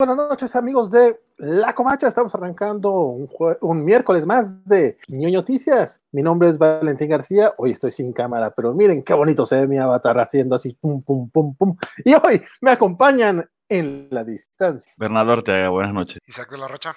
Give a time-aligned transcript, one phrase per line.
[0.00, 3.18] Buenas noches amigos de La Comacha, estamos arrancando
[3.60, 6.00] un, miércoles más de Ñoño Noticias.
[6.10, 9.66] Mi nombre es Valentín García, hoy estoy sin cámara, pero miren qué bonito se ve
[9.66, 11.76] mi avatar haciendo así pum pum pum pum.
[12.02, 14.92] Y hoy me acompañan en la distancia.
[14.98, 16.18] Bernardo Ortega, buenas noches.
[16.26, 16.92] Isaac de la Rocha.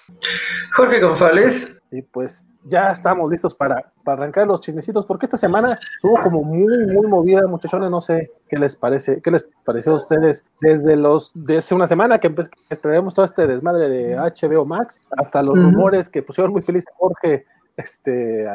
[0.75, 1.77] Jorge González.
[1.91, 6.85] Y pues ya estamos listos para, arrancar los chismecitos, porque esta semana estuvo como muy,
[6.87, 7.91] muy movida, muchachones.
[7.91, 12.17] No sé qué les parece, qué les pareció a ustedes desde los, desde una semana
[12.17, 12.33] que,
[12.81, 17.45] traemos todo este desmadre de HBO Max, hasta los rumores que pusieron muy feliz Jorge,
[17.77, 18.47] este,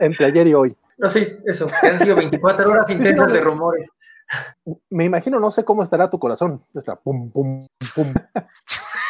[0.00, 0.76] entre ayer y hoy.
[0.98, 3.88] No, sí, eso, que han sido 24 horas intensas de rumores.
[4.90, 6.64] Me imagino, no sé cómo estará tu corazón.
[6.74, 8.14] Está pum, pum, pum.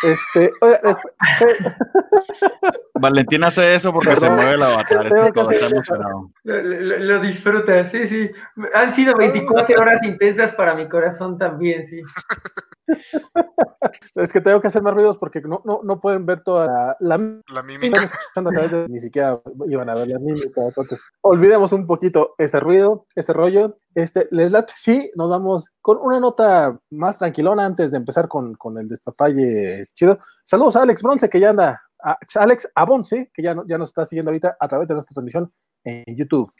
[0.02, 0.80] Este, oye,
[2.94, 5.08] Valentín hace eso porque se mueve la avatar.
[6.44, 8.30] lo, lo, disfruta, sí, sí.
[8.74, 12.02] Han sido 24 horas intensas para mi corazón también, sí.
[14.14, 17.18] Es que tengo que hacer más ruidos porque no, no, no pueden ver toda la,
[17.48, 18.00] la, mímica.
[18.88, 20.62] ni siquiera iban a ver la mímica.
[20.66, 23.78] Entonces, olvidemos un poquito ese ruido, ese rollo.
[23.94, 28.54] Este, les late, sí, nos vamos con una nota más tranquilona antes de empezar con,
[28.54, 30.18] con el despapalle chido.
[30.44, 32.68] Saludos a Alex Bronce, que ya anda, a Alex
[33.32, 35.52] que ya, ya nos está siguiendo ahorita a través de nuestra transmisión
[35.84, 36.50] en YouTube.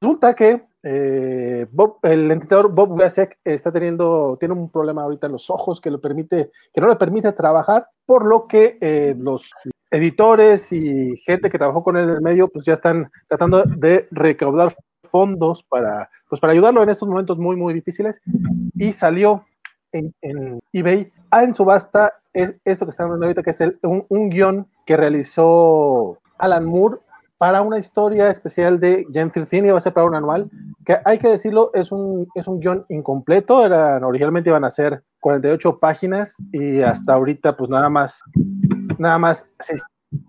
[0.00, 1.66] Resulta que eh,
[2.02, 6.00] el entrenador Bob Wiasek está teniendo, tiene un problema ahorita en los ojos que, lo
[6.00, 9.50] permite, que no le permite trabajar, por lo que eh, los
[9.90, 14.06] editores y gente que trabajó con él en el medio, pues ya están tratando de
[14.10, 14.76] recaudar
[15.16, 18.20] fondos para, pues para ayudarlo en estos momentos muy, muy difíciles.
[18.74, 19.44] Y salió
[19.92, 20.12] en,
[20.72, 24.96] eBay en subasta es esto que están viendo ahorita, que es un, un guion que
[24.96, 26.98] realizó Alan Moore
[27.38, 30.50] para una historia especial de Gentle Thing, va a ser para un anual,
[30.84, 35.02] que hay que decirlo, es un, es un guion incompleto, eran, originalmente iban a ser
[35.20, 38.22] 48 páginas y hasta ahorita pues nada más,
[38.98, 39.76] nada más se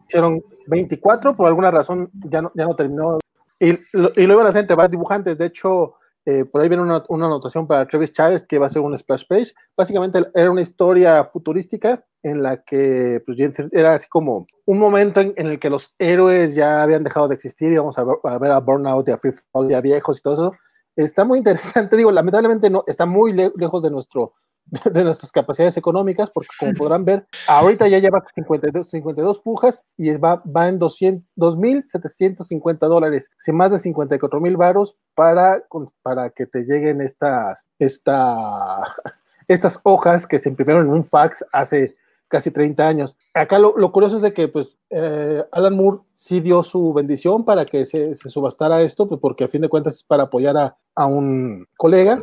[0.06, 3.18] hicieron 24, por alguna razón ya no, ya no terminó.
[3.60, 5.96] Y y lo iban a hacer entre dibujantes, de hecho
[6.30, 9.24] eh, por ahí viene una, anotación para Travis Chávez que va a ser un splash
[9.30, 9.54] page.
[9.78, 13.38] Básicamente era una historia futurística en la que pues,
[13.72, 17.72] era así como un momento en, el que los héroes ya habían dejado de existir
[17.72, 20.56] y vamos a ver a, Burnout y a Free Fall ya viejos y todo eso.
[20.98, 24.34] Está muy interesante, digo, lamentablemente no, está muy lejos de nuestro
[24.92, 30.12] de nuestras capacidades económicas, porque como podrán ver, ahorita ya lleva 52, 52 pujas y
[30.18, 35.64] va, va en 2.750 dólares, sin más de 54 mil varos para,
[36.02, 38.82] para que te lleguen estas, esta,
[39.48, 41.96] estas hojas que se imprimieron en un fax hace
[42.28, 43.18] casi 30 años.
[43.34, 47.66] Acá lo, curioso es de que pues eh, Alan Moore sí dio su bendición para
[47.66, 51.06] que se, subastara esto, pues, porque a fin de cuentas es para apoyar a, a
[51.06, 52.22] un colega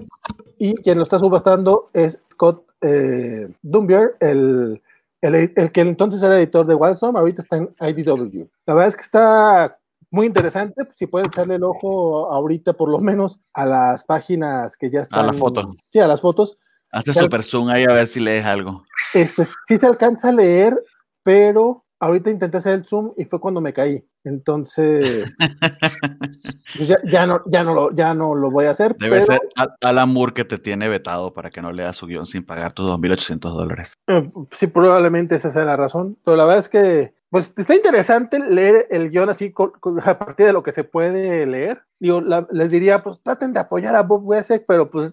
[0.58, 4.82] y quien lo está subastando es Scott eh, Dumbier, el,
[5.22, 8.46] el, que entonces era editor de Wildstorm, ahorita está en IDW.
[8.66, 9.78] La verdad es que está
[10.10, 14.76] muy interesante, pues, si pueden echarle el ojo ahorita por lo menos a las páginas
[14.76, 15.20] que ya están.
[15.20, 15.74] A la foto.
[15.88, 16.58] Sí, a las fotos.
[16.94, 18.84] Hazte super zoom ahí a ver si lees algo.
[19.14, 20.80] Este, sí se alcanza a leer,
[21.24, 24.06] pero ahorita intenté hacer el zoom y fue cuando me caí.
[24.24, 25.36] Entonces,
[26.76, 28.96] pues ya, no, ya, no lo, ya no lo voy a hacer.
[28.96, 29.40] Debe ser
[29.82, 32.86] Alan Moore que te tiene vetado para que no leas su guion sin pagar tus
[32.86, 33.92] 2.800 dólares.
[34.06, 36.16] Eh, sí, probablemente esa sea la razón.
[36.24, 39.52] Pero la verdad es que, pues está interesante leer el guion así
[40.04, 41.82] a partir de lo que se puede leer.
[42.00, 45.12] Digo, les diría, pues traten de apoyar a Bob Wessex, pero pues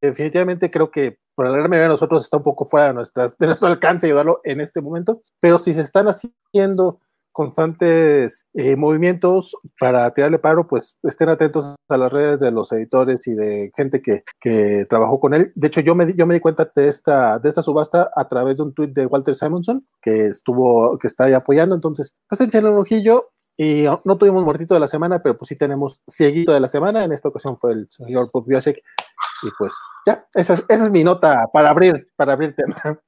[0.00, 3.38] definitivamente creo que por la gran mayoría de nosotros está un poco fuera de, nuestras,
[3.38, 5.22] de nuestro alcance ayudarlo en este momento.
[5.40, 7.00] Pero si se están haciendo
[7.32, 13.26] constantes eh, movimientos para tirarle paro, pues estén atentos a las redes de los editores
[13.26, 15.52] y de gente que, que trabajó con él.
[15.54, 18.56] De hecho, yo me, yo me di cuenta de esta, de esta subasta a través
[18.56, 21.74] de un tweet de Walter Simonson, que estuvo, que está ahí apoyando.
[21.74, 23.30] Entonces, pues echen un ojillo.
[23.56, 27.04] Y no tuvimos muertito de la semana, pero pues sí tenemos cieguito de la semana.
[27.04, 29.74] En esta ocasión fue el señor Pop Y pues
[30.06, 32.76] ya, esa es, esa es mi nota para abrir, para abrir tema.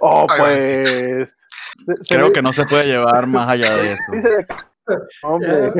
[0.00, 1.35] Oh, pues.
[2.08, 4.02] Creo que no se puede llevar más allá de eso.
[5.22, 5.72] Hombre.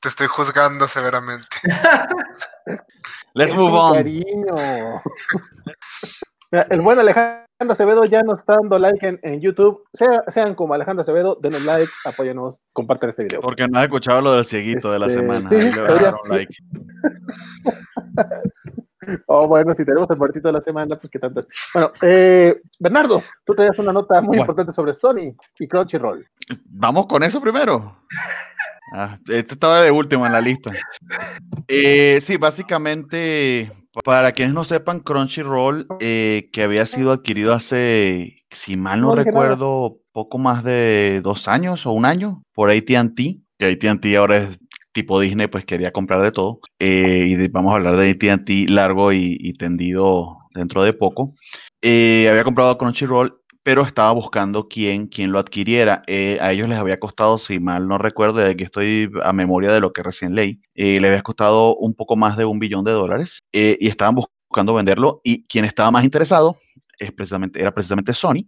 [0.00, 1.46] Te estoy juzgando severamente.
[3.34, 3.96] Let's move on.
[6.50, 9.84] el buen Alejandro Acevedo ya nos está dando like en, YouTube.
[10.28, 13.40] sean como Alejandro Acevedo, denos like, apóyanos, compartan este video.
[13.40, 15.48] Porque no has escuchado lo del cieguito de la este, semana.
[15.48, 15.80] Sí, sí,
[16.30, 16.54] like.
[19.26, 21.42] Oh, bueno, si tenemos el muertito de la semana, pues qué tanto.
[21.72, 26.26] Bueno, eh, Bernardo, tú te das una nota muy importante sobre Sony y Crunchyroll.
[26.66, 27.96] Vamos con eso primero.
[28.92, 30.72] Ah, este estaba de último en la lista.
[31.68, 33.72] Eh, sí, básicamente,
[34.04, 40.00] para quienes no sepan, Crunchyroll, eh, que había sido adquirido hace, si mal no, recuerdo,
[40.12, 43.16] poco más de dos años o un año por ATT,
[43.58, 44.58] que ATT ahora es
[44.92, 46.60] tipo Disney, pues quería comprar de todo.
[46.78, 51.34] Eh, y vamos a hablar de ATT largo y, tendido dentro de poco.
[51.82, 56.02] Eh, había comprado Crunchyroll pero estaba buscando quién, quién lo adquiriera.
[56.06, 59.70] Eh, a ellos les había costado, si mal no recuerdo, de que estoy a memoria
[59.70, 62.84] de lo que recién leí, eh, les había costado un poco más de un billón
[62.84, 66.58] de dólares y estaban buscando venderlo y quien estaba más interesado
[66.98, 68.46] era precisamente Sony.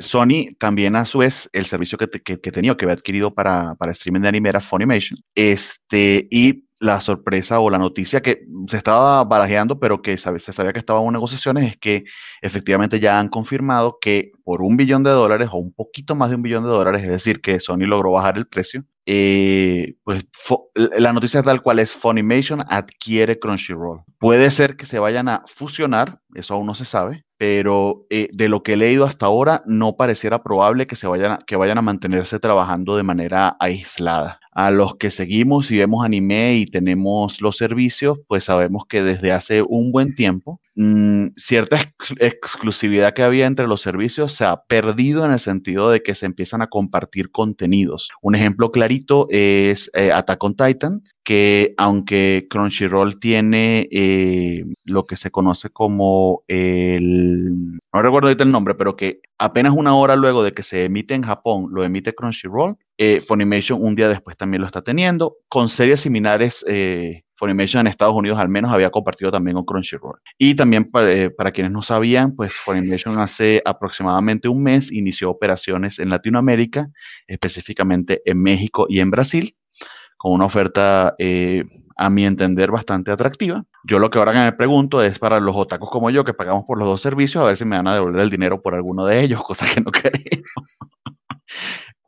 [0.00, 3.74] Sony también a su vez el servicio que, que, que tenía, que había adquirido para,
[3.74, 5.18] para streaming de anime era Funimation.
[5.34, 10.72] Este, y la sorpresa o la noticia que se estaba barajeando, pero que se sabía
[10.72, 12.04] que estaba en negociaciones, es que
[12.42, 16.36] efectivamente ya han confirmado que por un billón de dólares o un poquito más de
[16.36, 20.26] un billón de dólares, es decir, que Sony logró bajar el precio, eh, pues
[20.74, 24.02] la noticia tal cual es Funimation adquiere Crunchyroll.
[24.18, 28.48] Puede ser que se vayan a fusionar, eso aún no se sabe, pero eh, de
[28.48, 31.82] lo que he leído hasta ahora no pareciera probable que se vayan que vayan a
[31.82, 37.58] mantenerse trabajando de manera aislada a los que seguimos y vemos anime y tenemos los
[37.58, 43.66] servicios, pues sabemos que desde hace un buen tiempo mm, cierta exclusividad que había entre
[43.66, 48.08] los servicios se ha perdido en el sentido de que se empiezan a compartir contenidos.
[48.22, 55.16] Un ejemplo clarito es eh, Attack on Titan, que aunque Crunchyroll tiene eh, lo que
[55.16, 57.50] se conoce como el,
[57.92, 61.14] no recuerdo ahorita el nombre, pero que apenas una hora luego de que se emite
[61.14, 65.38] en Japón, lo emite Crunchyroll, eh, Funimation un día después también lo está teniendo.
[65.48, 70.20] Con series similares, eh, Funimation en Estados Unidos al menos había compartido también con Crunchyroll.
[70.38, 75.98] Y también para, para, quienes no sabían, pues Funimation hace aproximadamente un mes inició operaciones
[75.98, 76.88] en Latinoamérica,
[77.26, 79.56] específicamente en México y en Brasil
[80.16, 81.64] con una oferta, eh,
[81.96, 83.64] a mi entender, bastante atractiva.
[83.84, 86.78] Yo lo que ahora me pregunto es para los otacos como yo, que pagamos por
[86.78, 89.20] los dos servicios, a ver si me van a devolver el dinero por alguno de
[89.20, 90.12] ellos, cosa que no creo.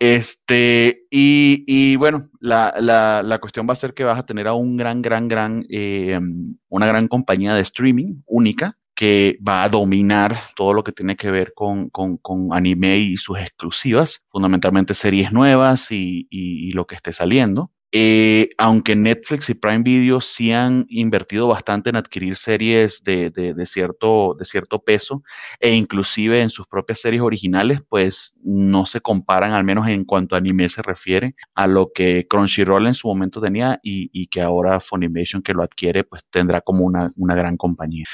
[0.01, 4.47] Este, y, y bueno, la, la, la, cuestión va a ser que vas a tener
[4.47, 6.21] a un gran, gran, gran, eh,
[6.69, 11.31] una gran compañía de streaming única que va a dominar todo lo que tiene que
[11.31, 16.97] ver con, con, con anime y sus exclusivas, fundamentalmente series nuevas y, y lo que
[16.97, 17.71] esté saliendo.
[17.91, 23.67] Eh, aunque Netflix y Prime Video sí han invertido bastante en adquirir series de, de,
[23.67, 25.23] cierto, de cierto peso
[25.59, 30.35] e inclusive en sus propias series originales, pues no se comparan, al menos en cuanto
[30.35, 34.81] a anime se refiere, a lo que Crunchyroll en su momento tenía y, que ahora
[34.81, 38.05] Funimation que lo adquiere, pues tendrá como una, una gran compañía.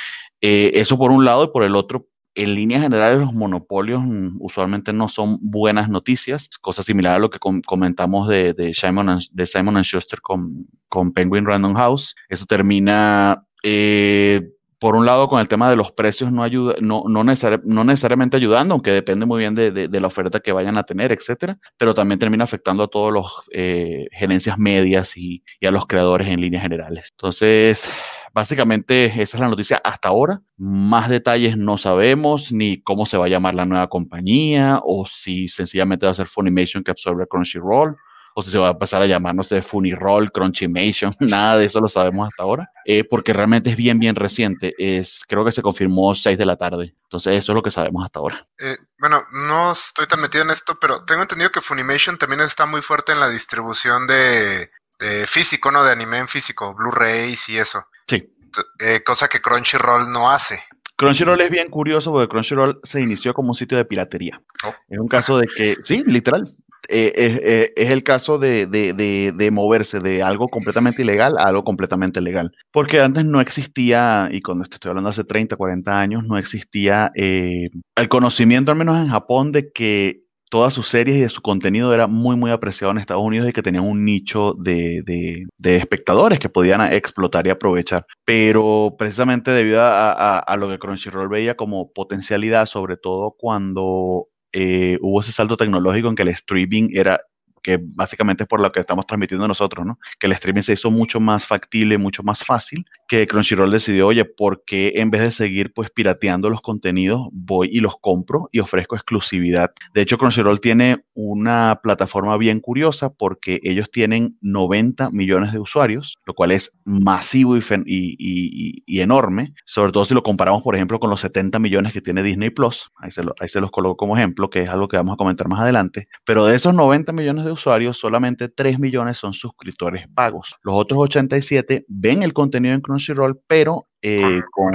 [0.40, 4.36] Eh, eso por un lado y por el otro, en líneas generales los monopolios mm,
[4.40, 9.82] usualmente no son buenas noticias, cosa similar a lo que comentamos de, Simon, de Simon
[9.82, 12.14] Schuster con, con Penguin Random House.
[12.28, 14.48] Eso termina, eh,
[14.80, 18.74] por un lado, con el tema de los precios no, ayuda, no, no, necesariamente ayudando,
[18.74, 22.44] aunque depende muy bien de, la oferta que vayan a tener, etcétera, pero también termina
[22.44, 27.08] afectando a todos los eh, gerencias medias y a los creadores en líneas generales.
[27.12, 27.88] Entonces,
[28.34, 30.42] Básicamente esa es la noticia hasta ahora.
[30.56, 35.48] Más detalles no sabemos, ni cómo se va a llamar la nueva compañía, o si
[35.48, 37.96] sencillamente va a ser Funimation que absorbe Crunchyroll,
[38.34, 41.80] o si se va a pasar a llamar, no sé, Funiroll, Crunchymation, nada de eso
[41.80, 44.74] lo sabemos hasta ahora, eh, porque realmente es bien, bien reciente.
[44.76, 46.96] Es, creo que se confirmó 6 de la tarde.
[47.04, 48.48] Entonces, eso es lo que sabemos hasta ahora.
[48.58, 52.66] Eh, bueno, no estoy tan metido en esto, pero tengo entendido que Funimation también está
[52.66, 55.84] muy fuerte en la distribución de, de físico, ¿no?
[55.84, 57.86] De anime en físico, Blu-rays y eso.
[58.08, 58.33] Sí.
[58.80, 60.60] Eh, cosa que Crunchyroll no hace.
[60.96, 64.40] Crunchyroll es bien curioso porque Crunchyroll se inició como un sitio de piratería.
[64.64, 64.74] Oh.
[64.88, 66.54] Es un caso de que, sí, literal.
[66.88, 71.44] Eh, eh, es el caso de, de, de, de, moverse de algo completamente ilegal a
[71.44, 72.52] algo completamente legal.
[72.72, 78.08] Porque antes no existía, y cuando estoy hablando hace 30, 40 años, no existía el
[78.10, 80.23] conocimiento, al menos en Japón, de que
[80.54, 83.52] todas sus series y de su contenido era muy, muy apreciado en Estados Unidos y
[83.52, 88.06] que tenían un nicho de, de, espectadores que podían explotar y aprovechar.
[88.24, 94.96] Pero precisamente debido a, a, lo que Crunchyroll veía como potencialidad, sobre todo cuando eh,
[95.00, 97.20] hubo ese salto tecnológico en que el streaming era
[97.60, 99.98] que básicamente es por lo que estamos transmitiendo nosotros, ¿no?
[100.20, 104.24] Que el streaming se hizo mucho más factible, mucho más fácil, que Crunchyroll decidió, oye,
[104.24, 108.60] ¿por qué en vez de seguir pues pirateando los contenidos, voy y los compro y
[108.60, 109.70] ofrezco exclusividad?
[109.94, 116.14] De hecho, Crunchyroll tiene una plataforma bien curiosa porque ellos tienen 90 millones de usuarios,
[116.26, 120.98] lo cual es masivo y, y, y, enorme, sobre todo si lo comparamos, por ejemplo,
[120.98, 123.96] con los 70 millones que tiene Disney Plus, ahí se, lo, ahí se los coloco
[123.96, 127.12] como ejemplo, que es algo que vamos a comentar más adelante, pero de esos 90
[127.12, 130.54] millones de usuarios, solamente 3 millones son suscriptores pagos.
[130.62, 134.72] Los otros 87 ven el contenido en Crunchyroll Crunchyroll, pero eh, con,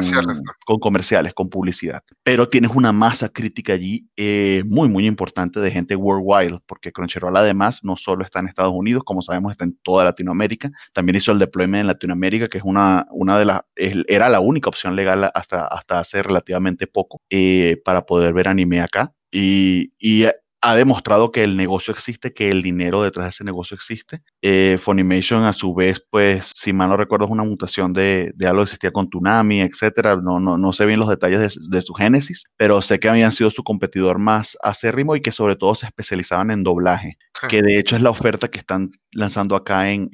[0.79, 2.01] comerciales, con, publicidad.
[2.23, 7.37] Pero tienes una masa crítica allí eh, muy, muy importante de gente worldwide, porque Crunchyroll
[7.37, 11.31] además no solo está en Estados Unidos, como sabemos, está en toda Latinoamérica, también hizo
[11.31, 15.29] el deployment en Latinoamérica, que es una, una de las, era la única opción legal
[15.33, 19.13] hasta, hasta hace relativamente poco eh, para poder ver anime acá.
[19.31, 20.25] Y, y
[20.61, 24.21] ha demostrado que el negocio existe, que el dinero detrás de ese negocio existe.
[24.41, 28.47] Eh, Funimation, a su vez, pues, si mal no recuerdo, es una mutación de, de
[28.47, 30.17] algo que existía con Tsunami, etcétera.
[30.17, 33.31] No, no, no sé bien los detalles de, de, su génesis, pero sé que habían
[33.31, 37.79] sido su competidor más acérrimo y que sobre todo se especializaban en doblaje que de
[37.79, 40.09] hecho es la oferta que están lanzando acá en,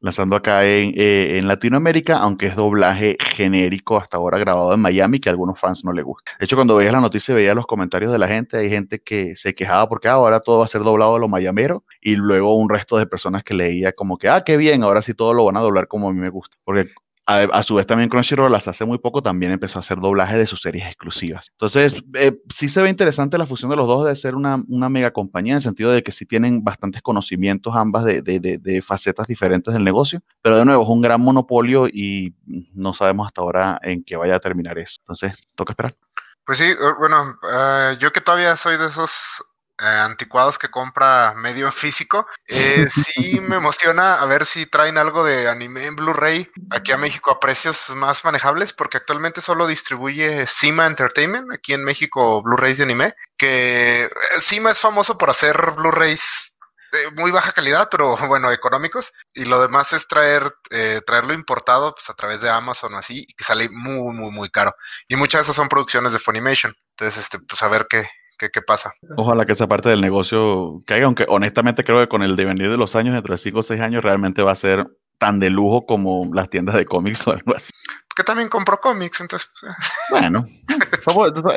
[0.00, 5.20] lanzando acá en, eh, en, Latinoamérica, aunque es doblaje genérico hasta ahora grabado en Miami,
[5.20, 6.32] que a algunos fans no les gusta.
[6.38, 9.36] De hecho, cuando veías la noticia, veía los comentarios de la gente, hay gente que
[9.36, 12.56] se quejaba porque ah, ahora todo va a ser doblado a lo mayamero, y luego
[12.56, 15.44] un resto de personas que leía como que, ah, qué bien, ahora sí todo lo
[15.44, 16.56] van a doblar como a mí me gusta.
[16.64, 16.90] Porque
[17.24, 20.60] a, su vez también Crunchyroll hace muy poco también empezó a hacer doblaje de sus
[20.60, 21.48] series exclusivas.
[21.52, 24.88] Entonces, eh, sí se ve interesante la fusión de los dos de ser una, una,
[24.88, 29.28] mega compañía en el sentido de que sí tienen bastantes conocimientos ambas de, de, facetas
[29.28, 32.34] diferentes del negocio, pero de nuevo es un gran monopolio y
[32.74, 34.96] no sabemos hasta ahora en qué vaya a terminar eso.
[35.02, 35.96] Entonces, toca esperar.
[36.44, 41.66] Pues sí, bueno, uh, yo que todavía soy de esos eh, anticuados que compra medio
[41.66, 42.26] en físico.
[42.46, 46.98] Eh, sí me emociona a ver si traen algo de anime en Blu-ray aquí a
[46.98, 52.78] México a precios más manejables, porque actualmente solo distribuye Cima Entertainment aquí en México Blu-rays
[52.78, 54.08] de anime, que
[54.40, 56.52] Cima es famoso por hacer Blu-rays
[56.92, 59.12] de muy baja calidad, pero bueno, económicos.
[59.34, 63.24] Y lo demás es traer, eh, traerlo importado pues, a través de Amazon o así,
[63.26, 64.74] y que sale muy, muy, muy caro.
[65.08, 66.74] Y muchas de esas son producciones de Funimation.
[66.90, 68.08] Entonces, este, pues a ver qué,
[68.50, 68.92] ¿Qué, pasa?
[69.16, 72.76] Ojalá que esa parte del negocio caiga, aunque honestamente creo que con el devenir de
[72.76, 74.86] los años, dentro de 5 o 6 años, realmente va a ser
[75.18, 77.72] tan de lujo como las tiendas de cómics o algo así.
[78.16, 79.50] Que también compró cómics, entonces.
[80.10, 80.46] Bueno,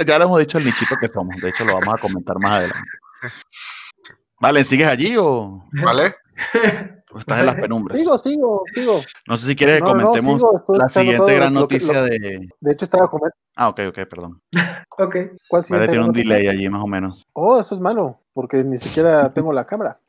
[0.06, 2.52] ya lo hemos dicho el nichito que somos, de hecho lo vamos a comentar más
[2.52, 2.90] adelante.
[4.40, 5.68] Vale, ¿sigues allí o...?
[5.84, 6.16] Vale.
[7.22, 7.98] estás en las penumbras?
[7.98, 9.02] Sigo, sigo, sigo.
[9.28, 12.50] No sé si quieres que comentemos la siguiente gran noticia de...
[12.60, 13.38] De hecho estaba comentando...
[13.56, 14.42] Ah, ok, ok, perdón.
[14.98, 15.16] ok.
[15.48, 17.26] ¿Cuál siguiente tiene un delay allí más o menos.
[17.34, 20.00] Oh, eso es malo, porque ni siquiera tengo la cámara.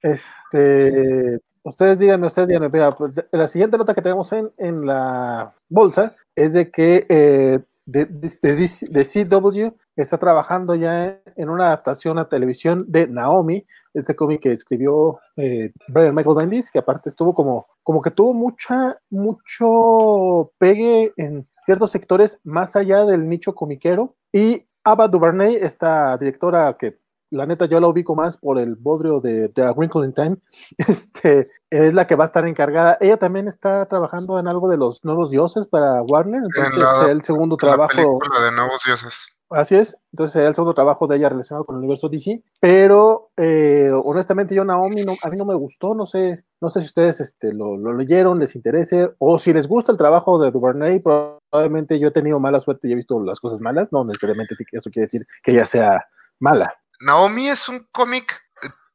[0.00, 1.40] Este...
[1.66, 6.12] Ustedes díganme, ustedes díganme, mira, pues, la siguiente nota que tenemos en, en la bolsa
[6.34, 12.28] es de que eh, de, de, de, CW está trabajando ya en una adaptación a
[12.28, 17.66] televisión de Naomi, este cómic que escribió eh, Brian Michael Bendis, que aparte estuvo como,
[17.82, 24.16] como que tuvo mucha, mucho pegue en ciertos sectores más allá del nicho comiquero.
[24.32, 26.98] Y Ava DuVernay, esta directora que
[27.30, 30.36] la neta yo la ubico más por el bodrio de, de A Wrinkle in Time,
[30.78, 32.96] este, es la que va a estar encargada.
[33.00, 37.22] Ella también está trabajando en algo de los nuevos dioses para Warner, entonces es el
[37.22, 38.18] segundo trabajo.
[38.42, 39.33] de nuevos dioses.
[39.54, 43.30] Así es, entonces sería el segundo trabajo de ella relacionado con el universo DC, pero
[43.36, 46.86] eh, honestamente yo Naomi no, a mí no me gustó, no sé, no sé si
[46.86, 50.98] ustedes este, lo, lo, leyeron, les interese, o si les gusta el trabajo de Duvernay,
[50.98, 54.90] probablemente yo he tenido mala suerte y he visto las cosas malas, no necesariamente eso
[54.90, 56.04] quiere decir que ella sea
[56.40, 56.74] mala.
[57.00, 58.34] Naomi es un cómic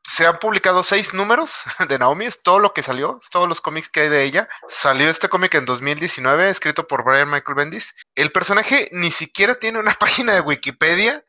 [0.09, 3.89] se han publicado seis números de Naomi, es todo lo que salió, todos los cómics
[3.89, 4.49] que hay de ella.
[4.67, 7.93] Salió este cómic en 2019, escrito por Brian Michael Bendis.
[8.15, 11.23] El personaje ni siquiera tiene una página de Wikipedia,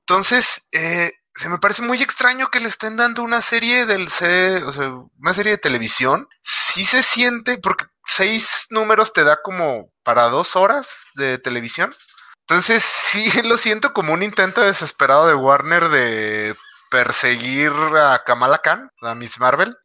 [0.00, 4.72] entonces eh, se me parece muy extraño que le estén dando una serie del o
[4.72, 6.28] sea, una serie de televisión.
[6.42, 11.94] Sí se siente, porque seis números te da como para dos horas de televisión.
[12.40, 16.56] Entonces sí lo siento como un intento desesperado de Warner de
[16.94, 19.76] perseguir a Kamala Khan, a Miss Marvel.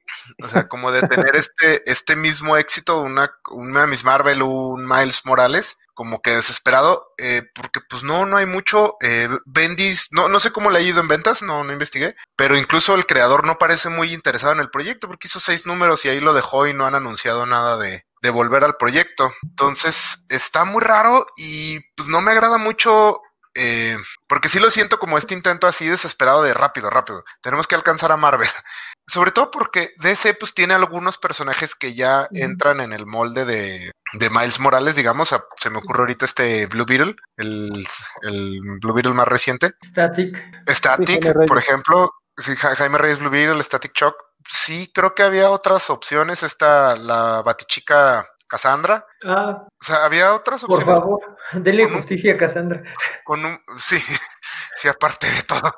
[0.43, 5.25] O sea, como de tener este, este mismo éxito, una, una Miss Marvel, un Miles
[5.25, 8.95] Morales, como que desesperado, eh, porque pues no, no hay mucho.
[9.01, 12.55] Eh, Bendis, no, no sé cómo le ha ido en ventas, no, no investigué, pero
[12.55, 16.09] incluso el creador no parece muy interesado en el proyecto, porque hizo seis números y
[16.09, 19.31] ahí lo dejó y no han anunciado nada de, de volver al proyecto.
[19.41, 23.19] Entonces, está muy raro y pues no me agrada mucho
[23.61, 23.97] eh,
[24.27, 27.23] porque sí lo siento como este intento así desesperado de rápido, rápido.
[27.41, 28.47] Tenemos que alcanzar a Marvel.
[29.07, 33.91] Sobre todo porque DC pues tiene algunos personajes que ya entran en el molde de,
[34.13, 35.35] de Miles Morales, digamos.
[35.59, 37.85] se me ocurre ahorita este Blue Beetle, el,
[38.21, 39.71] el Blue Beetle más reciente.
[39.83, 40.37] Static.
[40.67, 42.11] Static, por ejemplo.
[42.37, 44.15] Sí, Jaime Reyes Blue Beetle, Static Shock.
[44.47, 46.43] Sí, creo que había otras opciones.
[46.43, 49.05] Esta, la Batichica Cassandra.
[49.25, 49.67] Ah.
[49.79, 50.85] O sea, había otras opciones.
[50.85, 52.83] Por favor, denle justicia a Cassandra.
[53.23, 53.97] Con un, sí,
[54.75, 55.71] sí, aparte de todo.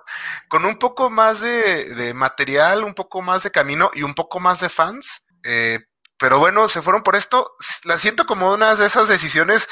[0.47, 4.39] Con un poco más de, de, material, un poco más de camino y un poco
[4.39, 5.25] más de fans.
[5.43, 5.79] Eh,
[6.17, 7.55] pero bueno, se fueron por esto.
[7.85, 9.67] La siento como una de esas decisiones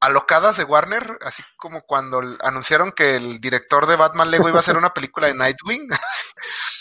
[0.00, 4.60] alocadas de Warner, así como cuando anunciaron que el director de Batman Lego iba a
[4.60, 5.88] hacer una película de Nightwing.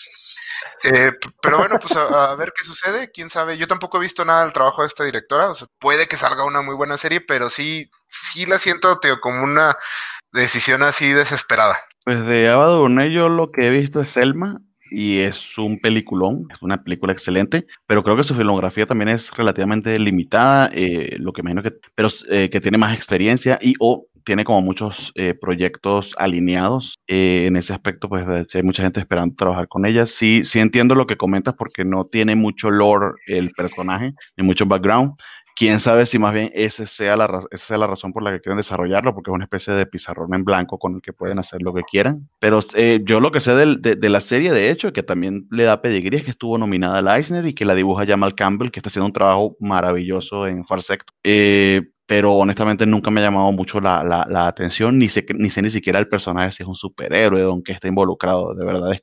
[0.83, 3.57] Eh, pero bueno, pues a, ver qué sucede, quién sabe.
[3.57, 5.49] Yo tampoco he visto nada del trabajo de esta directora.
[5.49, 9.19] O sea, puede que salga una muy buena serie, pero sí, sí la siento tío,
[9.19, 9.75] como una
[10.31, 11.77] decisión así desesperada.
[12.05, 16.47] Pues de Ava DuVernay yo lo que he visto es Selma y es un peliculón,
[16.51, 21.33] es una película excelente, pero creo que su filmografía también es relativamente limitada, eh, lo
[21.33, 25.33] que imagino que, pero eh, que tiene más experiencia y o tiene como muchos eh,
[25.33, 30.05] proyectos alineados en ese aspecto, pues hay mucha gente esperando trabajar con ella.
[30.05, 34.67] Sí, sí entiendo lo que comentas porque no tiene mucho lore el personaje, ni mucho
[34.67, 35.13] background,
[35.59, 38.39] quién sabe si más bien esa sea, la, esa sea la razón por la que
[38.39, 41.61] quieren desarrollarlo, porque es una especie de pizarrón en blanco con el que pueden hacer
[41.61, 42.29] lo que quieran.
[42.39, 45.81] Pero eh, yo lo que sé de, la serie, de hecho, que también le da
[45.81, 48.87] pedigrí, es que estuvo nominada al Eisner y que la dibuja Jamal Campbell, que está
[48.87, 51.13] haciendo un trabajo maravilloso en Far Sector.
[51.25, 55.61] Eh, pero honestamente nunca me ha llamado mucho la, la, atención, ni sé, ni sé
[55.61, 59.01] ni siquiera el personaje si es un superhéroe qué está involucrado, de verdad es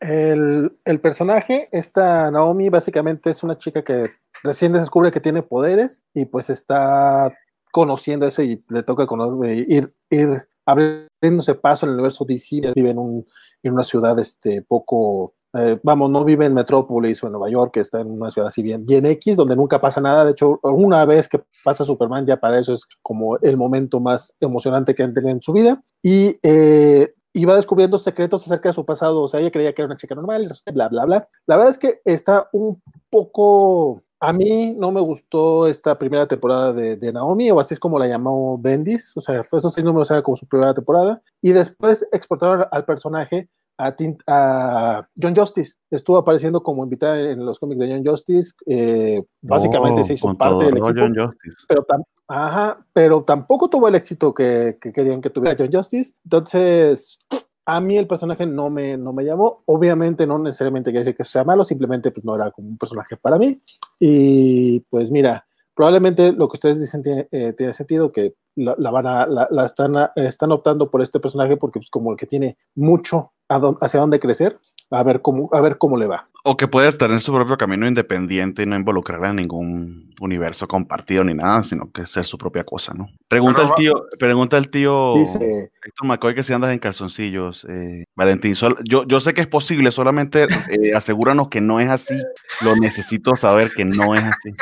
[0.00, 4.10] el, el personaje, esta Naomi, básicamente es una chica que
[4.42, 7.32] recién descubre que tiene poderes y pues está
[7.72, 12.90] conociendo eso y le toca conocer, ir, ir abriéndose paso en el universo DC, vive
[12.90, 13.26] en, un,
[13.62, 17.78] en una ciudad este, poco, eh, vamos, no vive en Metrópolis o en Nueva York,
[17.78, 21.04] está en una ciudad así bien, bien X, donde nunca pasa nada, de hecho, una
[21.06, 25.14] vez que pasa Superman, ya para eso es como el momento más emocionante que han
[25.14, 27.14] tenido en su vida, y eh,
[27.46, 30.14] va descubriendo secretos acerca de su pasado, o sea, ella creía que era una chica
[30.14, 31.28] normal, bla, bla, bla.
[31.46, 36.72] La verdad es que está un poco a mí no me gustó esta primera temporada
[36.72, 40.12] de, Naomi, o así es como la llamó Bendis, o sea, fue esos seis números
[40.12, 43.48] era como su primera temporada, y después exportaron al personaje
[43.78, 43.92] a,
[44.28, 45.76] a, John Justice.
[45.90, 48.52] Estuvo apareciendo como invitada en los cómics de John Justice.
[48.66, 50.92] Eh, básicamente se hizo parte del equipo.
[50.94, 51.56] John Justice.
[51.66, 51.84] Pero,
[52.28, 56.14] ajá, pero tampoco tuvo el éxito que, que, querían que tuviera John Justice.
[56.22, 57.18] Entonces,
[57.66, 59.62] a mí el personaje no me, no me llamó.
[59.66, 63.16] Obviamente no necesariamente quiere decir que sea malo, simplemente pues no era como un personaje
[63.16, 63.58] para mí.
[63.98, 69.26] Y pues mira, probablemente lo que ustedes dicen tiene, eh, sentido, que la, van a,
[69.26, 74.00] la, están, están optando por este personaje porque pues, como el que tiene mucho hacia
[74.00, 74.58] dónde crecer,
[74.92, 76.28] a ver cómo, a ver cómo le va.
[76.44, 80.66] O que puede estar en su propio camino independiente y no involucrarla en ningún universo
[80.66, 83.08] compartido ni nada, sino que ser su propia cosa, ¿no?
[83.28, 88.04] Pregunta el tío, pregunta el tío Dice, Héctor McCoy que si andas en calzoncillos, eh,
[88.16, 88.54] Valentín.
[88.84, 90.46] yo, yo sé que es posible, solamente eh,
[90.96, 92.16] asegúranos que no es así.
[92.64, 94.52] Lo necesito saber que no es así.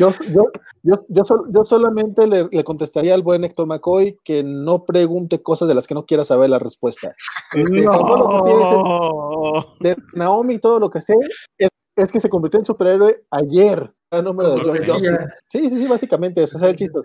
[0.00, 0.44] Yo, yo,
[0.82, 5.68] yo, yo, yo solamente le, le, contestaría al buen Héctor McCoy que no pregunte cosas
[5.68, 7.14] de las que no quiera saber la respuesta.
[7.52, 9.29] Este, no.
[9.80, 11.14] De Naomi y todo lo que sé
[11.58, 15.18] es, es que se convirtió en superhéroe ayer número de John Justin.
[15.48, 16.98] Sí, sí, sí, básicamente, eso es el chiste.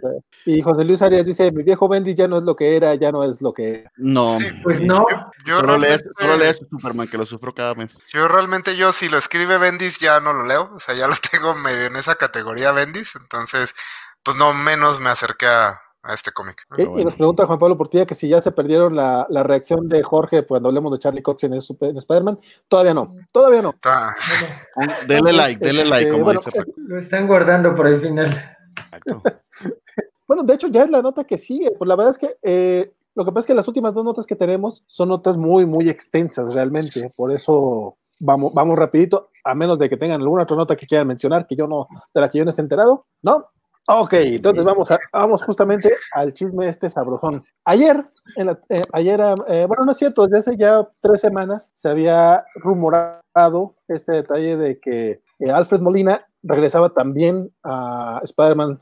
[0.46, 3.12] Y José Luis Arias dice, mi viejo Bendy ya no es lo que era, ya
[3.12, 3.92] no es lo que era.
[3.98, 5.06] No, pues no.
[5.46, 7.96] Yo, solo, realmente, lees, Superman, que lo sufro cada mes.
[8.12, 11.14] Yo realmente, yo si lo escribe Bendis ya no lo leo, o sea, ya lo
[11.32, 13.76] tengo medio en esa categoría Bendis, entonces,
[14.24, 16.66] pues no menos me acerqué a, a este cómic.
[16.78, 20.04] Y nos pregunta Juan Pablo Portilla que si ya se perdieron la, la reacción de
[20.04, 22.40] Jorge cuando hablemos de Charlie Cox en, en Spider-Man.
[22.68, 23.74] Todavía no, todavía no.
[25.08, 26.60] Dele like, dele like, como dice.
[26.60, 28.58] Eh, lo están guardando por el final.
[30.28, 31.72] bueno, de hecho ya es la nota que sigue.
[31.72, 34.26] Pues la verdad es que eh, lo que pasa es que las últimas dos notas
[34.26, 37.02] que tenemos son notas muy, muy extensas realmente.
[37.18, 41.08] Por eso vamos, vamos rapidito, a menos de que tengan alguna otra nota que quieran
[41.08, 43.08] mencionar que yo no, de la que yo no esté enterado.
[43.22, 43.48] No,
[43.88, 47.44] Ok, entonces vamos, a, vamos justamente al chisme este sabrosón.
[47.64, 48.04] Ayer,
[48.36, 51.90] en la, eh, ayer, eh, bueno, no es cierto, desde hace ya tres semanas se
[51.90, 58.80] había rumorado este detalle de que eh, Alfred Molina regresaba también a Spider-Man,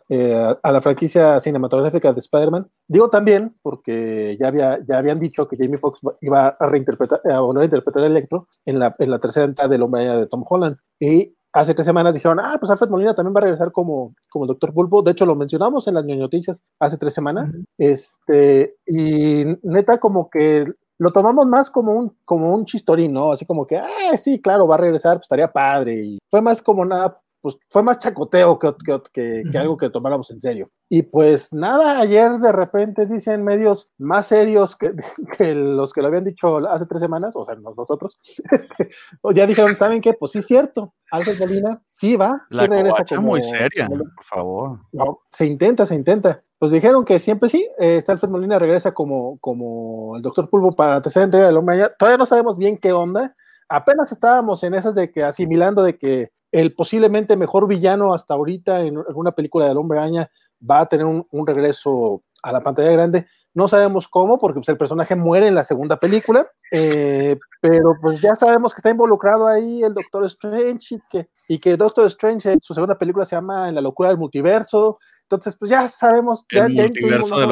[0.61, 2.69] a la franquicia cinematográfica de Spider-Man.
[2.87, 7.39] Digo también porque ya, había, ya habían dicho que Jamie Foxx iba a reinterpretar, a
[7.39, 10.43] volver a interpretar a Electro en la, en la tercera mitad del Hombre de Tom
[10.45, 10.75] Holland.
[10.99, 14.45] Y hace tres semanas dijeron, ah, pues Alfred Molina también va a regresar como, como
[14.45, 15.03] el Doctor Pulpo.
[15.03, 17.57] De hecho, lo mencionamos en las noticias hace tres semanas.
[17.77, 20.65] Este, y neta, como que
[20.97, 23.31] lo tomamos más como un, como un chistorín, ¿no?
[23.31, 25.95] Así como que, ah, sí, claro, va a regresar, pues estaría padre.
[26.03, 28.73] Y fue más como nada, pues fue más chacoteo que,
[29.11, 30.69] que, que, algo que tomáramos en serio.
[30.95, 34.93] Y pues nada, ayer de repente dicen medios más serios que,
[35.39, 38.19] que los que lo habían dicho hace tres semanas, o sea, nosotros,
[38.51, 38.91] este,
[39.33, 40.13] ya dijeron, ¿saben qué?
[40.13, 42.45] Pues sí es cierto, Alfred Molina sí va.
[42.51, 44.79] La regresa muy seria, por favor.
[44.91, 46.43] No, se intenta, se intenta.
[46.59, 50.73] Pues dijeron que siempre sí, eh, está Alfred Molina regresa como, como el Doctor Pulvo
[50.73, 53.35] para la tercera entrega del Hombre Todavía no sabemos bien qué onda.
[53.67, 58.81] Apenas estábamos en esas de que asimilando de que el posiblemente mejor villano hasta ahorita
[58.81, 60.29] en alguna película del Hombre Araña
[60.69, 63.27] va a tener un, regreso a la pantalla grande.
[63.53, 68.19] No sabemos cómo, porque pues, el personaje muere en la segunda película, eh, pero pues
[68.19, 72.51] ya sabemos que está involucrado ahí el Doctor Strange y que, y que Doctor Strange
[72.51, 74.97] en su segunda película se llama En la locura del multiverso.
[75.23, 76.89] Entonces, pues ya sabemos, ya, ya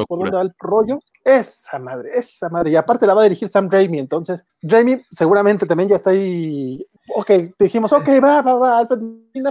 [0.08, 1.00] por dónde va el rollo.
[1.24, 2.72] Esa madre, esa madre.
[2.72, 6.86] Y aparte la va a dirigir Sam Raimi, entonces Raimi seguramente también ya está ahí.
[7.16, 9.00] Ok, dijimos, ok, va, va, va, Alfred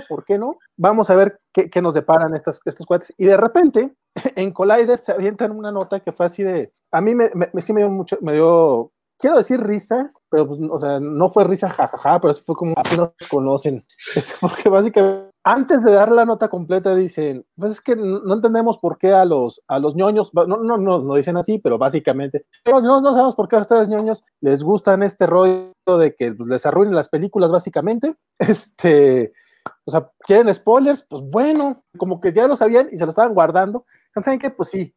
[0.09, 0.59] ¿por qué no?
[0.77, 3.13] Vamos a ver qué, nos deparan estos, estos cuates.
[3.17, 3.95] Y de repente,
[4.37, 6.73] en Collider se avientan una nota que fue así de.
[6.93, 10.81] A mí me, sí me dio mucho, me dio quiero decir risa, pero pues, o
[10.81, 13.85] sea, no fue risa jajaja, pero sí fue como así nos conocen.
[14.17, 18.79] Este, porque básicamente antes de dar la nota completa dicen, pues es que no entendemos
[18.79, 22.45] por qué a los, a los ñoños, no, no, no, no dicen así, pero básicamente,
[22.67, 26.49] no, no sabemos por qué a ustedes ñoños les gustan este rollo de que pues,
[26.49, 28.17] les arruinen las películas básicamente.
[28.39, 29.33] Este,
[29.85, 31.05] o sea, ¿quieren spoilers?
[31.09, 33.85] Pues bueno, como que ya lo sabían y se lo estaban guardando.
[34.23, 34.51] ¿Saben qué?
[34.51, 34.95] Pues sí,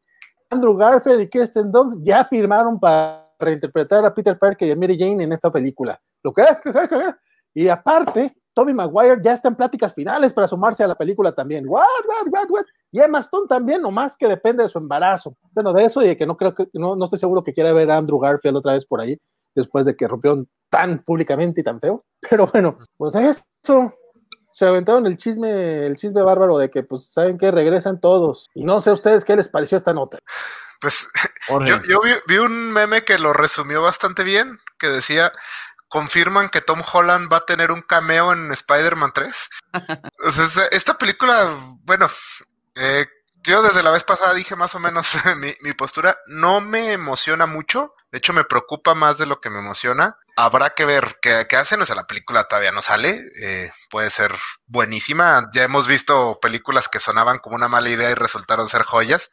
[0.50, 4.98] Andrew Garfield y Kirsten Dunst ya firmaron para reinterpretar a Peter Parker y a Mary
[4.98, 6.00] Jane en esta película.
[6.22, 6.44] Lo que
[7.54, 11.64] y aparte, Tommy Maguire ya está en pláticas finales para sumarse a la película también.
[11.66, 12.64] What, what, what, what?
[12.92, 15.36] Y Emma Stone también, nomás que depende de su embarazo.
[15.52, 17.72] Bueno, de eso y de que no creo que, no, no estoy seguro que quiera
[17.72, 19.20] ver a Andrew Garfield otra vez por ahí,
[19.54, 22.02] después de que rompieron tan públicamente y tan feo.
[22.30, 23.92] Pero bueno, pues eso.
[24.52, 28.48] Se aventaron el chisme, el chisme bárbaro de que, pues, ¿saben que Regresan todos.
[28.54, 30.20] Y no sé a ustedes qué les pareció esta nota.
[30.80, 31.08] Pues
[31.66, 35.32] yo, yo vi, vi, un meme que lo resumió bastante bien, que decía,
[35.94, 39.50] confirman que Tom Holland va a tener un cameo en Spider-Man 3.
[40.72, 41.54] esta película,
[41.84, 42.10] bueno,
[42.74, 43.06] eh,
[43.44, 45.12] yo desde la vez pasada dije más o menos
[45.62, 49.60] mi, postura, no me emociona mucho, de hecho me preocupa más de lo que me
[49.60, 50.18] emociona.
[50.34, 54.34] Habrá que ver qué, hacen, o sea, la película todavía no sale, eh, puede ser
[54.66, 59.30] buenísima, ya hemos visto películas que sonaban como una mala idea y resultaron ser joyas,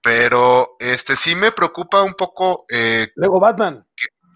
[0.00, 2.64] pero este sí me preocupa un poco...
[2.70, 3.84] Eh, Luego Batman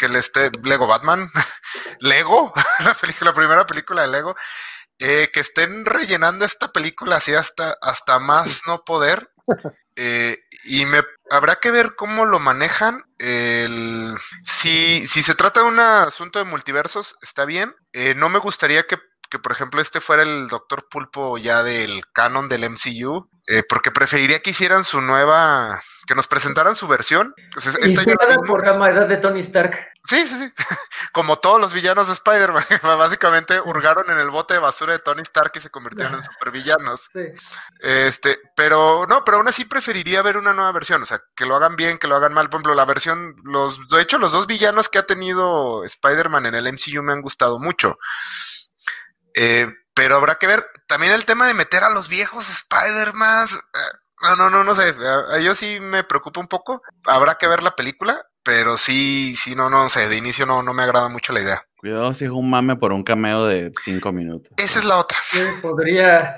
[0.04, 1.30] que le esté Lego Batman,
[2.00, 2.52] Lego,
[2.84, 4.36] la, película, la primera película de Lego,
[4.98, 9.30] eh, que estén rellenando esta película así hasta, hasta más no poder.
[9.96, 13.02] Eh, y me habrá que ver cómo lo manejan.
[13.18, 17.74] El, si, si se trata de un asunto de multiversos, está bien.
[17.94, 18.98] Eh, no me gustaría que,
[19.30, 23.30] que, por ejemplo, este fuera el Doctor Pulpo ya del canon del MCU.
[23.46, 27.34] Eh, porque preferiría que hicieran su nueva, que nos presentaran su versión.
[27.52, 28.02] Pues esta
[28.46, 29.76] por la maldad de Tony Stark.
[30.02, 30.52] Sí, sí, sí.
[31.12, 35.20] Como todos los villanos de Spider-Man, básicamente hurgaron en el bote de basura de Tony
[35.22, 37.10] Stark y se convirtieron en supervillanos.
[37.12, 37.20] Sí.
[37.80, 41.54] Este, pero no, pero aún así preferiría ver una nueva versión, o sea, que lo
[41.54, 42.48] hagan bien, que lo hagan mal.
[42.48, 46.54] Por ejemplo, la versión, los, de hecho, los dos villanos que ha tenido Spider-Man en
[46.54, 47.98] el MCU me han gustado mucho.
[49.34, 53.46] Eh, pero habrá que ver también el tema de meter a los viejos Spider-Man.
[53.48, 54.94] Eh, no, no, no, no sé.
[55.42, 56.82] Yo sí me preocupa un poco.
[57.06, 60.08] Habrá que ver la película, pero sí, sí, no, no sé.
[60.08, 61.66] De inicio no, no me agrada mucho la idea.
[61.84, 64.50] Cuidado si es un mame por un cameo de cinco minutos.
[64.56, 65.18] Esa es la otra.
[65.60, 66.34] podría.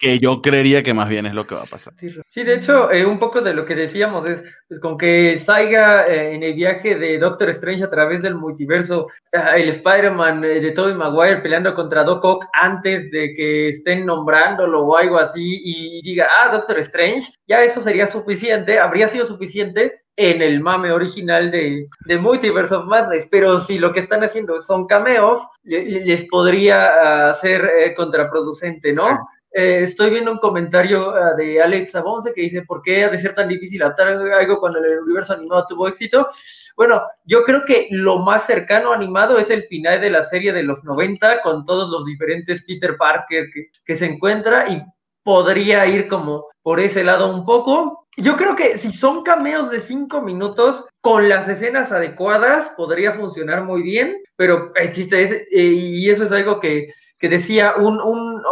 [0.00, 1.92] Que, yo creería que más bien es lo que va a pasar.
[2.28, 6.08] Sí, de hecho, eh, un poco de lo que decíamos es pues, con que salga
[6.08, 10.60] eh, en el viaje de Doctor Strange a través del multiverso, ah, el Spider-Man eh,
[10.60, 15.60] de Tobey Maguire peleando contra Doc Ock antes de que estén nombrándolo o algo así
[15.64, 20.92] y diga, ah, Doctor Strange, ya eso sería suficiente, habría sido suficiente en el mame
[20.92, 26.26] original de, de Multiverse of Madness, pero si lo que están haciendo son cameos, les
[26.26, 29.02] podría ser eh, contraproducente, ¿no?
[29.50, 33.18] Eh, estoy viendo un comentario ah, de Alex Abonce que dice, ¿por qué ha de
[33.18, 36.28] ser tan difícil adaptar algo cuando el universo animado tuvo éxito?
[36.76, 40.64] Bueno, yo creo que lo más cercano animado es el final de la serie de
[40.64, 44.82] los 90 con todos los diferentes Peter Parker que, que se encuentra y
[45.22, 49.80] podría ir como por ese lado un poco, yo creo que si son cameos de
[49.80, 56.10] cinco minutos, con las escenas adecuadas, podría funcionar muy bien, pero existe ese, eh, y
[56.10, 58.42] eso es algo que, decía un, un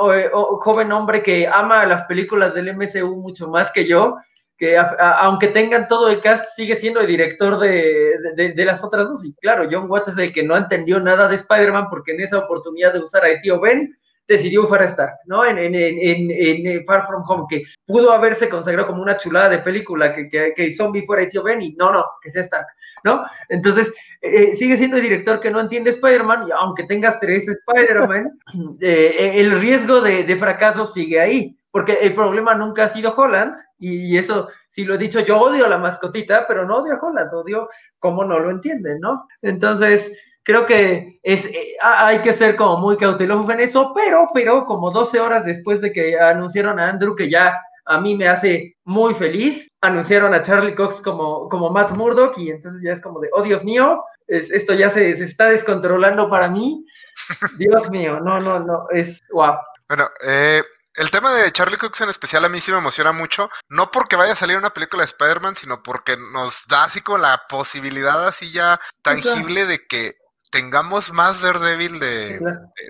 [0.61, 4.17] joven hombre que ama las películas del MCU mucho más que yo,
[4.59, 9.25] que aunque tengan todo el cast, sigue siendo el director de, de, las otras dos.
[9.25, 12.39] Y claro, John Watts es el que no entendió nada de Spider-Man porque en esa
[12.39, 13.97] oportunidad de usar a tío Ben,
[14.29, 15.45] decidió usar Stark, ¿no?
[15.45, 19.61] En, en, en, en, Far From Home, que pudo haberse consagrado como una chulada de
[19.61, 22.67] película, que, que, que Zombie fuera tío Ben, y no, no, que sea Stark,
[23.05, 23.25] ¿no?
[23.49, 28.39] Entonces, eh, sigue siendo el director que no entiende Spider-Man, y aunque tengas tres Spider-Man,
[28.81, 33.55] eh, el riesgo de, de, fracaso sigue ahí, porque el problema nunca ha sido Holland,
[33.79, 37.01] y, eso sí lo he dicho, yo odio a la mascotita, pero no odio a
[37.01, 39.27] Holland, odio cómo no lo entienden, ¿no?
[39.41, 40.13] Entonces,
[40.49, 44.91] creo que es, eh, hay que ser como muy cautelosos en eso, pero, pero como
[44.91, 49.13] 12 horas después de que anunciaron a Andrew que ya a mí me hace muy
[49.13, 53.29] feliz, anunciaron a Charlie Cox como, como Matt Murdock y entonces ya es como de,
[53.35, 56.83] oh Dios mío, es, esto ya se, se, está descontrolando para mí.
[57.59, 59.55] Dios mío, no, no, no, es guau.
[59.87, 60.63] Bueno, eh,
[60.95, 64.17] el tema de Charlie Cox en especial a mí sí me emociona mucho, no porque
[64.17, 68.27] vaya a salir una película de Spider-Man, sino porque nos da así como la posibilidad
[68.27, 70.18] así ya tangible de que
[70.51, 72.39] tengamos más Daredevil de,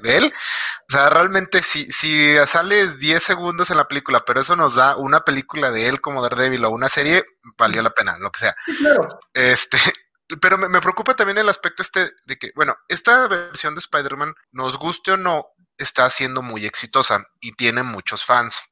[0.03, 0.33] de, él.
[0.89, 4.97] O sea, realmente si, si sale 10 segundos en la película, pero eso nos da
[4.97, 7.25] una película de él como Daredevil o una serie,
[7.57, 8.57] valió la pena, lo que sea.
[9.33, 9.79] Este,
[10.41, 14.35] pero me, me, preocupa también el aspecto este de que, bueno, esta versión de Spider-Man,
[14.53, 15.47] nos guste o no,
[15.79, 18.63] está siendo muy exitosa y tiene muchos fans.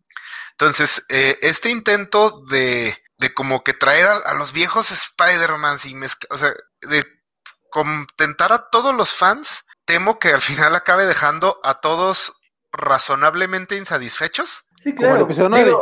[0.52, 5.94] Entonces, eh, este intento de, de, como que traer a, a los viejos Spider-Man y
[6.30, 7.15] o sea, de
[7.76, 12.40] contentar a todos los fans, temo que al final acabe dejando a todos
[12.72, 14.64] razonablemente insatisfechos.
[14.82, 15.12] Sí, claro.
[15.12, 15.76] Como el episodio 9.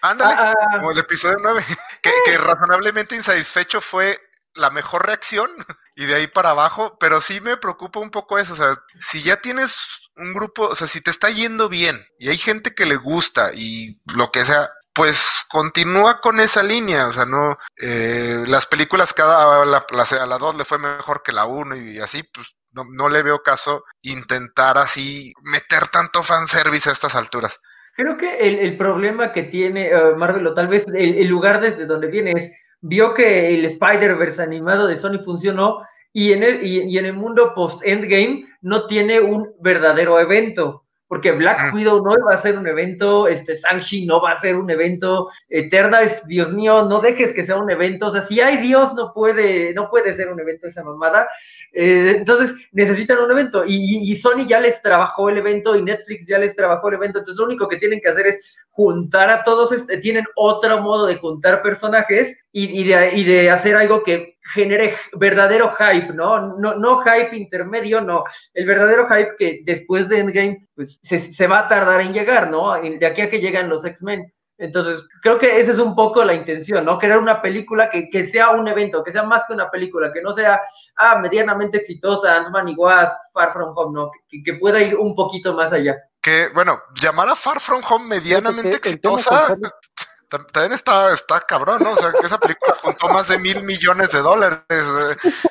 [0.00, 1.62] Ándale, ah, ah, como el episodio 9.
[2.00, 4.20] Que, que razonablemente insatisfecho fue
[4.54, 5.50] la mejor reacción
[5.96, 9.24] y de ahí para abajo, pero sí me preocupa un poco eso, o sea, si
[9.24, 12.86] ya tienes un grupo, o sea, si te está yendo bien y hay gente que
[12.86, 18.44] le gusta y lo que sea, pues continúa con esa línea, o sea, no, eh,
[18.46, 21.98] las películas cada, la, la, a la 2 le fue mejor que la 1 y
[21.98, 27.60] así, pues no, le veo caso intentar así meter tanto fanservice a estas alturas.
[27.96, 31.60] Creo que el, el problema que tiene uh, Marvel, o tal vez el, el lugar
[31.60, 35.82] desde donde viene es, vio que el Spider-Verse animado de Sony funcionó
[36.12, 40.84] y en el, y, y en el mundo post-endgame no tiene un verdadero evento.
[41.08, 44.56] Porque Black Widow no va a ser un evento, este Shang-Chi no va a ser
[44.56, 48.40] un evento, Eterna es, Dios mío, no dejes que sea un evento, o sea, si
[48.40, 51.26] hay Dios no puede, no puede ser un evento esa mamada,
[51.72, 56.26] eh, entonces necesitan un evento y, y, Sony ya les trabajó el evento y Netflix
[56.26, 59.44] ya les trabajó el evento, entonces lo único que tienen que hacer es juntar a
[59.44, 64.02] todos, este, tienen otro modo de juntar personajes y, y, de, y de hacer algo
[64.02, 66.56] que genere verdadero hype, ¿no?
[66.56, 66.74] ¿no?
[66.74, 68.24] No hype intermedio, no.
[68.52, 72.50] El verdadero hype que después de Endgame pues, se, se va a tardar en llegar,
[72.50, 72.74] ¿no?
[72.74, 74.32] De aquí a que llegan los X-Men.
[74.60, 76.98] Entonces, creo que esa es un poco la intención, ¿no?
[76.98, 80.20] Crear una película que, que, sea un evento, que sea más que una película, que
[80.20, 80.60] no sea,
[80.96, 84.10] ah, medianamente exitosa, Ant-Man y Wasp, Far From Home, ¿no?
[84.28, 85.96] Que, que, pueda ir un poquito más allá.
[86.20, 89.56] Que, bueno, llamar a Far From Home medianamente exitosa
[90.28, 91.92] también está, está cabrón, ¿no?
[91.92, 94.60] O sea, que esa película juntó más de mil millones de dólares.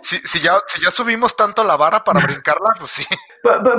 [0.01, 3.05] Si, si, ya, si ya subimos tanto la vara para brincarla, pues sí.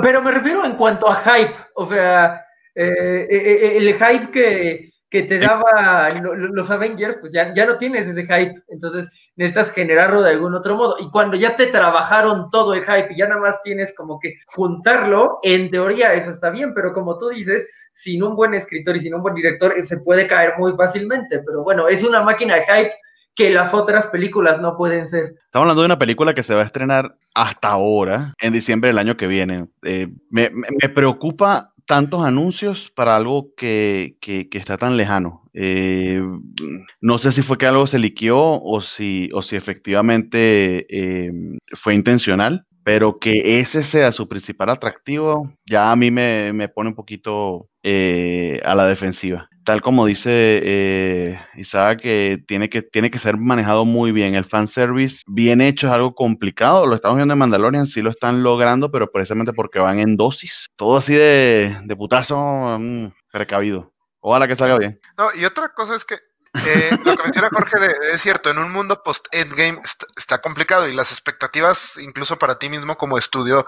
[0.01, 5.39] Pero me refiero en cuanto a hype, o sea, eh, el hype que, que te
[5.39, 10.53] daba los Avengers, pues ya, ya no tienes ese hype, entonces necesitas generarlo de algún
[10.53, 10.97] otro modo.
[10.99, 14.35] Y cuando ya te trabajaron todo el hype y ya nada más tienes como que
[14.47, 18.99] juntarlo, en teoría eso está bien, pero como tú dices, sin un buen escritor y
[18.99, 22.61] sin un buen director se puede caer muy fácilmente, pero bueno, es una máquina de
[22.61, 22.91] hype
[23.35, 25.35] que las otras películas no pueden ser.
[25.45, 28.97] Estamos hablando de una película que se va a estrenar hasta ahora, en diciembre del
[28.97, 29.67] año que viene.
[29.83, 35.49] Eh, me, me, preocupa tantos anuncios para algo que, que, que está tan lejano.
[35.53, 36.21] Eh,
[37.01, 41.31] no sé si fue que algo se liqueó o si, o si efectivamente eh,
[41.81, 46.89] fue intencional, pero que ese sea su principal atractivo, ya a mí me, me pone
[46.89, 49.47] un poquito eh, a la defensiva.
[49.63, 54.33] Tal como dice eh, Isaac, que tiene, que tiene que ser manejado muy bien.
[54.33, 56.87] El fanservice bien hecho es algo complicado.
[56.87, 60.69] Lo estamos viendo en Mandalorian, sí lo están logrando, pero precisamente porque van en dosis.
[60.75, 63.93] Todo así de, de putazo, mmm, precavido.
[64.19, 64.97] Ojalá que salga bien.
[65.15, 66.15] No, y otra cosa es que
[66.65, 69.81] eh, lo que menciona Jorge de, es cierto, en un mundo post-endgame
[70.15, 73.65] está, complicado y las expectativas, incluso para ti mismo como estudio,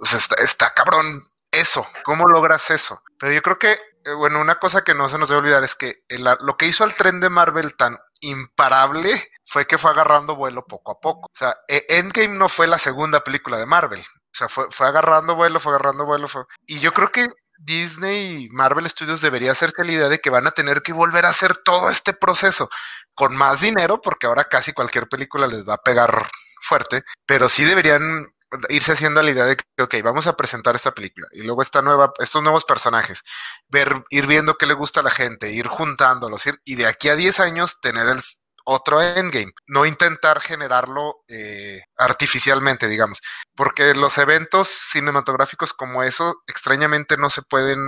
[0.00, 1.86] o sea, está, cabrón eso.
[2.02, 3.02] ¿Cómo logras eso?
[3.18, 5.74] Pero yo creo que, eh, bueno, una cosa que no se nos debe olvidar es
[5.74, 6.04] que
[6.40, 9.10] lo que hizo al tren de Marvel tan imparable
[9.44, 11.28] fue que fue agarrando vuelo poco a poco.
[11.32, 14.00] O sea, e, Endgame no fue la segunda película de Marvel.
[14.00, 16.26] O sea, fue, fue agarrando vuelo, fue agarrando vuelo.
[16.26, 16.44] Fue...
[16.66, 17.28] Y yo creo que
[17.64, 21.26] Disney y Marvel Studios debería hacerse la idea de que van a tener que volver
[21.26, 22.68] a hacer todo este proceso
[23.14, 26.28] con más dinero, porque ahora casi cualquier película les va a pegar
[26.60, 28.26] fuerte, pero sí deberían
[28.68, 31.82] irse haciendo la idea de que, ok, vamos a presentar esta película y luego esta
[31.82, 33.22] nueva, estos nuevos personajes,
[33.68, 37.16] ver, ir viendo qué le gusta a la gente, ir juntándolos y de aquí a
[37.16, 38.20] 10 años tener el
[38.64, 43.20] otro endgame, no intentar generarlo eh, artificialmente, digamos,
[43.54, 47.78] porque los eventos cinematográficos como eso extrañamente no se pueden,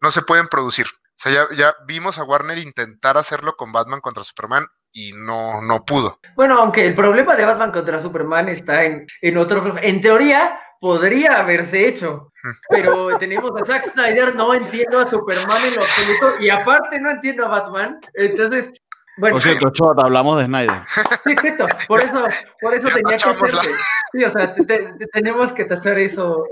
[0.00, 0.86] no se pueden producir.
[0.86, 5.62] O sea, ya, ya vimos a Warner intentar hacerlo con Batman contra Superman y no,
[5.62, 6.18] no pudo.
[6.36, 9.76] Bueno, aunque el problema de Batman contra Superman está en, en otros.
[9.80, 12.30] En teoría, podría haberse hecho.
[12.68, 17.10] Pero tenemos a Zack Snyder, no entiendo a Superman en lo absoluto, y aparte no
[17.10, 17.96] entiendo a Batman.
[18.12, 18.70] Entonces,
[19.16, 19.34] bueno.
[19.34, 20.82] Por cierto, Chot, hablamos de Snyder.
[21.24, 21.66] Sí, exacto.
[21.88, 22.24] Por eso,
[22.60, 23.70] por eso tenía que hacerse.
[24.12, 26.44] Sí, o sea, te, te, tenemos que tachar eso.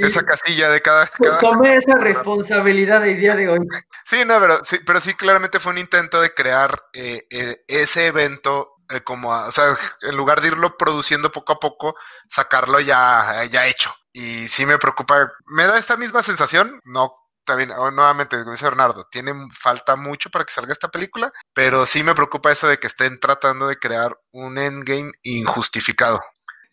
[0.00, 1.06] Esa casilla de cada.
[1.06, 3.60] cada tomé esa responsabilidad el día de hoy.
[4.04, 8.06] Sí, no, pero sí, pero sí, claramente fue un intento de crear eh, eh, ese
[8.06, 9.64] evento eh, como, o sea,
[10.02, 11.94] en lugar de irlo produciendo poco a poco,
[12.28, 13.92] sacarlo ya, ya hecho.
[14.12, 19.06] Y sí me preocupa, me da esta misma sensación, no también, nuevamente, como dice Bernardo,
[19.10, 22.88] tiene falta mucho para que salga esta película, pero sí me preocupa eso de que
[22.88, 26.20] estén tratando de crear un endgame injustificado.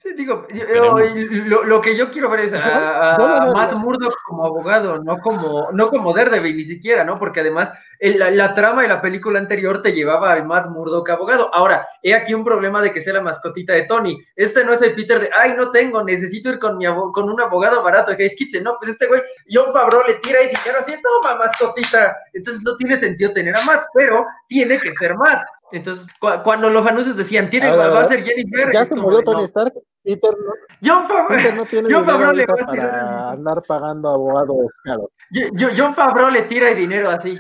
[0.04, 0.98] Sí, digo, yo,
[1.46, 5.16] lo, lo, que yo quiero ver es a, a, a Matt Murdock como abogado, no
[5.16, 7.18] como, no como Daredevil ni siquiera, ¿no?
[7.18, 11.10] Porque además el, la, la, trama de la película anterior te llevaba al Matt Murdock
[11.10, 11.50] abogado.
[11.56, 14.22] Ahora, he aquí un problema de que sea la mascotita de Tony.
[14.36, 17.40] Este no es el Peter de, ay, no tengo, necesito ir con mi con un
[17.40, 18.62] abogado barato que es Kitchen.
[18.62, 22.18] No, pues este güey, John Favreau le tira y dinero así, toma, mascotita.
[22.34, 25.46] Entonces no tiene sentido tener a Matt, pero tiene que ser Matt.
[25.72, 28.70] Entonces, cu cuando los anuncios decían, tiene, va a ser Jennifer.
[28.74, 29.72] Ya se murió de, Tony no.
[30.06, 30.14] Stark.
[30.22, 32.90] Peter no, John Favreau, Peter no tiene John Favreau le va a tirar.
[32.92, 35.10] para andar pagando abogados caros.
[35.78, 37.38] John Favreau le tira el dinero así.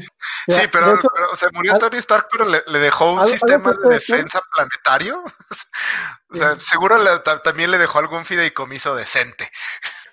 [0.47, 3.71] Sí, pero, hecho, pero se murió al- Tony Stark, pero le, le dejó un sistema
[3.71, 5.23] de defensa planetario.
[6.32, 9.49] o sea, seguro le- también le dejó algún fideicomiso decente.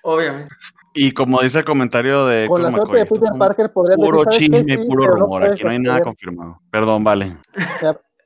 [0.03, 0.55] Obviamente.
[0.93, 3.73] Y como dice el comentario de con la suerte de McCoy, Peter esto es Parker
[3.73, 5.45] podrían un puro chisme, Sí, puro no rumor.
[5.45, 6.61] Aquí no hay nada confirmado.
[6.71, 7.39] Perdón, vale.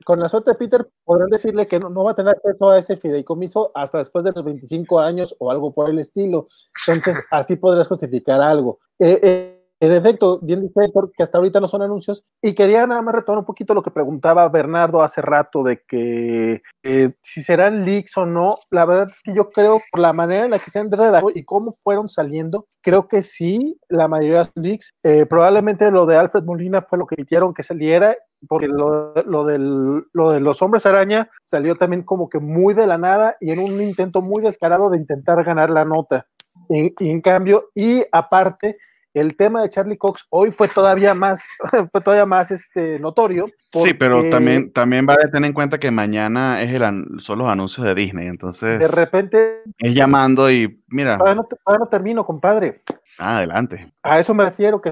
[0.05, 2.77] Con la suerte de Peter podrán decirle que no, no va a tener acceso a
[2.77, 6.47] ese fideicomiso hasta después de los 25 años o algo por el estilo.
[6.87, 8.77] Entonces, así podrás justificar algo.
[8.99, 12.23] Eh, eh, en efecto, bien dice que hasta ahorita no son anuncios.
[12.39, 16.61] Y quería nada más retomar un poquito lo que preguntaba Bernardo hace rato de que
[16.83, 18.59] eh, si serán leaks o no.
[18.69, 21.31] La verdad es que yo creo, por la manera en la que se han redactado
[21.33, 24.93] y cómo fueron saliendo, creo que sí, la mayoría de los leaks.
[25.27, 28.15] Probablemente lo de Alfred Molina fue lo que quisieron que saliera,
[28.47, 32.87] porque lo, lo, del, lo de los hombres araña salió también como que muy de
[32.87, 36.25] la nada y en un intento muy descarado de intentar ganar la nota.
[36.69, 38.77] Y, y en cambio, y aparte,
[39.13, 41.45] el tema de Charlie Cox hoy fue todavía más,
[41.91, 43.45] fue todavía más este, notorio.
[43.71, 47.39] Sí, pero porque también, también vale tener en cuenta que mañana es el, an- son
[47.39, 51.89] los anuncios de Disney, entonces De repente, es llamando y mira, todavía no, todavía no
[51.89, 52.81] termino, compadre.
[53.17, 53.91] Ah, adelante.
[54.03, 54.91] A eso me refiero, que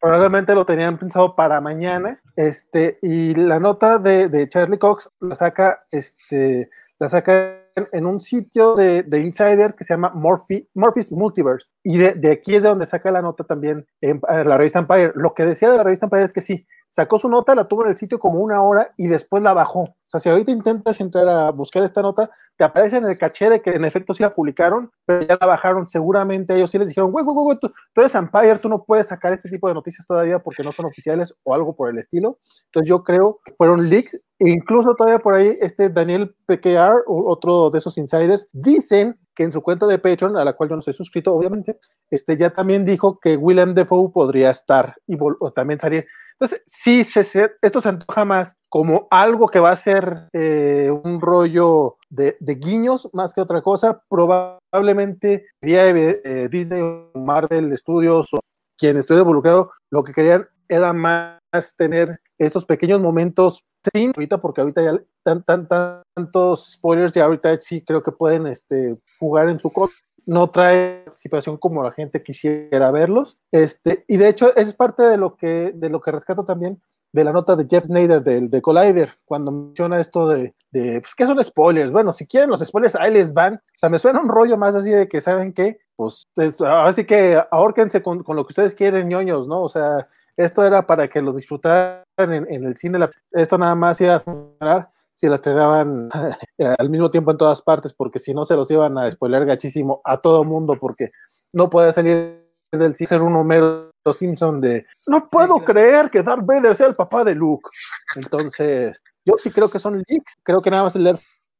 [0.00, 2.20] probablemente lo tenían pensado para mañana.
[2.36, 7.56] Este, y la nota de, Charlie Cox la saca, este, la saca
[7.92, 11.74] en, un sitio de, de, Insider que se llama Morphy, Morphy's Multiverse.
[11.82, 14.78] Y de, de, aquí es de donde saca la nota también en, en la revista
[14.78, 15.12] Empire.
[15.14, 17.84] Lo que decía de la revista Empire es que sí, sacó su nota, la tuvo
[17.84, 19.80] en el sitio como una hora y después la bajó.
[19.80, 23.48] O sea, si ahorita intentas entrar a buscar esta nota, te aparece en el caché
[23.48, 25.88] de que en efecto sí la publicaron, pero ya la bajaron.
[25.88, 29.06] Seguramente ellos sí les dijeron, güey, güey, güey, tú, tú, eres Empire, tú no puedes
[29.06, 32.40] sacar este tipo de noticias todavía porque no son oficiales o algo por el estilo.
[32.66, 34.14] Entonces yo creo que fueron leaks.
[34.40, 39.52] E incluso todavía por ahí, este Daniel PKR, otro de esos insiders, dicen que en
[39.52, 41.78] su cuenta de Patreon, a la cual yo no soy suscrito, obviamente,
[42.10, 45.16] este ya también dijo que Willem Dafoe podría estar y
[45.54, 46.04] también salir.
[46.40, 51.20] Entonces, sí, se, esto se antoja más como algo que va a ser eh, un
[51.20, 54.02] rollo de, de, guiños más que otra cosa.
[54.08, 58.40] Probablemente eh, Disney o Marvel Studios o
[58.78, 61.38] quien estuviera involucrado, lo que querían era más
[61.76, 65.68] tener estos pequeños momentos sin ahorita, porque ahorita ya tan, tan,
[66.14, 69.94] tantos spoilers y ahorita sí creo que pueden este, jugar en su contra
[70.26, 73.38] no trae situación como la gente quisiera verlos.
[73.52, 76.80] Este, y de hecho, es parte de lo que, de lo que rescato también
[77.12, 81.14] de la nota de Jeff Snyder del de Collider, cuando menciona esto de, de pues,
[81.14, 81.90] ¿qué son spoilers?
[81.90, 83.54] Bueno, si quieren los spoilers, ahí les van.
[83.54, 85.78] O sea, me suena un rollo más así de que, ¿saben qué?
[85.96, 89.62] Pues, es, ahora sí que ahórquense con, con, lo que ustedes quieren, ñoños, ¿no?
[89.62, 92.98] O sea, esto era para que lo disfrutaran en, en el cine.
[93.32, 94.90] Esto nada más iba a funcionar
[95.20, 96.08] si las estrenaban
[96.78, 100.00] al mismo tiempo en todas partes, porque si no se los iban a spoiler gachísimo
[100.02, 101.10] a todo mundo, porque
[101.52, 102.42] no puede salir
[102.72, 106.94] del ser un Homero Simpson de no puedo sí, creer que Darth Vader sea el
[106.94, 107.68] papá de Luke.
[108.16, 111.04] Entonces, yo sí creo que son leaks, creo que nada más el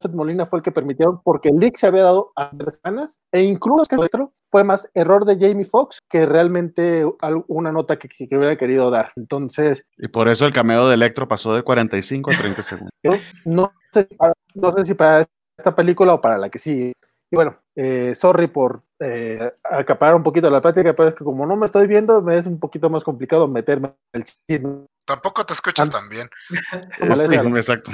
[0.09, 2.51] Molina fue el que permitieron, porque el leak se había dado a
[2.82, 7.05] semanas, e incluso que otro fue más error de Jamie Foxx que realmente
[7.48, 9.12] una nota que, que, hubiera querido dar.
[9.16, 9.86] Entonces.
[9.98, 12.90] Y por eso el cameo de Electro pasó de 45 a 30 segundos.
[13.44, 14.09] No sé,
[14.55, 15.26] no sé si para
[15.59, 16.92] esta película o para la que sí.
[17.32, 21.46] Y bueno, eh, sorry por eh, acaparar un poquito la plática, pero es que como
[21.46, 24.86] no me estoy viendo, me es un poquito más complicado meterme en el chisme.
[25.07, 26.28] Tampoco te escuchas tan bien.
[27.57, 27.90] Exacto.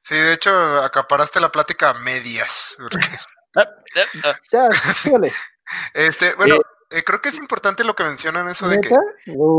[0.00, 2.76] Sí, de hecho, acaparaste la plática a medias.
[4.52, 5.32] ya, sígale.
[5.94, 6.58] Este, bueno,
[6.90, 8.90] eh, creo que es importante lo que mencionan eso de que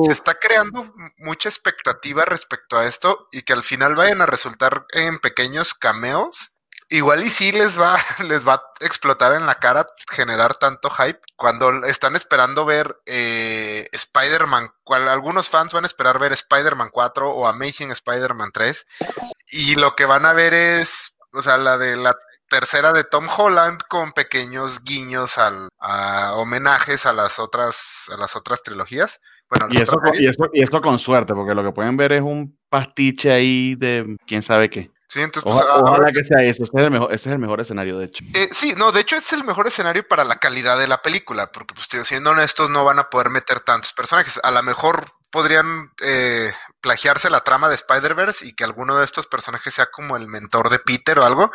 [0.06, 4.86] se está creando mucha expectativa respecto a esto y que al final vayan a resultar
[4.94, 6.52] en pequeños cameos.
[6.90, 7.98] Igual y sí les va,
[8.28, 13.88] les va a explotar en la cara generar tanto hype cuando están esperando ver eh,
[13.92, 14.72] Spider-Man.
[14.86, 18.86] Algunos fans van a esperar ver Spider-Man 4 o Amazing Spider-Man 3
[19.56, 22.16] y lo que van a ver es, o sea, la de la
[22.50, 28.36] tercera de Tom Holland con pequeños guiños al, a homenajes a las otras a las
[28.36, 29.22] otras trilogías.
[29.50, 29.98] Bueno, y, eso,
[30.54, 34.42] y, esto con suerte, porque lo que pueden ver es un pastiche ahí de quién
[34.42, 34.92] sabe qué.
[35.08, 37.62] Sí, entonces, pues, ojalá, que sea eso, ese es, el mejor, ese es el mejor
[37.62, 38.24] escenario, de hecho.
[38.34, 41.52] Eh, sí, no, de hecho es el mejor escenario para la calidad de la película,
[41.52, 44.42] porque pues siendo honestos no van a poder meter tantos personajes.
[44.44, 45.06] A lo mejor
[45.36, 50.16] podrían eh, plagiarse la trama de Spider-Verse y que alguno de estos personajes sea como
[50.16, 51.52] el mentor de Peter o algo,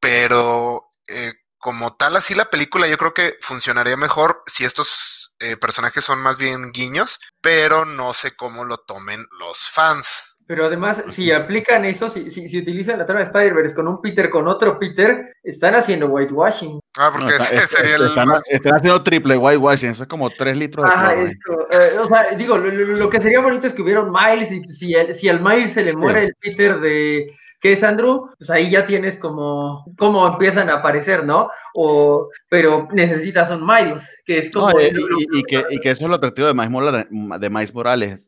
[0.00, 5.58] pero eh, como tal, así la película yo creo que funcionaría mejor si estos eh,
[5.58, 10.36] personajes son más bien guiños, pero no sé cómo lo tomen los fans.
[10.46, 14.30] Pero además, si aplican eso, si, si, utilizan la trama de Spider-Verse con un Peter
[14.30, 16.79] con otro Peter, están haciendo whitewashing.
[16.98, 18.06] Ah, porque ese sería el.
[18.06, 20.92] Están, haciendo triple whitewashing, eso es como tres litros de.
[20.92, 24.50] Ajá, esto, eh, o sea, digo, lo, que sería bonito es que hubiera un Miles
[24.50, 27.26] y si, si al Miles se le muere el Peter de
[27.60, 31.50] que es Andrew, pues ahí ya tienes como cómo empiezan a aparecer, ¿no?
[31.74, 34.70] O, pero necesitas un Miles, que es como...
[34.78, 34.90] Eh,
[35.32, 37.06] y, que, y, que, eso es lo atractivo de Miles Morales.
[37.10, 38.24] De Miles Morales.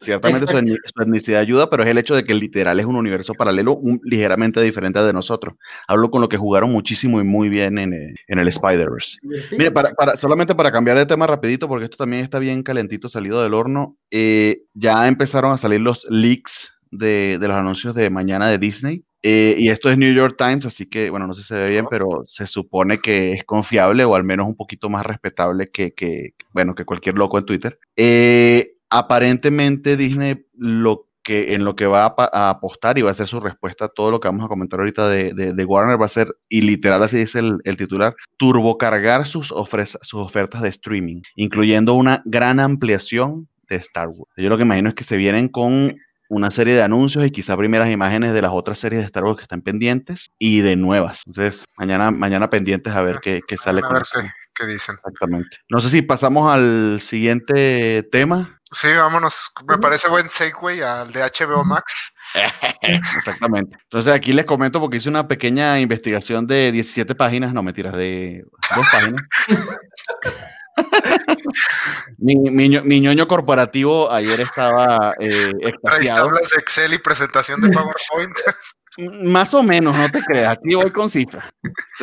[0.00, 3.78] Ciertamente su, etnicidad ayuda, pero es el hecho de que literal es un universo paralelo
[4.02, 5.54] ligeramente diferente de nosotros.
[5.86, 9.18] Hablo con lo que jugaron muchísimo y muy bien en, eh, en el Spider-Verse.
[9.52, 13.08] Mire, para, para, solamente para cambiar de tema rapidito, porque esto también está bien calentito,
[13.08, 18.48] salido del horno, eh, ya empezaron a salir los leaks de, los anuncios de mañana
[18.48, 19.04] de Disney.
[19.22, 21.70] Eh, y esto es New York Times, así que, bueno, no sé si se ve
[21.70, 25.92] bien, pero se supone que es confiable o al menos un poquito más respetable que,
[25.94, 27.78] que bueno, que cualquier loco en Twitter.
[27.96, 33.26] Eh, aparentemente Disney lo que en lo que va a, apostar y va a ser
[33.26, 36.08] su respuesta a todo lo que vamos a comentar ahorita de, de, Warner va a
[36.08, 41.94] ser, y literal así dice el, el titular, turbocargar sus, sus ofertas de streaming, incluyendo
[41.94, 44.32] una gran ampliación de Star Wars.
[44.36, 45.96] Yo lo que imagino es que se vienen con
[46.28, 49.36] una serie de anuncios y quizá primeras imágenes de las otras series de Star Wars
[49.38, 51.22] que están pendientes y de nuevas.
[51.26, 53.98] Entonces, mañana, mañana pendientes a ver qué, sale con
[54.54, 54.94] qué, dicen.
[54.94, 55.58] Exactamente.
[55.68, 58.55] No sé si pasamos al siguiente tema.
[58.76, 59.52] Sí, vámonos.
[59.66, 62.12] Me parece buen segue al de HBO Max.
[63.16, 63.78] Exactamente.
[63.84, 68.44] Entonces aquí les comento porque hice una pequeña investigación de 17 páginas, no mentiras, de
[68.76, 69.22] dos páginas.
[72.18, 75.72] mi, mi, ñoño corporativo ayer estaba eh,
[76.14, 78.38] tablas de Excel y presentación de PowerPoint?
[78.98, 80.52] Más o menos, no te creas.
[80.52, 81.44] Aquí voy con cifras.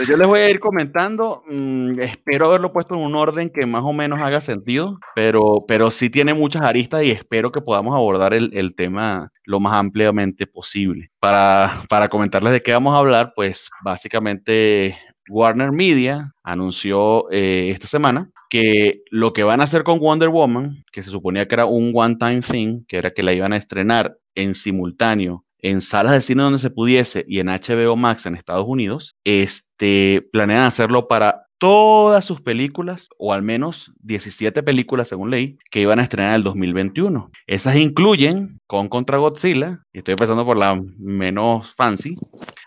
[0.08, 1.44] yo les voy a ir comentando.
[1.48, 5.89] Mm, espero haberlo puesto en un orden que más o menos haga sentido, pero, pero
[5.91, 10.48] sí tiene muchas aristas y espero que podamos abordar el, el tema lo más ampliamente
[10.48, 11.10] posible.
[11.20, 14.98] Para, para comentarles de qué vamos a hablar, pues básicamente
[15.30, 20.84] Warner Media anunció eh, esta semana que lo que van a hacer con Wonder Woman,
[20.91, 24.18] que se suponía que era un one-time thing, que era que la iban a estrenar
[24.36, 28.68] en simultáneo en salas de cine donde se pudiese y en HBO Max en Estados
[28.68, 35.57] Unidos, este, planean hacerlo para todas sus películas, o al menos 17 películas según ley,
[35.72, 37.32] que iban a estrenar en el 2021.
[37.47, 42.18] Esas incluyen con contra Godzilla, y estoy empezando por la menos fancy,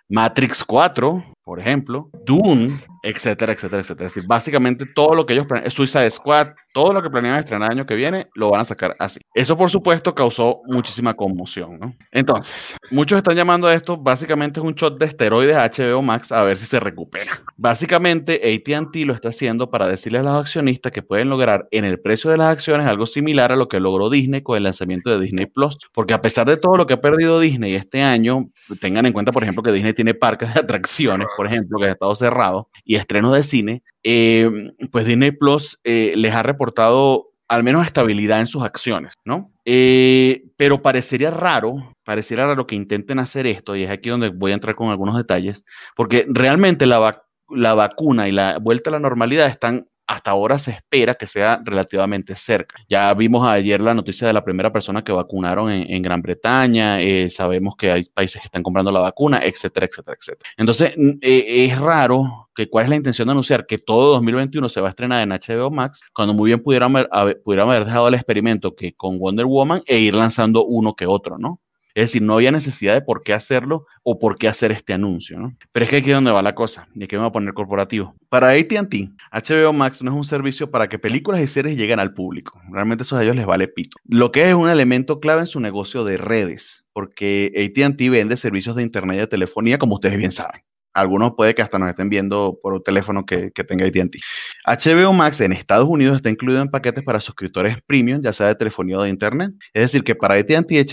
[0.09, 4.07] Matrix 4, por ejemplo, Dune, etcétera, etcétera, etcétera.
[4.07, 7.73] Es decir, básicamente todo lo que ellos planean, Suicide Squad, todo lo que planean estrenar
[7.73, 9.21] el año que viene, lo van a sacar así.
[9.35, 11.95] Eso, por supuesto, causó muchísima conmoción, ¿no?
[12.11, 16.43] Entonces, muchos están llamando a esto, básicamente es un shot de esteroides HBO Max a
[16.43, 17.33] ver si se recupera.
[17.57, 22.01] Básicamente, AT&T lo está haciendo para decirle a los accionistas que pueden lograr en el
[22.01, 25.21] precio de las acciones algo similar a lo que logró Disney con el lanzamiento de
[25.21, 25.79] Disney Plus.
[25.93, 28.49] Porque a pesar de todo lo que ha perdido Disney este año,
[28.81, 31.93] tengan en cuenta, por ejemplo, que Disney tiene parques de atracciones, por ejemplo, que ha
[31.93, 34.49] estado cerrado, y estrenos de cine, eh,
[34.93, 39.53] pues Disney Plus eh, les ha reportado al menos estabilidad en sus acciones, ¿no?
[39.65, 44.53] Eh, pero parecería raro, parecería raro que intenten hacer esto, y es aquí donde voy
[44.53, 45.63] a entrar con algunos detalles,
[45.97, 50.71] porque realmente la, la vacuna y la vuelta a la normalidad están hasta ahora se
[50.71, 52.77] espera que sea relativamente cerca.
[52.89, 57.29] Ya vimos ayer la noticia de la primera persona que vacunaron en, Gran Bretaña, eh,
[57.31, 60.51] sabemos que hay países que están comprando la vacuna, etcétera, etcétera, etcétera.
[60.57, 64.81] Entonces, eh, es raro que cuál es la intención de anunciar que todo 2021 se
[64.81, 68.15] va a estrenar en HBO Max, cuando muy bien pudieran haber, pudieran haber dejado el
[68.15, 71.61] experimento que con Wonder Woman e ir lanzando uno que otro, ¿no?
[71.97, 75.39] Es decir, no había necesidad de por qué hacerlo o por qué hacer este anuncio,
[75.39, 75.57] ¿no?
[75.73, 77.55] Pero es que aquí es donde va la cosa, y aquí me voy a poner
[77.55, 78.15] corporativo.
[78.29, 82.13] Para AT&T, HBO Max no es un servicio para que películas y series lleguen al
[82.13, 82.61] público.
[82.71, 83.97] Realmente eso a ellos les vale pito.
[84.05, 88.77] Lo que es un elemento clave en su negocio de redes, porque AT&T vende servicios
[88.77, 90.61] de internet y de telefonía, como ustedes bien saben.
[90.97, 94.19] Algunos puede que hasta nos estén viendo por un teléfono que, tenga AT&T.
[94.65, 98.55] HBO Max en Estados Unidos está incluido en paquetes para suscriptores premium, ya sea de
[98.55, 99.53] telefonía o de internet.
[99.75, 100.87] Es decir, que para AT&T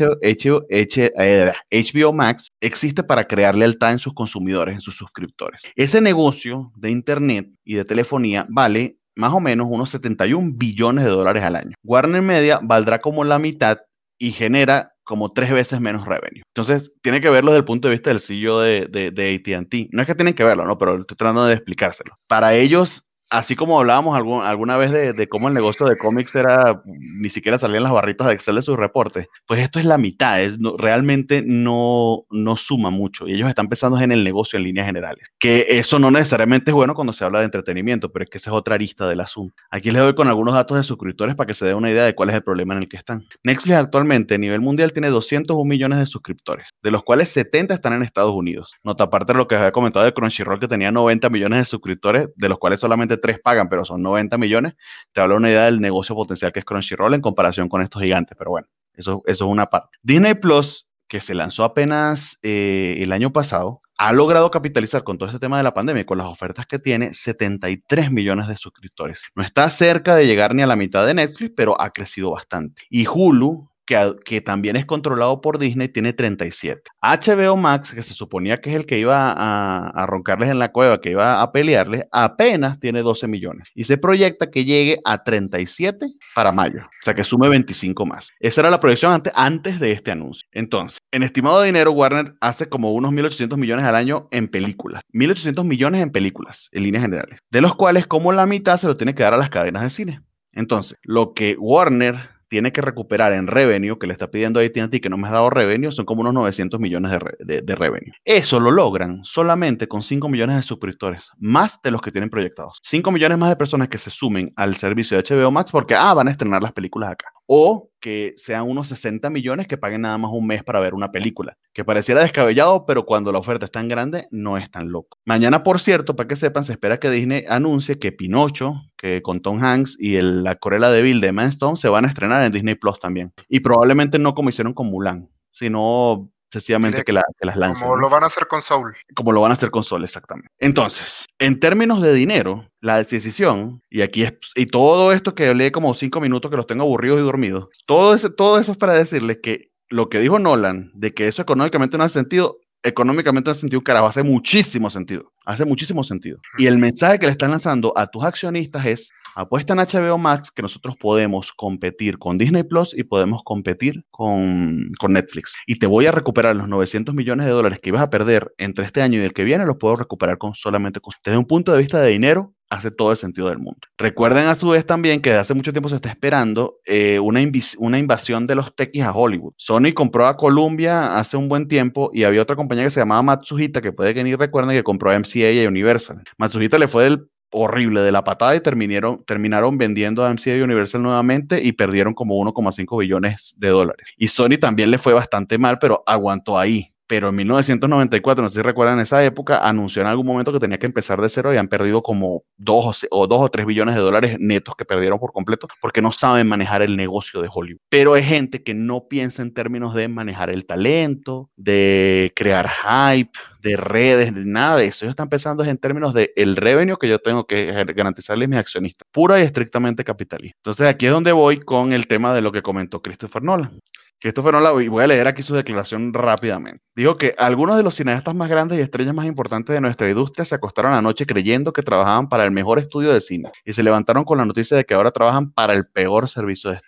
[1.71, 5.61] HBO Max existe para crear lealtad en sus consumidores, en sus suscriptores.
[5.75, 11.11] Ese negocio de internet y de telefonía vale más o menos unos 71 billones de
[11.11, 11.75] dólares al año.
[11.81, 13.77] Warner Media valdrá como la mitad
[14.17, 16.43] y genera como tres veces menos revenue.
[16.55, 19.89] Entonces, tiene que verlo desde el punto de vista del CEO de, de, de ATT.
[19.91, 20.77] No es que tienen que verlo, ¿no?
[20.77, 22.13] Pero estoy tratando de explicárselo.
[22.27, 23.03] Para ellos,
[23.33, 27.81] así como hablábamos alguna vez de, cómo el negocio de cómics era, ni siquiera salían
[27.81, 32.25] las barritas de Excel de sus reportes, pues esto es la mitad, es, realmente no,
[32.29, 35.97] no suma mucho y ellos están pensando en el negocio en líneas generales, que eso
[35.97, 38.75] no necesariamente es bueno cuando se habla de entretenimiento, pero es que esa es otra
[38.75, 39.55] arista del asunto.
[39.71, 42.13] Aquí les doy con algunos datos de suscriptores para que se dé una idea de
[42.13, 43.25] cuál es el problema en el que están.
[43.43, 47.93] Netflix actualmente a nivel mundial tiene 201 millones de suscriptores, de los cuales 70 están
[47.93, 48.75] en Estados Unidos.
[48.83, 52.29] Nota aparte de lo que había comentado de Crunchyroll que tenía 90 millones de suscriptores,
[52.35, 54.75] de los cuales solamente tres pagan, pero son 90 millones,
[55.13, 58.35] te habla una idea del negocio potencial que es Crunchyroll en comparación con estos gigantes,
[58.37, 59.97] pero bueno, eso, eso es una parte.
[60.03, 65.29] Disney Plus que se lanzó apenas eh, el año pasado, ha logrado capitalizar con todo
[65.29, 69.21] este tema de la pandemia y con las ofertas que tiene 73 millones de suscriptores.
[69.35, 72.81] No está cerca de llegar ni a la mitad de Netflix, pero ha crecido bastante.
[72.89, 76.81] Y Hulu que, también es controlado por Disney, tiene 37.
[77.01, 81.01] HBO Max, que se suponía que es el que iba a, roncarles en la cueva,
[81.01, 83.67] que iba a pelearles, apenas tiene 12 millones.
[83.73, 86.81] Y se proyecta que llegue a 37 para mayo.
[86.81, 88.29] O sea, que sume 25 más.
[88.39, 90.47] Esa era la proyección antes, antes de este anuncio.
[90.51, 95.03] Entonces, en estimado de dinero, Warner hace como unos 1.800 millones al año en películas.
[95.13, 97.39] 1.800 millones en películas, en líneas generales.
[97.49, 99.89] De los cuales, como la mitad se lo tiene que dar a las cadenas de
[99.89, 100.21] cine.
[100.53, 105.01] Entonces, lo que Warner tiene que recuperar en revenue, que le está pidiendo a AT&T
[105.01, 108.13] que no me ha dado revenue, son como unos 900 millones de, revenue.
[108.25, 112.79] Eso lo logran solamente con 5 millones de suscriptores, más de los que tienen proyectados.
[112.83, 116.13] 5 millones más de personas que se sumen al servicio de HBO Max porque, ah,
[116.13, 117.25] van a estrenar las películas acá.
[117.45, 121.11] O que sean unos 60 millones que paguen nada más un mes para ver una
[121.11, 125.17] película, que pareciera descabellado, pero cuando la oferta es tan grande, no es tan loco.
[125.25, 129.41] Mañana, por cierto, para que sepan, se espera que Disney anuncie que Pinocho, que con
[129.41, 132.51] Tom Hanks y la Corella de Bill de Man Stone se van a estrenar en
[132.51, 133.31] Disney Plus también.
[133.47, 137.25] Y probablemente no como hicieron con Mulan, sino sencillamente que, las
[137.55, 137.87] lancen.
[137.87, 138.95] Como lo van a hacer con Soul.
[139.15, 140.49] Como lo van a hacer con Soul, exactamente.
[140.59, 145.71] Entonces, en términos de dinero, la decisión, y aquí es, y todo esto que hablé
[145.71, 148.93] como cinco minutos que los tengo aburridos y dormidos, todo, ese, todo eso es para
[148.93, 153.51] decirles que lo que dijo Nolan, de que eso económicamente no hace sentido, económicamente no
[153.51, 155.31] hace sentido, carajo, hace muchísimo sentido.
[155.45, 156.37] Hace muchísimo sentido.
[156.57, 160.51] Y el mensaje que le están lanzando a tus accionistas es, apuesta en HBO Max
[160.51, 165.53] que nosotros podemos competir con Disney Plus y podemos competir con, con, Netflix.
[165.67, 168.85] Y te voy a recuperar los 900 millones de dólares que ibas a perder entre
[168.85, 171.13] este año y el que viene, los puedo recuperar con solamente con...
[171.23, 173.79] Desde un punto de vista de dinero, hace todo el sentido del mundo.
[173.97, 177.39] Recuerden a su vez también que desde hace mucho tiempo se está esperando eh, una,
[177.41, 179.53] invasión de los techis a Hollywood.
[179.57, 183.21] Sony compró a Columbia hace un buen tiempo y había otra compañía que se llamaba
[183.21, 186.23] Matsuhita, que puede que ni recuerden, que compró a MCA y a Universal.
[186.37, 191.01] Matsuhita le fue del horrible de la patada y terminaron, terminaron vendiendo a MCA Universal
[191.01, 194.07] nuevamente y perdieron como 1,5 billones de dólares.
[194.17, 198.55] Y Sony también le fue bastante mal, pero aguantó ahí pero en 1994, no sé
[198.55, 201.57] si recuerdan esa época, anunció en algún momento que tenía que empezar de cero y
[201.57, 205.31] han perdido como dos o, dos o tres billones de dólares netos que perdieron por
[205.31, 207.81] completo porque no saben manejar el negocio de Hollywood.
[207.89, 213.37] Pero hay gente que no piensa en términos de manejar el talento, de crear hype,
[213.63, 215.05] de redes, de nada de eso.
[215.05, 218.59] Ellos están pensando en términos de el revenue que yo tengo que garantizarle a mis
[218.59, 220.57] accionistas, pura y estrictamente capitalista.
[220.59, 223.79] Entonces aquí es donde voy con el tema de lo que comentó Christopher Nolan.
[224.19, 226.85] Christopher Nolan, y voy a leer aquí su declaración rápidamente.
[226.95, 230.45] Dijo que algunos de los cineastas más grandes y estrellas más importantes de nuestra industria
[230.45, 234.23] se acostaron anoche creyendo que trabajaban para el mejor estudio de cine y se levantaron
[234.23, 236.79] con la noticia de que ahora trabajan para el peor servicio de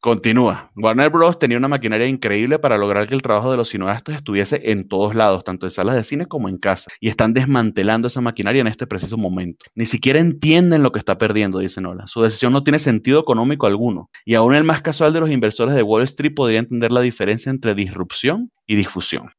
[0.00, 0.70] Continúa.
[0.76, 1.40] Warner Bros.
[1.40, 5.12] tenía una maquinaria increíble para lograr que el trabajo de los cineastas estuviese en todos
[5.12, 8.68] lados, tanto en salas de cine como en casa, y están desmantelando esa maquinaria en
[8.68, 9.66] este preciso momento.
[9.74, 12.06] Ni siquiera entienden lo que está perdiendo, dice Nola.
[12.06, 15.74] Su decisión no tiene sentido económico alguno, y aún el más casual de los inversores
[15.74, 19.32] de Wall Street podría entender la diferencia entre disrupción y difusión.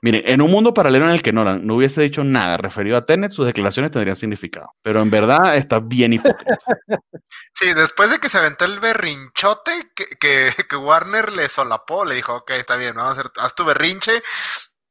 [0.00, 3.06] Miren, en un mundo paralelo en el que Nolan no hubiese dicho nada referido a
[3.06, 4.74] Tenet, sus declaraciones tendrían significado.
[4.82, 6.58] Pero en verdad está bien hipócrita.
[7.52, 10.06] Sí, después de que se aventó el berrinchote que,
[10.68, 14.12] que, Warner le solapó, le dijo, ok, está bien, vamos haz tu berrinche,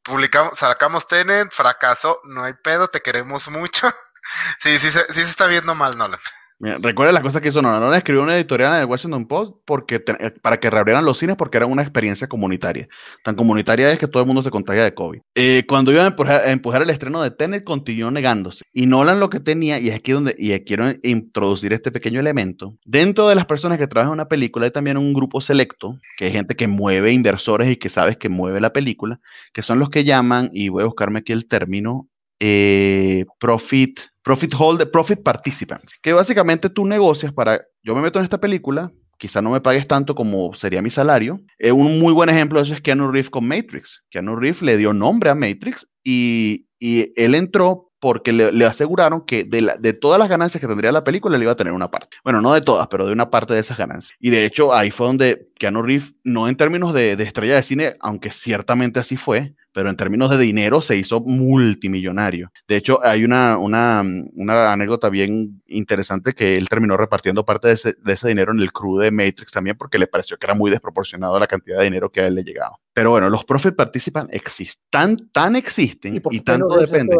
[0.01, 3.87] publicamos, sacamos Tenet, fracasó, no hay pedo, te queremos mucho.
[4.57, 6.19] Sí, sí, sí, sí se está viendo mal Nolan
[6.59, 7.93] recuerda las cosas que hizo Nolan.
[7.93, 11.57] Escribió una editorial en el Washington Post porque eh, para que reabrieran los cines porque
[11.57, 12.87] era una experiencia comunitaria.
[13.23, 15.21] Tan comunitaria es que todo el mundo se contagia de COVID.
[15.35, 18.63] Eh, cuando iban a empujar, el estreno de Tenet, continuó negándose.
[18.73, 22.75] Y Nolan lo que tenía, y es aquí donde y quiero introducir este pequeño elemento,
[22.85, 26.27] dentro de las personas que trabajan en una película hay también un grupo selecto, que
[26.27, 29.19] es gente que mueve inversores y que sabes que mueve la película,
[29.53, 32.07] que son los que llaman, y voy a buscarme aquí el término,
[32.39, 38.25] eh, profit Profit Holder, Profit Participants, que básicamente tú negocias para, yo me meto en
[38.25, 41.39] esta película, quizá no me pagues tanto como sería mi salario.
[41.59, 44.03] Eh, un muy buen ejemplo de eso es Keanu Reeves con Matrix.
[44.09, 49.45] Keanu Reeves le dio nombre a Matrix y, y él entró porque le, aseguraron que
[49.45, 52.17] de, de, todas las ganancias que tendría la película, le iba a tener una parte.
[52.21, 54.11] Bueno, no de todas, pero de una parte de esas ganancias.
[54.19, 57.63] Y de hecho, ahí fue donde Keanu Reeves, no en términos de, de estrella de
[57.63, 62.51] cine, aunque ciertamente así fue, pero en términos de dinero se hizo multimillonario.
[62.67, 64.03] De hecho, hay una, una,
[64.71, 69.11] anécdota bien interesante que él terminó repartiendo parte de ese, dinero en el crew de
[69.11, 72.27] Matrix también porque le pareció que era muy desproporcionado la cantidad de dinero que a
[72.27, 72.77] él le llegaba.
[72.93, 77.17] Pero bueno, los profit participan existen, tan, existen y, tanto dependen.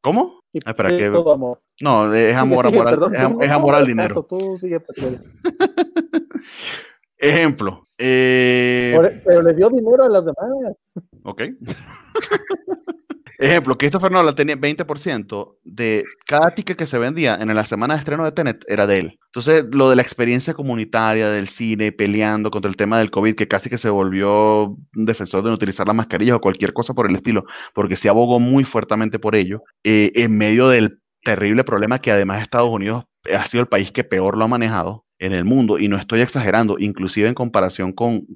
[0.00, 0.40] ¿Cómo?
[0.64, 1.60] Ah, es todo amor.
[1.80, 4.26] No, es amor, es, amor al dinero.
[7.24, 7.82] Ejemplo.
[7.98, 10.92] Eh, e, pero le dio dinero a las demás.
[11.22, 11.42] Ok.
[13.38, 17.98] Ejemplo, Christopher Nolan tenía 20% de cada ticket que se vendía en la semana de
[17.98, 19.18] estreno de Tenet era de él.
[19.26, 23.48] Entonces, lo de la experiencia comunitaria del cine, peleando contra el tema del COVID, que
[23.48, 27.08] casi que se volvió un defensor de no utilizar las mascarillas o cualquier cosa por
[27.08, 27.44] el estilo,
[27.74, 32.42] porque se abogó muy fuertemente por ello, eh, en medio del terrible problema que además
[32.42, 33.04] Estados Unidos
[33.34, 36.20] ha sido el país que peor lo ha manejado en el mundo, y no estoy
[36.20, 38.26] exagerando, inclusive en comparación con,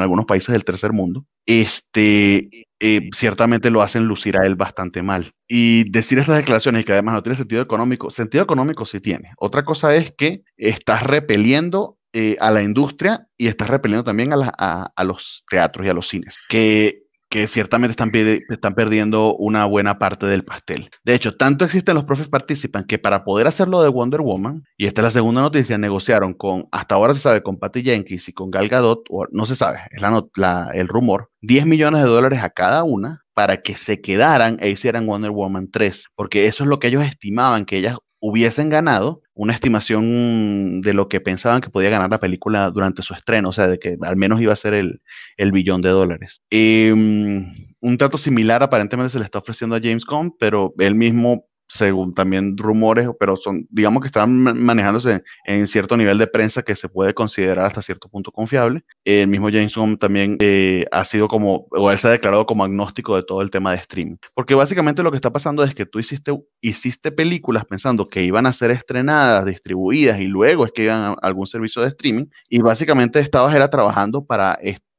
[0.00, 5.32] algunos países del tercer mundo, este, eh, ciertamente lo hacen lucir a él bastante mal.
[5.46, 9.32] Y decir estas declaraciones que además no tiene sentido económico, sentido económico sí tiene.
[9.36, 14.90] Otra cosa es que estás repeliendo eh, a la industria y estás repeliendo también a,
[14.96, 19.98] a, los teatros y a los cines, que que ciertamente están, están perdiendo una buena
[19.98, 20.90] parte del pastel.
[21.04, 24.86] De hecho, tanto existen los profes participan que para poder hacerlo de Wonder Woman, y
[24.86, 28.32] esta es la segunda noticia, negociaron con, hasta ahora se sabe, con Patty Jenkins y
[28.32, 30.02] con Gal Gadot, o no se sabe, es
[30.36, 34.70] la, el rumor, 10 millones de dólares a cada una para que se quedaran e
[34.70, 39.22] hicieran Wonder Woman 3, porque eso es lo que ellos estimaban que ellas hubiesen ganado
[39.34, 43.52] una estimación de lo que pensaban que podía ganar la película durante su estreno, o
[43.52, 45.00] sea, de que al menos iba a ser el,
[45.36, 46.42] el billón de dólares.
[46.50, 51.46] Em, un trato similar aparentemente se le está ofreciendo a James Gunn, pero él mismo
[51.68, 56.74] según también rumores, pero son, digamos que están manejándose en cierto nivel de prensa que
[56.74, 58.82] se puede considerar hasta cierto punto confiable.
[59.04, 62.64] El mismo James Gunn también eh, ha sido como, o él se ha declarado como
[62.64, 64.16] agnóstico de todo el tema de streaming.
[64.34, 68.46] Porque básicamente lo que está pasando es que tú hiciste, hiciste películas pensando que iban
[68.46, 72.60] a ser estrenadas, distribuidas y luego es que iban a algún servicio de streaming y
[72.60, 74.58] básicamente estabas era trabajando para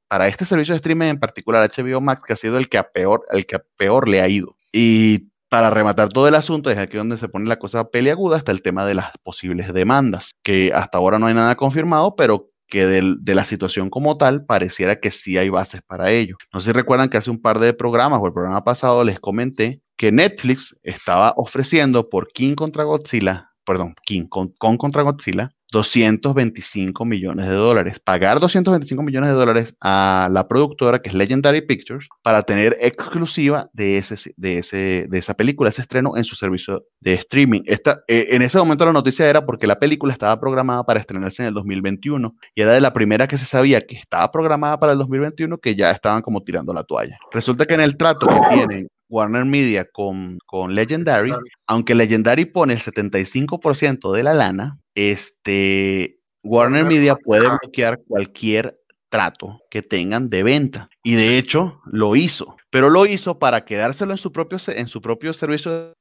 [0.10, 2.90] para este servicio de streaming en particular, HBO Max, que ha sido el que a
[2.92, 4.56] peor, el que a peor le ha ido.
[4.74, 8.52] Y para rematar todo el asunto, es aquí donde se pone la cosa peliaguda, hasta
[8.52, 12.86] el tema de las posibles demandas, que hasta ahora no hay nada confirmado, pero que
[12.86, 16.38] de, la situación como tal pareciera que sí hay bases para ello.
[16.54, 19.20] No sé si recuerdan que hace un par de programas o el programa pasado les
[19.20, 25.52] comenté que Netflix estaba ofreciendo por King contra Godzilla, perdón, King con, con contra Godzilla,
[25.72, 28.00] 225 millones de dólares.
[28.00, 33.70] Pagar 225 millones de dólares a la productora que es Legendary Pictures para tener exclusiva
[33.74, 37.62] de, ese, de, ese, de esa película, ese estreno en su servicio de streaming.
[37.66, 41.44] Esta, eh, en ese momento la noticia era porque la película estaba programada para estrenarse
[41.44, 44.94] en el 2021 y era de la primera que se sabía que estaba programada para
[44.94, 47.18] el 2021 que ya estaban como tirando la toalla.
[47.32, 51.34] Resulta que en el trato que tienen Warner Media con, con Legendary,
[51.68, 58.80] aunque Legendary pone el 75% de la lana, este, Warner Media puede bloquear cualquier
[59.10, 60.90] trato que tengan de venta.
[61.04, 62.56] Y de hecho, lo hizo.
[62.70, 65.94] Pero lo hizo para quedárselo en su propio, en su propio servicio de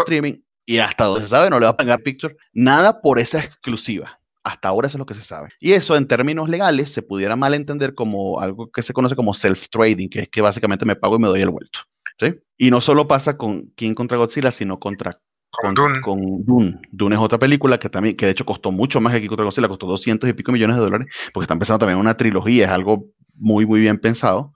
[0.00, 0.34] streaming.
[0.66, 4.20] Y hasta donde se sabe, no le va a pagar Picture nada por esa exclusiva.
[4.44, 5.48] Hasta ahora eso es lo que se sabe.
[5.60, 10.08] Y eso en términos legales se pudiera malentender como algo que se conoce como self-trading,
[10.08, 11.80] que es que básicamente me pago y me doy el vuelto.
[12.18, 12.34] ¿Sí?
[12.56, 16.00] Y no solo pasa con King contra Godzilla, sino contra con, Dune.
[16.02, 16.80] con, Dune.
[16.90, 17.14] Dune.
[17.14, 19.68] es otra película que también, que de hecho costó mucho más que King contra Godzilla,
[19.68, 22.70] costó 200 y pico millones de dólares, porque están pensando también en una trilogía, es
[22.70, 23.06] algo
[23.40, 24.52] muy, muy bien pensado.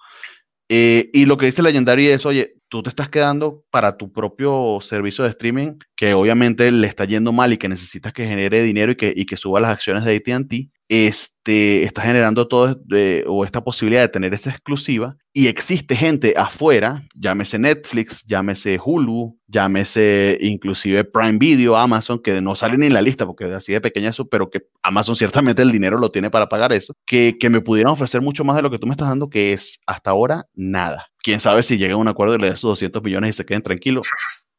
[0.68, 4.78] Eh, y lo que dice Legendary es, oye, tú te estás quedando para tu propio
[4.80, 8.92] servicio de streaming, que obviamente le está yendo mal y que necesitas que genere dinero
[8.92, 12.80] y que, y que suba las acciones de ATT, este, está generando todo
[13.26, 19.38] o esta posibilidad de tener esta exclusiva y existe gente afuera, llámese Netflix, llámese Hulu,
[19.48, 23.82] llámese inclusive Prime Video, Amazon, que no salen en la lista porque es así de
[23.82, 27.50] pequeña eso, pero que Amazon ciertamente el dinero lo tiene para pagar eso, que, que
[27.50, 30.10] me pudieran ofrecer mucho más de lo que tú me estás dando, que es hasta
[30.10, 31.11] ahora nada.
[31.22, 33.46] Quién sabe si llega a un acuerdo y le da sus 200 millones y se
[33.46, 34.08] queden tranquilos.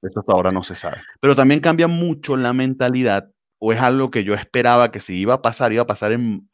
[0.02, 0.98] Eso hasta ahora no se sabe.
[1.20, 3.30] Pero también cambia mucho la mentalidad
[3.66, 6.50] o es algo que yo esperaba que si iba a pasar, iba a pasar en,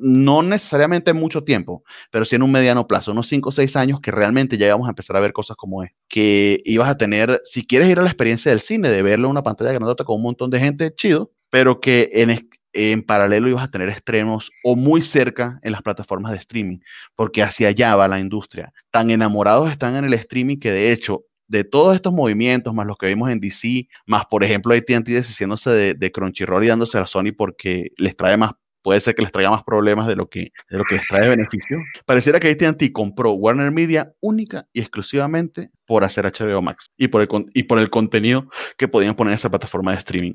[0.00, 3.76] no necesariamente en mucho tiempo, pero sí en un mediano plazo, unos 5 o 6
[3.76, 6.96] años que realmente ya íbamos a empezar a ver cosas como es, que ibas a
[6.96, 10.04] tener, si quieres ir a la experiencia del cine, de verlo en una pantalla grandota
[10.04, 14.50] con un montón de gente, chido, pero que en, en paralelo ibas a tener estrenos
[14.64, 16.78] o muy cerca en las plataformas de streaming,
[17.16, 18.72] porque hacia allá va la industria.
[18.90, 22.96] Tan enamorados están en el streaming que de hecho de todos estos movimientos, más los
[22.96, 27.06] que vimos en DC, más por ejemplo AT&T deshaciéndose de, de, Crunchyroll y dándose a
[27.06, 28.52] Sony porque les trae más,
[28.82, 31.28] puede ser que les traiga más problemas de lo que, de lo que les trae
[31.28, 31.78] beneficio.
[32.06, 37.22] Pareciera que AT&T compró Warner Media única y exclusivamente por hacer HBO Max y por
[37.22, 38.48] el, y por el contenido
[38.78, 40.34] que podían poner en esa plataforma de streaming.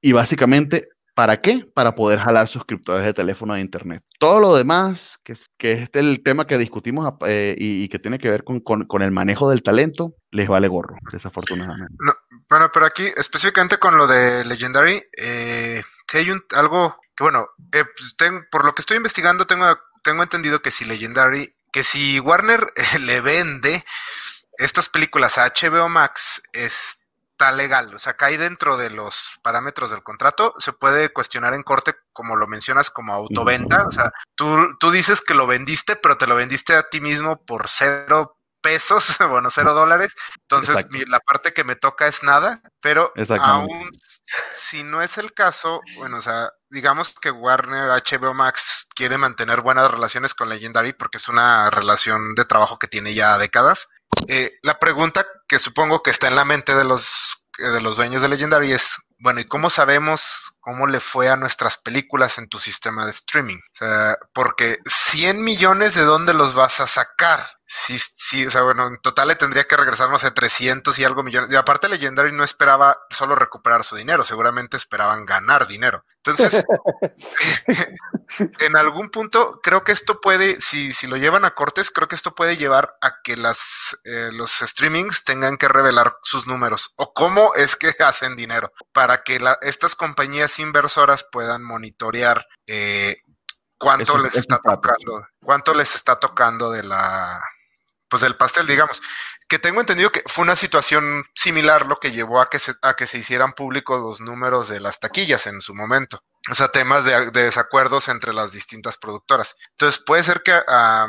[0.00, 1.64] Y básicamente ¿Para qué?
[1.74, 4.02] Para poder jalar suscriptores de teléfono de internet.
[4.18, 8.18] Todo lo demás, que es, que es el tema que discutimos eh, y, que tiene
[8.18, 11.94] que ver con, con, el manejo del talento, les vale gorro, desafortunadamente.
[12.48, 17.46] bueno, pero aquí, específicamente con lo de Legendary, eh, si hay un, algo que, bueno,
[17.72, 18.16] eh, pues,
[18.50, 19.66] por lo que estoy investigando, tengo,
[20.02, 22.60] tengo entendido que si Legendary, que si Warner
[23.06, 23.84] le vende
[24.58, 27.03] estas películas a HBO Max, es
[27.34, 31.64] está legal, o sea, cae dentro de los parámetros del contrato, se puede cuestionar en
[31.64, 36.16] corte, como lo mencionas, como autoventa, o sea, tú, tú dices que lo vendiste, pero
[36.16, 41.52] te lo vendiste a ti mismo por cero pesos, bueno, cero dólares, entonces la parte
[41.52, 43.90] que me toca es nada, pero aún
[44.52, 49.60] si no es el caso, bueno, o sea, digamos que Warner HBO Max quiere mantener
[49.60, 53.88] buenas relaciones con Legendary porque es una relación de trabajo que tiene ya décadas.
[54.28, 58.22] Eh, la pregunta que supongo que está en la mente de los, de los dueños
[58.22, 62.58] de Legendary es, bueno, ¿y cómo sabemos cómo le fue a nuestras películas en tu
[62.58, 63.58] sistema de streaming?
[63.58, 67.40] O sea, porque 100 millones de dónde los vas a sacar.
[67.66, 71.22] Sí, sí, o sea, bueno, en total le tendría que regresarnos a 300 y algo
[71.22, 71.52] millones.
[71.52, 76.04] Y aparte Legendary no esperaba solo recuperar su dinero, seguramente esperaban ganar dinero.
[76.24, 76.64] Entonces,
[78.60, 82.14] en algún punto creo que esto puede, si, si lo llevan a cortes, creo que
[82.14, 87.12] esto puede llevar a que las, eh, los streamings tengan que revelar sus números o
[87.12, 93.16] cómo es que hacen dinero para que estas compañías inversoras puedan monitorear eh,
[93.78, 97.40] cuánto les está tocando, cuánto les está tocando de la,
[98.08, 99.00] pues del pastel, digamos
[99.48, 102.94] que tengo entendido que fue una situación similar lo que llevó a que se, a
[102.94, 106.20] que se hicieran públicos los números de las taquillas en su momento.
[106.50, 109.56] O sea, temas de, desacuerdos entre las distintas productoras.
[109.72, 111.06] Entonces, puede ser que a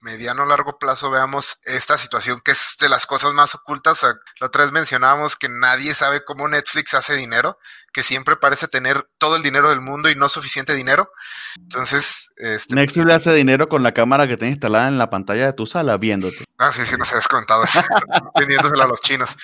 [0.00, 4.02] mediano o largo plazo veamos esta situación que es de las cosas más ocultas.
[4.40, 7.58] La otra vez mencionábamos que nadie sabe cómo Netflix hace dinero
[7.92, 11.10] que siempre parece tener todo el dinero del mundo y no suficiente dinero.
[11.58, 15.46] Entonces, este, Netflix le hace dinero con la cámara que tiene instalada en la pantalla
[15.46, 16.44] de tu sala viéndote.
[16.58, 17.80] Ah, sí, sí, nos habías comentado eso,
[18.38, 19.36] vendiéndosela a los chinos.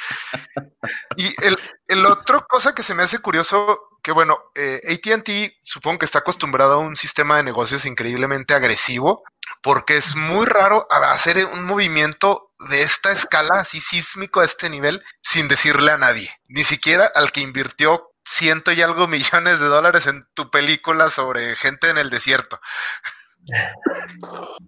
[1.16, 1.56] Y el,
[1.88, 6.20] el otro cosa que se me hace curioso, que bueno, eh, ATT supongo que está
[6.20, 9.24] acostumbrado a un sistema de negocios increíblemente agresivo,
[9.66, 15.02] porque es muy raro hacer un movimiento de esta escala, así sísmico a este nivel,
[15.22, 20.06] sin decirle a nadie, ni siquiera al que invirtió ciento y algo millones de dólares
[20.06, 22.60] en tu película sobre gente en el desierto.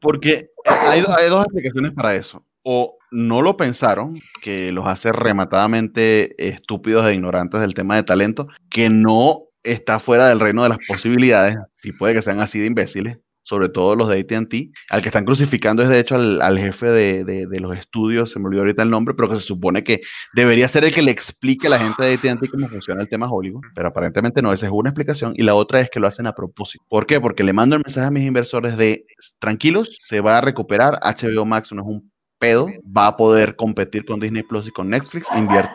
[0.01, 2.45] Porque hay, dos explicaciones para eso.
[2.65, 8.49] O no lo pensaron, que los hace rematadamente estúpidos e ignorantes del tema de talento,
[8.69, 12.67] que no está fuera del reino de las posibilidades, y puede que sean así de
[12.67, 13.19] imbéciles,
[13.49, 14.55] sobre todo los de ATT,
[14.91, 18.61] al que están crucificando es de hecho al, jefe de, los estudios, se me olvidó
[18.61, 20.03] ahorita el nombre, pero que se supone que
[20.35, 23.31] debería ser el que le explique a la gente de ATT cómo funciona el tema
[23.31, 26.27] Hollywood, pero aparentemente no, esa es una explicación, y la otra es que lo hacen
[26.27, 26.85] a propósito.
[26.91, 27.21] ¿Por qué?
[27.21, 29.07] Porque le mando el mensaje a mis inversores de,
[29.39, 34.05] tranquilos, se va a recuperar, HBO Max no es un pedo va a poder competir
[34.05, 35.27] con Disney Plus y con Netflix,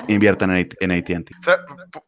[0.07, 1.31] inviertan en, ATT.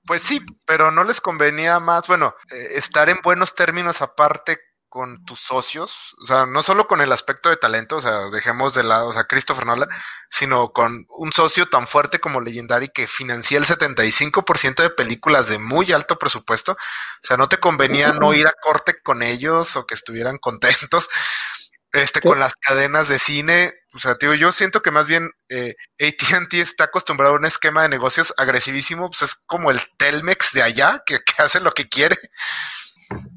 [0.05, 4.57] pues sí, pero no les convenía más, bueno, eh, estar en buenos términos aparte
[4.95, 8.73] con tus socios, o sea, no solo con el aspecto de talento, o sea, dejemos
[8.75, 9.89] de lado, o sea, Christopher Nolan,
[10.29, 15.59] sino con un socio tan fuerte como Legendary que financia el 75% de películas de
[15.59, 19.85] muy alto presupuesto, o sea, no te convenía no ir a corte con ellos o
[19.85, 21.09] que estuvieran contentos,
[21.91, 25.75] este, con las cadenas de cine, o sea, tío, yo siento que más bien eh,
[25.99, 30.63] ATT está acostumbrado a un esquema de negocios agresivísimo, pues es como el Telmex de
[30.63, 32.15] allá, que, que hace lo que quiere.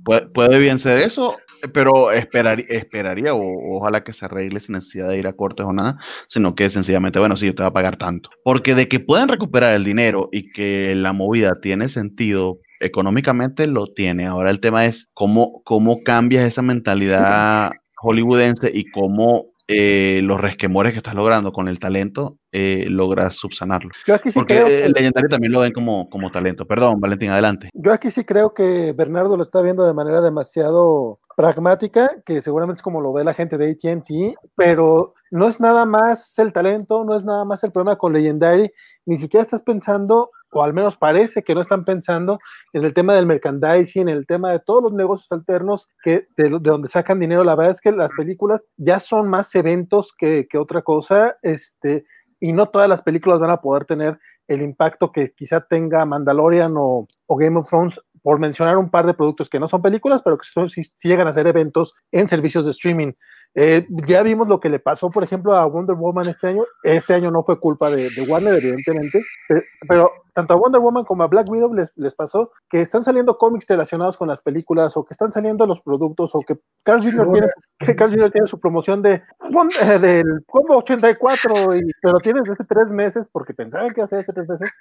[0.05, 1.37] Puede, bien ser eso,
[1.75, 5.73] pero esperaría, esperaría o, ojalá que se arregle sin necesidad de ir a cortes o
[5.73, 5.99] nada,
[6.29, 8.31] sino que sencillamente, bueno, sí, yo te voy a pagar tanto.
[8.45, 13.87] Porque de que pueden recuperar el dinero y que la movida tiene sentido económicamente, lo
[13.89, 14.27] tiene.
[14.27, 20.93] Ahora el tema es cómo, cómo cambias esa mentalidad hollywoodense y cómo eh, los resquemores
[20.93, 23.91] que estás logrando con el talento, eh, logras subsanarlo.
[24.07, 26.67] Yo aquí sí Porque creo el legendario también lo ven como, como talento.
[26.67, 27.69] Perdón, Valentín, adelante.
[27.75, 32.79] Yo aquí sí creo que Bernardo lo está viendo de manera demasiado pragmática, que seguramente
[32.79, 37.05] es como lo ve la gente de ATT, pero no es nada más el talento,
[37.05, 38.73] no es nada más el problema con Legendary,
[39.07, 42.39] ni siquiera estás pensando o al menos parece que no están pensando
[42.73, 46.49] en el tema del merchandising, en el tema de todos los negocios alternos que de,
[46.61, 47.45] donde sacan dinero.
[47.45, 52.07] La verdad es que las películas ya son más eventos que, que, otra cosa, este,
[52.41, 56.75] y no todas las películas van a poder tener el impacto que quizá tenga Mandalorian
[56.77, 60.37] o, Game of Thrones, por mencionar un par de productos que no son películas, pero
[60.37, 63.13] que son, sí, sí llegan a ser eventos en servicios de streaming.
[63.61, 66.63] Eh, ya vimos lo que le pasó, por ejemplo, a Wonder Woman este año.
[66.85, 71.05] Este año no fue culpa de, de Warner, evidentemente, pero, pero, tanto a Wonder Woman
[71.05, 74.97] como a Black Widow les, les, pasó que están saliendo cómics relacionados con las películas
[74.97, 76.55] o que están saliendo los productos o que
[76.85, 77.33] Carl Jr.
[77.33, 77.49] tiene,
[77.81, 78.31] que Carl Jr.
[78.31, 83.55] tiene su promoción de, eh, del Combo 84, y, pero tienes desde tres meses porque
[83.55, 84.73] pensaban que hace hace tres meses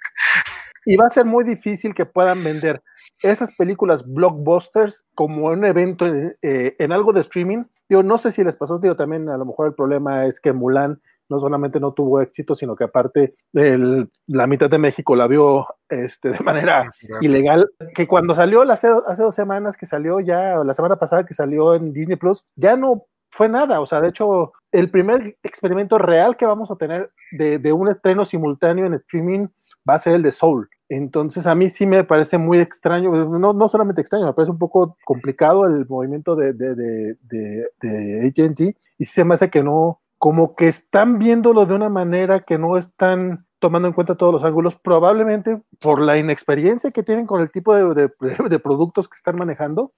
[0.84, 2.82] y va a ser muy difícil que puedan vender
[3.22, 7.64] esas películas blockbusters como un evento eh, en algo de streaming.
[7.88, 10.52] Yo no sé si les pasó, digo, también a lo mejor el problema es que
[10.52, 15.26] Mulan no solamente no tuvo éxito, sino que aparte el, la mitad de México la
[15.26, 20.56] vio este, de manera ilegal, que cuando salió hace, hace dos semanas que salió ya,
[20.64, 24.08] la semana pasada que salió en Disney Plus, ya no fue nada, o sea, de
[24.08, 28.94] hecho, el primer experimento real que vamos a tener de, de un estreno simultáneo en
[28.94, 29.48] streaming
[29.88, 30.68] va a ser el de Soul.
[30.88, 34.58] Entonces a mí sí me parece muy extraño, no, no solamente extraño, me parece un
[34.58, 39.62] poco complicado el movimiento de, de, de, de, de ATT y se me hace que
[39.62, 44.32] no, como que están viéndolo de una manera que no están tomando en cuenta todos
[44.32, 48.10] los ángulos, probablemente por la inexperiencia que tienen con el tipo de, de,
[48.48, 49.92] de productos que están manejando,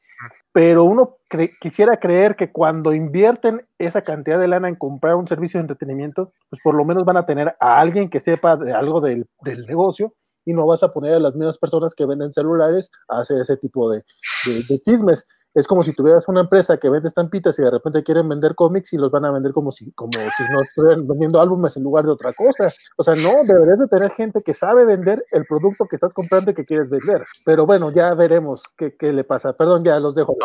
[0.52, 5.28] pero uno cre quisiera creer que cuando invierten esa cantidad de lana en comprar un
[5.28, 8.72] servicio de entretenimiento, pues por lo menos van a tener a alguien que sepa de
[8.72, 12.32] algo del, del negocio y no vas a poner a las mismas personas que venden
[12.32, 14.02] celulares a hacer ese tipo de,
[14.46, 18.04] de, de chismes es como si tuvieras una empresa que vende estampitas y de repente
[18.04, 21.40] quieren vender cómics y los van a vender como si, como si no estuvieran vendiendo
[21.40, 22.72] álbumes en lugar de otra cosa.
[22.96, 26.52] O sea, no, deberías de tener gente que sabe vender el producto que estás comprando
[26.52, 27.24] y que quieres vender.
[27.44, 29.52] Pero bueno, ya veremos qué, qué le pasa.
[29.54, 30.36] Perdón, ya los dejo.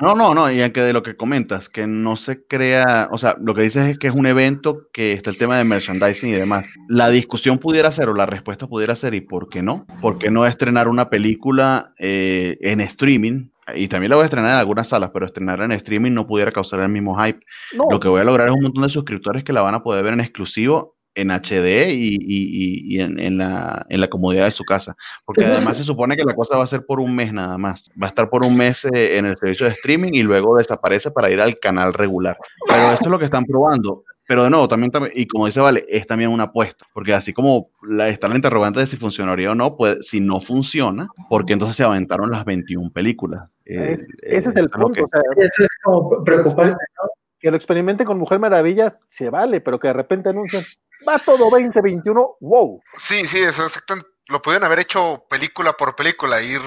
[0.00, 3.36] No, no, no, y aunque de lo que comentas, que no se crea, o sea,
[3.38, 6.38] lo que dices es que es un evento que está el tema de merchandising y
[6.38, 6.74] demás.
[6.88, 9.86] La discusión pudiera ser o la respuesta pudiera ser, ¿y por qué no?
[10.00, 14.50] ¿Por qué no estrenar una película eh, en streaming y también la voy a estrenar
[14.50, 17.40] en algunas salas, pero estrenarla en streaming no pudiera causar el mismo hype.
[17.72, 17.86] No.
[17.90, 20.04] Lo que voy a lograr es un montón de suscriptores que la van a poder
[20.04, 24.50] ver en exclusivo en HD y, y, y en, en, la, en, la, comodidad de
[24.50, 24.96] su casa.
[25.24, 27.90] Porque además se supone que la cosa va a ser por un mes nada más.
[28.00, 31.10] Va a estar por un mes eh, en el servicio de streaming y luego desaparece
[31.10, 32.36] para ir al canal regular.
[32.68, 34.02] Pero esto es lo que están probando.
[34.26, 37.70] Pero de nuevo, también, y como dice Vale, es también una apuesta, porque así como
[37.82, 41.76] la, está la interrogante de si funcionaría o no, pues si no funciona, porque entonces
[41.76, 43.48] se aventaron las 21 películas.
[43.66, 44.92] Eh, ese es el punto.
[44.92, 47.10] Que, o sea, eso es como preocupante, ¿no?
[47.38, 50.62] Que lo experimente con Mujer Maravilla se vale, pero que de repente anuncian,
[51.06, 52.80] va todo 2021, wow.
[52.94, 54.08] Sí, sí, eso exactamente.
[54.30, 56.60] Lo pudieron haber hecho película por película, ir,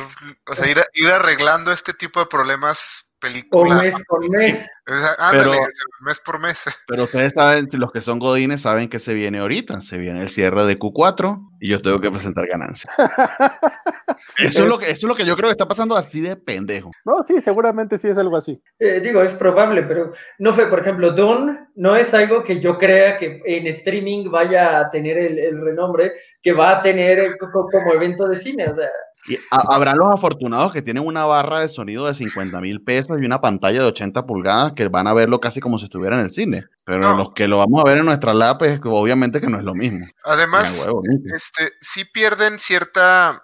[0.47, 3.77] o sea, ir, ir arreglando este tipo de problemas película.
[3.77, 4.69] Por mes por mes.
[5.19, 5.67] Ándale, pero,
[5.99, 6.63] mes por mes.
[6.87, 10.29] Pero ustedes saben, los que son godines saben que se viene ahorita, se viene el
[10.29, 12.93] cierre de Q4 y yo tengo que presentar ganancias.
[14.37, 16.37] eso, es lo que, eso es lo que yo creo que está pasando así de
[16.37, 16.91] pendejo.
[17.03, 18.61] No, sí, seguramente sí es algo así.
[18.79, 22.77] Eh, digo, es probable, pero no sé, por ejemplo, Don no es algo que yo
[22.77, 27.67] crea que en streaming vaya a tener el, el renombre que va a tener como,
[27.69, 28.89] como evento de cine, o sea.
[29.27, 33.25] Y habrá los afortunados que tienen una barra de sonido de 50 mil pesos y
[33.25, 36.31] una pantalla de 80 pulgadas que van a verlo casi como si estuviera en el
[36.33, 36.65] cine.
[36.85, 37.17] Pero No.
[37.17, 39.65] los que lo vamos a ver en nuestra lap, es que obviamente que no es
[39.65, 40.05] lo mismo.
[40.23, 41.01] Además, huevo,
[41.35, 43.43] este, sí pierden cierta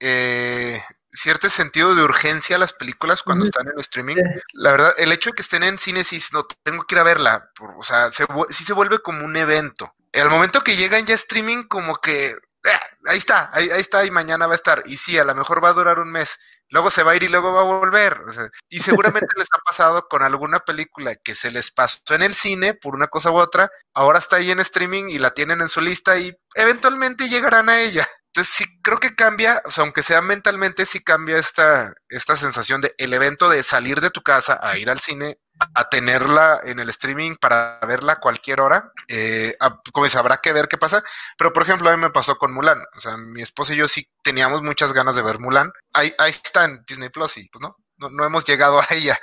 [0.00, 0.80] eh,
[1.12, 4.16] cierto sentido de urgencia las películas cuando están en streaming.
[4.54, 7.02] La verdad, el hecho de que estén en cine, sí, no tengo que ir a
[7.02, 7.50] verla.
[7.56, 9.92] por- o sea, se, sí se vuelve como un evento.
[10.14, 14.10] Al momento que llegan ya streaming, como que "Ah, ahí está, ahí, ahí está, y
[14.10, 14.82] mañana va a estar.
[14.86, 16.38] Y sí, a lo mejor va a durar un mes.
[16.70, 18.20] Luego se va a ir y luego va a volver.
[18.26, 22.22] o sea, y seguramente les ha pasado con alguna película que se les pasó en
[22.22, 23.68] el cine por una cosa u otra.
[23.94, 27.80] Ahora está ahí en streaming y la tienen en su lista y eventualmente llegarán a
[27.80, 28.08] ella.
[28.32, 32.80] Entonces sí creo que cambia, o sea, aunque sea mentalmente, sí cambia esta, esta sensación
[32.80, 35.38] de el evento de salir de tu casa a ir al cine,
[35.74, 38.92] a tenerla en el streaming para verla a cualquier hora.
[39.08, 41.02] Eh, a- como dice, habrá que ver qué pasa.
[41.38, 42.78] Pero por ejemplo, a mí me pasó con Mulan.
[42.96, 45.70] O sea, mi esposa y yo sí teníamos muchas ganas de ver Mulan.
[45.92, 49.18] Ahí, ahí está en Disney Plus y pues no, no, no hemos llegado a ella.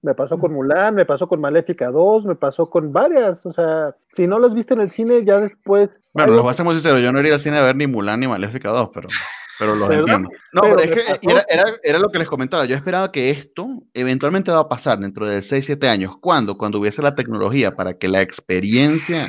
[0.00, 3.44] Me pasó con Mulan, me pasó con Maléfica 2, me pasó con varias.
[3.46, 5.90] O sea, si no las viste en el cine, ya después.
[6.14, 8.28] Bueno, a ser muy sincero, yo no iría al cine a ver ni Mulan ni
[8.28, 9.08] Maléfica 2, pero,
[9.58, 10.28] pero los Pero- entiendo.
[10.52, 13.30] No, pero pero, es que era, era, era lo que les comentaba, yo esperaba que
[13.30, 16.14] esto eventualmente va a pasar dentro de 6, 7 años.
[16.20, 16.56] ¿Cuándo?
[16.56, 19.26] Cuando hubiese la tecnología para que la experiencia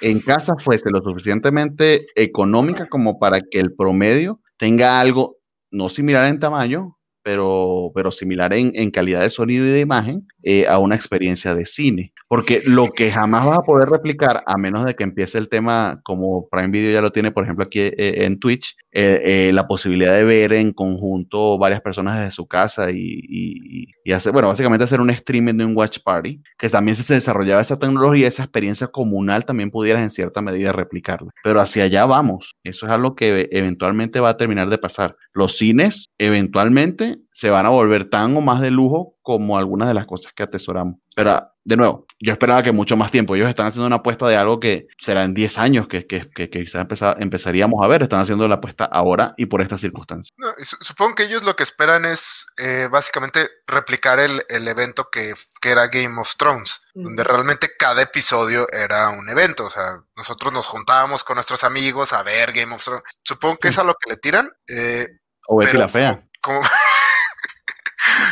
[0.00, 5.36] en casa fuese lo suficientemente económica como para que el promedio tenga algo
[5.70, 10.66] no similar en tamaño, pero, pero similar en, calidad de sonido y de imagen eh,
[10.66, 12.12] a una experiencia de cine.
[12.28, 16.00] Porque lo que jamás vas a poder replicar, a menos de que empiece el tema
[16.04, 20.14] como Prime Video ya lo tiene, por ejemplo, aquí eh, en Twitch, eh, la posibilidad
[20.14, 25.10] de ver en conjunto varias personas desde su casa y hacer, bueno, básicamente hacer un
[25.10, 29.44] streaming de un watch party, que también si se desarrollaba esa tecnología, esa experiencia comunal,
[29.44, 31.30] también pudieras en cierta medida replicarla.
[31.42, 32.54] Pero hacia allá vamos.
[32.64, 35.16] Eso es algo que eventualmente va a terminar de pasar.
[35.32, 39.94] Los cines eventualmente se van a volver tan o más de lujo como algunas de
[39.94, 40.96] las cosas que atesoramos.
[41.16, 43.34] Pero, de nuevo, yo esperaba que mucho más tiempo.
[43.34, 46.50] Ellos están haciendo una apuesta de algo que será en 10 años que, que, que,
[46.50, 48.02] que quizás empeza- empezaríamos a ver.
[48.02, 50.34] Están haciendo la apuesta ahora y por estas circunstancias.
[50.36, 55.32] No, supongo que ellos lo que esperan es eh, básicamente replicar el, el evento que,
[55.62, 59.64] que era Game of Thrones, donde realmente cada episodio era un evento.
[59.64, 63.02] O sea, nosotros nos juntábamos con nuestros amigos a ver Game of Thrones.
[63.24, 64.50] Supongo que es a lo que le tiran.
[64.68, 65.06] eh,
[65.48, 66.22] O Betty Pero- la Fea.
[66.42, 66.60] como...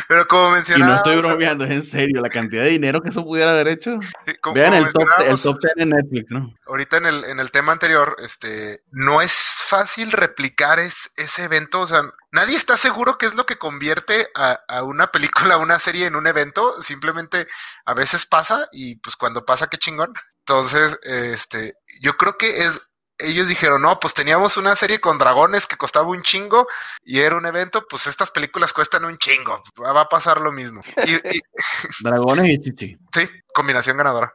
[0.07, 2.21] Pero como Y no mencionaba, estoy o sea, bromeando, es en serio.
[2.21, 3.99] La cantidad de dinero que eso pudiera haber hecho.
[4.25, 6.53] sí, como- Vean como el top, el top 10 en Netflix, ¿no?
[6.67, 11.81] ahorita en el, en el tema anterior, este, no es fácil replicar es- ese evento,
[11.81, 15.57] o sea, nadie está seguro qué es lo que convierte a, a una película, a
[15.57, 17.47] una serie en un evento, simplemente
[17.85, 20.13] a veces pasa y pues cuando pasa, qué chingón.
[20.39, 22.81] Entonces, este, yo creo que es,
[23.19, 26.67] ellos dijeron, no, pues teníamos una serie con dragones que costaba un chingo
[27.03, 30.81] y era un evento, pues estas películas cuestan un chingo, va a pasar lo mismo.
[31.05, 31.41] Y, y-
[32.01, 32.97] Dragones y chichi.
[33.13, 34.33] sí, combinación ganadora.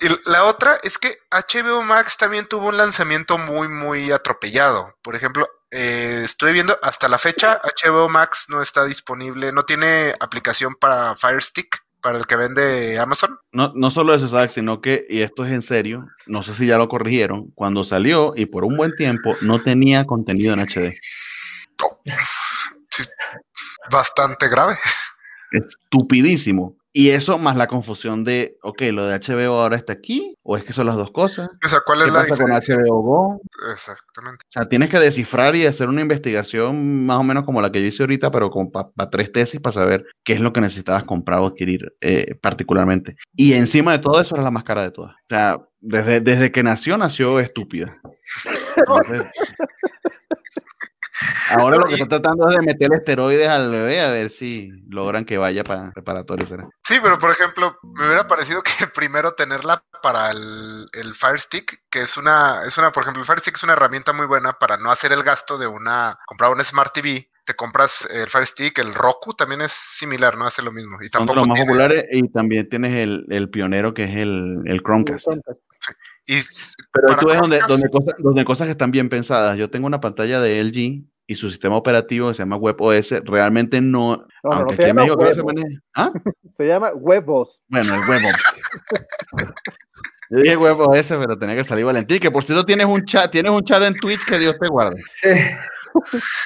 [0.00, 4.96] Y la otra es que HBO Max también tuvo un lanzamiento muy, muy atropellado.
[5.02, 10.14] Por ejemplo, eh, estoy viendo hasta la fecha, HBO Max no está disponible, no tiene
[10.20, 13.38] aplicación para Fire Stick, para el que vende Amazon.
[13.52, 16.66] No, no solo eso, Zach, sino que, y esto es en serio, no sé si
[16.66, 20.94] ya lo corrigieron, cuando salió y por un buen tiempo no tenía contenido en HD.
[22.88, 23.04] Sí,
[23.90, 24.74] bastante grave.
[25.52, 26.78] Estupidísimo.
[26.92, 30.64] Y eso más la confusión de, ok, lo de HBO ahora está aquí, o es
[30.64, 31.48] que son las dos cosas.
[31.64, 32.76] O sea, ¿cuál ¿Qué es la pasa con diferencia?
[32.76, 33.40] HBO Go?
[33.70, 34.44] Exactamente.
[34.48, 37.82] O sea, tienes que descifrar y hacer una investigación más o menos como la que
[37.82, 41.04] yo hice ahorita, pero con para tres tesis para saber qué es lo que necesitabas
[41.04, 43.16] comprar o adquirir eh, particularmente.
[43.36, 45.12] Y encima de todo eso era la más cara de todas.
[45.12, 47.94] O sea, desde, desde que nació, nació estúpida.
[48.76, 49.22] Entonces,
[51.56, 55.24] ahora lo que está tratando es de meter esteroides al bebé a ver si logran
[55.24, 56.46] que vaya para preparatorio.
[56.46, 56.68] ¿será?
[56.82, 61.82] Sí, pero por ejemplo, me hubiera parecido que primero tenerla para el, el Fire Stick,
[61.90, 64.52] que es una, es una, por ejemplo, el Fire Stick es una herramienta muy buena
[64.52, 67.30] para no hacer el gasto de una, comprar un Smart TV.
[67.44, 70.98] Te compras el Fire Stick, el Roku también es similar, no hace lo mismo.
[71.00, 74.16] Y Son tampoco los más tiene- populares y también tienes el, el pionero que es
[74.16, 75.28] el, el Chromecast.
[76.26, 76.38] y
[76.92, 79.56] Pero tú ves donde, donde, cosas, donde cosas que están bien pensadas.
[79.56, 83.80] Yo tengo una pantalla de LG y su sistema operativo que se llama WebOS realmente
[83.80, 84.16] no.
[84.16, 86.10] No, no, no, aunque se llama México se maneja- ¿Ah?
[86.48, 87.62] Se llama huevos.
[87.68, 88.42] Bueno, el WebOS.
[90.30, 92.18] Yo dije WebOS, pero tenía que salir Valentín.
[92.18, 94.96] Que por cierto tienes un chat, tienes un chat en Twitch que Dios te guarde.
[95.14, 95.28] Sí.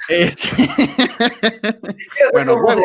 [0.09, 0.47] Este-
[2.33, 2.83] bueno, de-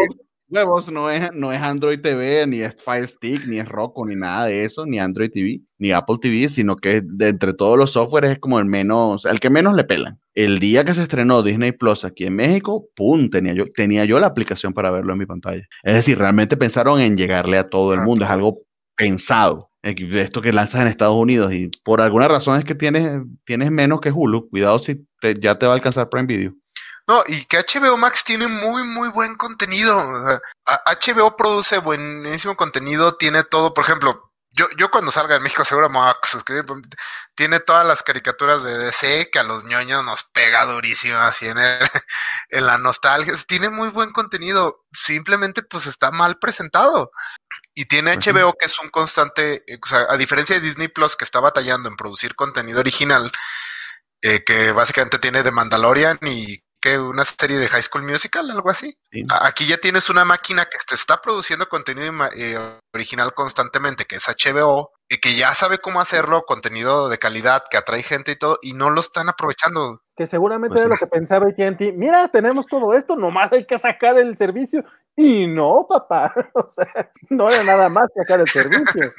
[0.50, 4.16] huevos, no es, no es Android TV, ni es Fire Stick, ni es Roku, ni
[4.16, 7.92] nada de eso, ni Android TV, ni Apple TV, sino que de entre todos los
[7.92, 10.20] softwares es como el menos, el que menos le pelan.
[10.34, 13.30] el día que se estrenó Disney Plus aquí en México, ¡pum!
[13.30, 15.68] Tenía yo, tenía yo la aplicación para verlo en mi pantalla.
[15.84, 18.58] Es decir, realmente pensaron en llegarle a todo el mundo, es algo
[18.96, 19.70] pensado.
[19.84, 24.02] Esto que lanzas en Estados Unidos y por alguna razón es que tienes, tienes menos
[24.02, 24.50] que Hulu.
[24.50, 24.98] Cuidado si
[25.40, 26.54] ya te va a alcanzar Prime Video.
[27.08, 29.98] No, y que HBO Max tiene muy, muy buen contenido.
[30.66, 33.74] HBO produce buenísimo contenido, tiene todo.
[33.74, 36.66] Por ejemplo, yo, yo cuando salga en México seguro me voy a suscribir.
[37.34, 41.58] Tiene todas las caricaturas de DC que a los ñoños nos pega durísimo así en,
[42.50, 43.34] en la nostalgia.
[43.48, 44.86] Tiene muy buen contenido.
[44.92, 47.12] Simplemente pues está mal presentado.
[47.74, 51.16] Y tiene HBO que es un constante, eh, o sea, a diferencia de Disney Plus
[51.16, 53.32] que está batallando en producir contenido original,
[54.24, 58.70] eh, que básicamente tiene de Mandalorian y que una serie de High School Musical, algo
[58.70, 58.98] así.
[59.42, 64.28] Aquí ya tienes una máquina que te está produciendo contenido eh, original constantemente, que es
[64.28, 68.60] HBO, y que ya sabe cómo hacerlo, contenido de calidad, que atrae gente y todo,
[68.62, 70.02] y no lo están aprovechando.
[70.18, 73.78] Que seguramente pues era lo que pensaba AT&T, mira, tenemos todo esto, nomás hay que
[73.78, 74.84] sacar el servicio,
[75.16, 79.14] y no, papá, o sea, no era nada más sacar el servicio.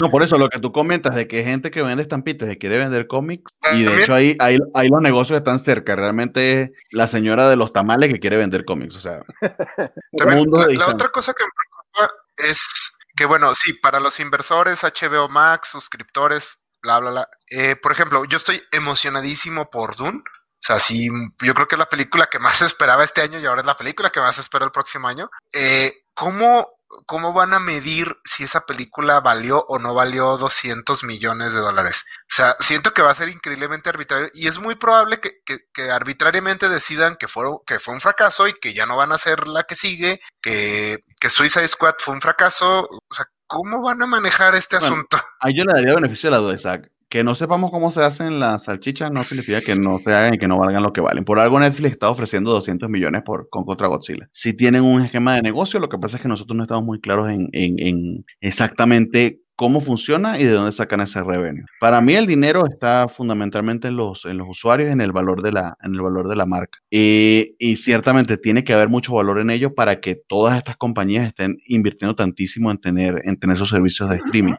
[0.00, 2.58] No, por eso lo que tú comentas de que hay gente que vende estampitas y
[2.58, 6.70] quiere vender cómics, y de hecho ahí, ahí, ahí los negocios están cerca, realmente es
[6.90, 9.22] la señora de los tamales que quiere vender cómics, o sea.
[10.16, 14.84] También, la, la otra cosa que me preocupa es que bueno, sí, para los inversores,
[14.84, 17.28] HBO Max, suscriptores, bla, bla, bla.
[17.50, 20.18] Eh, por ejemplo, yo estoy emocionadísimo por Dune.
[20.18, 21.08] O sea, sí,
[21.42, 23.76] yo creo que es la película que más esperaba este año y ahora es la
[23.76, 25.30] película que más espero el próximo año.
[25.52, 31.52] Eh, ¿Cómo ¿cómo van a medir si esa película valió o no valió 200 millones
[31.52, 32.04] de dólares?
[32.22, 36.68] O sea, siento que va a ser increíblemente arbitrario y es muy probable que, arbitrariamente
[36.68, 39.64] decidan que fue, que fue un fracaso y que ya no van a ser la
[39.64, 42.88] que sigue, que, que Suicide Squad fue un fracaso.
[42.90, 45.18] O sea, ¿cómo van a manejar este asunto?
[45.40, 48.38] Ahí yo le daría beneficio de la duda, Isaac que no sepamos cómo se hacen
[48.38, 51.24] las salchichas no significa que no se hagan y que no valgan lo que valen.
[51.24, 54.28] Por algo Netflix está ofreciendo 200 millones por, con contra Godzilla.
[54.32, 57.00] Si tienen un esquema de negocio, lo que pasa es que nosotros no estamos muy
[57.00, 61.64] claros en, en, exactamente cómo funciona y de dónde sacan ese revenue.
[61.80, 65.50] Para mí el dinero está fundamentalmente en los, en los usuarios, en el valor de
[65.50, 66.78] la, en el valor de la marca.
[66.90, 71.58] y ciertamente tiene que haber mucho valor en ello para que todas estas compañías estén
[71.66, 74.54] invirtiendo tantísimo en tener, en tener esos servicios de streaming.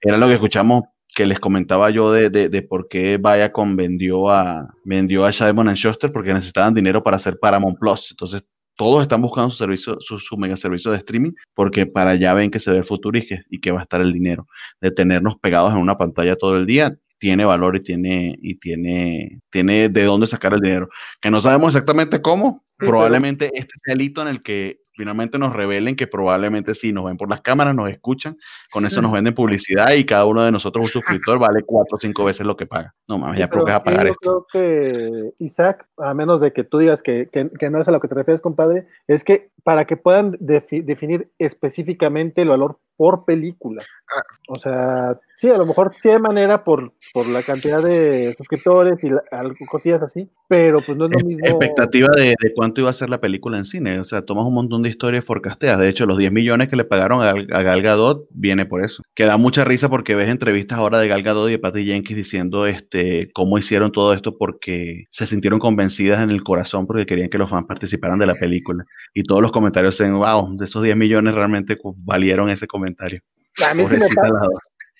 [0.00, 0.84] Era lo que escuchamos
[1.14, 6.12] que les comentaba yo de, de, por qué Viacom vendió a, vendió a Simon Schuster
[6.12, 8.10] porque necesitaban dinero para hacer Paramount Plus.
[8.10, 8.42] Entonces,
[8.76, 12.60] todos están buscando su servicio, su, mega servicio de streaming, porque para allá ven que
[12.60, 14.46] se ve el futuro y que, y que va a estar el dinero.
[14.80, 19.40] De tenernos pegados en una pantalla todo el día, tiene valor y tiene, y tiene,
[19.50, 20.90] tiene de dónde sacar el dinero.
[21.22, 25.52] Que no sabemos exactamente cómo, probablemente este sea el hito en el que finalmente nos
[25.52, 28.36] revelen que probablemente sí, nos ven por las cámaras, nos escuchan,
[28.70, 32.00] con eso nos venden publicidad y cada uno de nosotros un suscriptor vale cuatro o
[32.00, 32.94] cinco veces lo que paga.
[33.06, 34.18] No mames, ya creo que a pagar esto.
[34.22, 37.92] Yo creo que, Isaac, a menos de que tú digas que, que, no es a
[37.92, 43.24] lo que te refieres, compadre, es que para que puedan definir específicamente el valor por
[43.24, 43.82] película.
[44.14, 44.22] Ah.
[44.48, 49.02] O sea, sí, a lo mejor sí hay manera por, por la cantidad de suscriptores
[49.04, 51.44] y algo, cosillas así, pero pues no es lo mismo.
[51.44, 54.00] Expectativa de, de, cuánto iba a ser la película en cine.
[54.00, 55.78] O sea, tomas un montón de historias forecasteas.
[55.78, 57.32] De hecho, los 10 millones que le pagaron a,
[57.62, 59.02] Gal Gadot viene por eso.
[59.14, 62.16] Que da mucha risa porque ves entrevistas ahora de Gal Gadot y de Patty Jenkins
[62.16, 67.28] diciendo este cómo hicieron todo esto porque se sintieron convencidas en el corazón porque querían
[67.28, 68.84] que los fans participaran de la película.
[69.12, 73.74] Y todos los comentarios en wow, de esos 10 millones realmente valieron ese comentario a
[73.74, 74.48] mí, sí me pagan,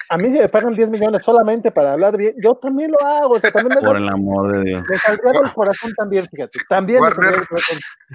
[0.08, 3.34] a mí me pagan 10 millones solamente para hablar bien, yo también lo hago.
[3.82, 4.82] Por el amor de Dios.
[4.88, 6.60] Me saldría del corazón también, fíjate.
[6.68, 7.02] También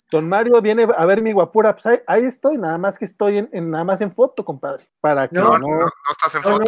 [0.10, 3.70] Don Mario viene a ver mi guapura, pues ahí, estoy, nada más que estoy en,
[3.70, 4.86] nada más en foto, compadre.
[5.02, 6.64] Para que no, no, estás en foto.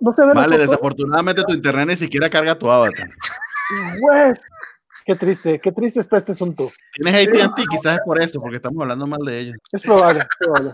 [0.00, 3.08] No, se ve Vale, desafortunadamente tu internet ni siquiera carga tu avatar.
[4.00, 4.34] Güey.
[5.06, 6.70] Qué triste, qué triste está este asunto.
[6.94, 9.56] Tienes AT&T, quizás es por eso, porque estamos hablando mal de ellos.
[9.70, 10.72] Es probable, es probable.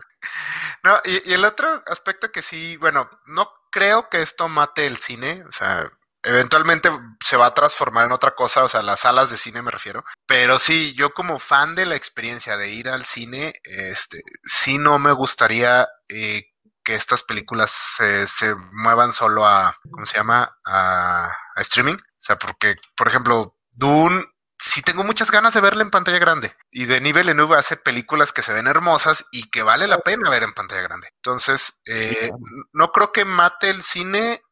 [0.83, 5.45] No, y, el otro aspecto que sí, bueno, no creo que esto mate el cine,
[5.49, 5.91] o sea,
[6.23, 6.91] eventualmente
[7.25, 10.05] se va a transformar en otra cosa, o sea, las salas de cine me refiero.
[10.27, 14.99] Pero sí, yo como fan de la experiencia de ir al cine, este, sí no
[14.99, 16.45] me gustaría eh,
[16.85, 20.59] que estas películas se, se, muevan solo a, ¿cómo se llama?
[20.65, 21.27] A,
[21.57, 21.95] a streaming.
[21.97, 24.27] O sea, porque, por ejemplo, Dune
[24.61, 26.55] sí tengo muchas ganas de verla en pantalla grande.
[26.71, 30.43] Y Denis Villeneuve hace películas que se ven hermosas y que vale la pena ver
[30.43, 31.09] en pantalla grande.
[31.17, 32.31] Entonces, eh,
[32.73, 34.43] no creo que mate el cine,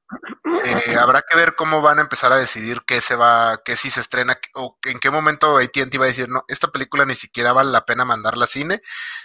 [0.65, 3.91] Eh, habrá que ver cómo van a empezar a decidir qué se va, qué si
[3.91, 7.53] se estrena o en qué momento AT&T va a decir, no, esta película ni siquiera
[7.53, 8.81] vale la pena mandarla a cine,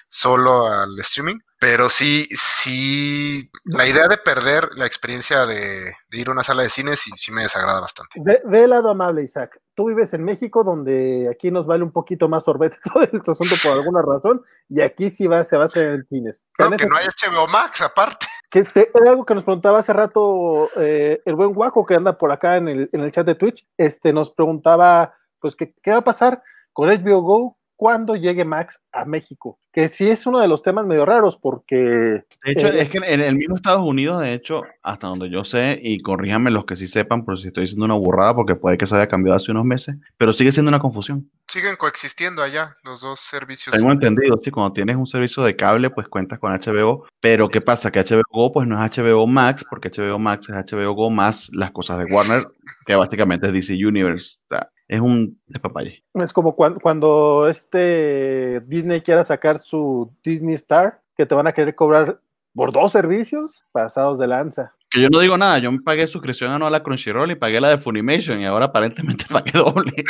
[0.08, 1.40] solo al streaming.
[1.60, 6.70] Pero sí, sí, la idea de perder la experiencia de, ir a una sala de
[6.70, 8.20] cine sí, sí me desagrada bastante.
[8.22, 9.58] De, el lado amable, Isaac.
[9.76, 13.56] Tú vives en México, donde aquí nos vale un poquito más sorbete todo este asunto
[13.64, 16.44] por alguna razón, y aquí sí va, se va a tener en cines.
[16.60, 18.28] No, que no hay HBO Max, aparte.
[18.54, 22.32] Que era algo que nos preguntaba hace rato eh, el buen guaco que anda por
[22.32, 25.98] acá en el, en el chat de Twitch, este, nos preguntaba, pues, ¿qué, qué va
[25.98, 30.48] a pasar con HBO Go cuando llegue Max a México, que sí es uno de
[30.48, 31.76] los temas medio raros porque...
[31.76, 35.44] De hecho, eh, es que en el mismo Estados Unidos, de hecho, hasta donde yo
[35.44, 38.78] sé, y corríjanme los que sí sepan por si estoy diciendo una burrada, porque puede
[38.78, 41.30] que se haya cambiado hace unos meses, pero sigue siendo una confusión.
[41.46, 43.76] Siguen coexistiendo allá los dos servicios.
[43.76, 47.60] Tengo entendido, sí, cuando tienes un servicio de cable, pues cuentas con HBO, pero ¿qué
[47.60, 47.92] pasa?
[47.92, 51.50] Que HBO Go, pues no es HBO Max, porque HBO Max es HBO Go más
[51.52, 52.44] las cosas de Warner,
[52.86, 54.38] que básicamente es DC Universe.
[54.46, 56.04] O sea, es un despapalle.
[56.14, 61.52] Es como cuando, cuando este Disney quiera sacar su Disney Star, que te van a
[61.52, 62.20] querer cobrar
[62.54, 64.76] por dos servicios pasados de lanza.
[64.92, 67.70] Que yo no digo nada, yo me pagué suscripción anual a Crunchyroll y pagué la
[67.70, 69.94] de Funimation y ahora aparentemente pagué doble.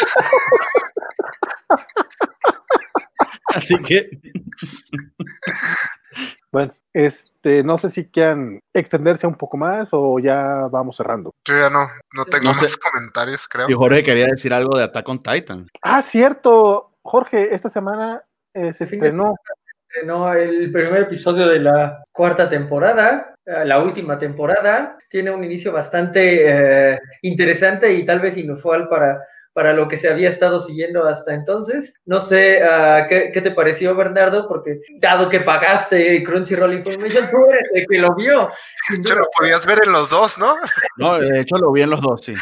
[3.55, 4.09] Así que.
[6.53, 11.31] Bueno, este, no sé si quieran extenderse un poco más o ya vamos cerrando.
[11.45, 13.65] Yo ya no, no tengo más comentarios, creo.
[13.67, 15.67] Y Jorge quería decir algo de Attack on Titan.
[15.81, 16.91] Ah, cierto.
[17.01, 18.23] Jorge, esta semana
[18.53, 19.33] eh, se estrenó.
[19.89, 24.97] Estrenó el primer episodio de la cuarta temporada, eh, la última temporada.
[25.09, 29.19] Tiene un inicio bastante eh, interesante y tal vez inusual para
[29.53, 31.93] para lo que se había estado siguiendo hasta entonces.
[32.05, 37.45] No sé uh, ¿qué, ¿qué, te pareció, Bernardo, porque dado que pagaste Crunchyroll Information, tú
[37.49, 38.49] eres el que lo vio.
[38.97, 40.55] Hecho, lo podías ver en los dos, ¿no?
[40.97, 42.33] No, de hecho lo vi en los dos, sí,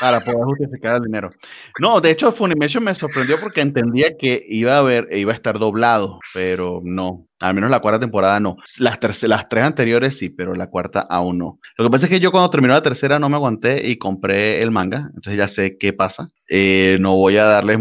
[0.00, 1.30] para poder justificar el dinero.
[1.80, 5.58] No, de hecho, Funimation me sorprendió porque entendía que iba a haber, iba a estar
[5.58, 7.27] doblado, pero no.
[7.40, 8.56] Al menos la cuarta temporada no.
[8.78, 11.60] Las, las tres anteriores sí, pero la cuarta aún no.
[11.76, 14.60] Lo que pasa es que yo cuando terminó la tercera no me aguanté y compré
[14.62, 16.30] el manga, entonces ya sé qué pasa.
[16.48, 17.78] Eh, no voy a darles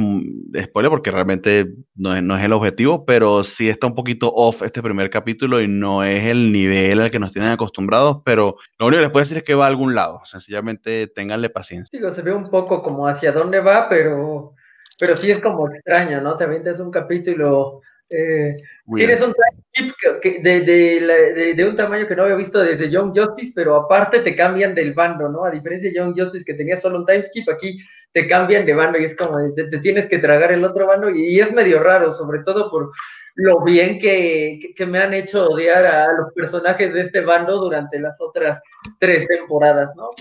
[0.70, 4.62] spoiler porque realmente no es, no es, el objetivo, pero sí está un poquito off
[4.62, 8.88] este primer capítulo y no es el nivel al que nos tienen acostumbrados, pero lo
[8.88, 10.22] único que les puedo decir es que va a algún lado.
[10.26, 11.98] Sencillamente ténganle paciencia.
[11.98, 14.54] Digo, se ve un poco como hacia dónde va, pero,
[15.00, 16.36] pero sí es como extraño, ¿no?
[16.36, 18.56] Te avientas un capítulo eh,
[18.96, 23.18] tienes un time skip de, de, de, un tamaño que no había visto desde Young
[23.18, 25.44] Justice, pero aparte te cambian del bando, ¿no?
[25.44, 27.78] A diferencia de Young Justice que tenía solo un time skip, aquí
[28.14, 31.40] te cambian de bando y es como te, tienes que tragar el otro bando y,
[31.40, 32.92] es medio raro, sobre todo por
[33.36, 38.00] lo bien que, que, me han hecho odiar a los personajes de este bando durante
[38.00, 38.62] las otras
[39.00, 40.12] tres temporadas, ¿no?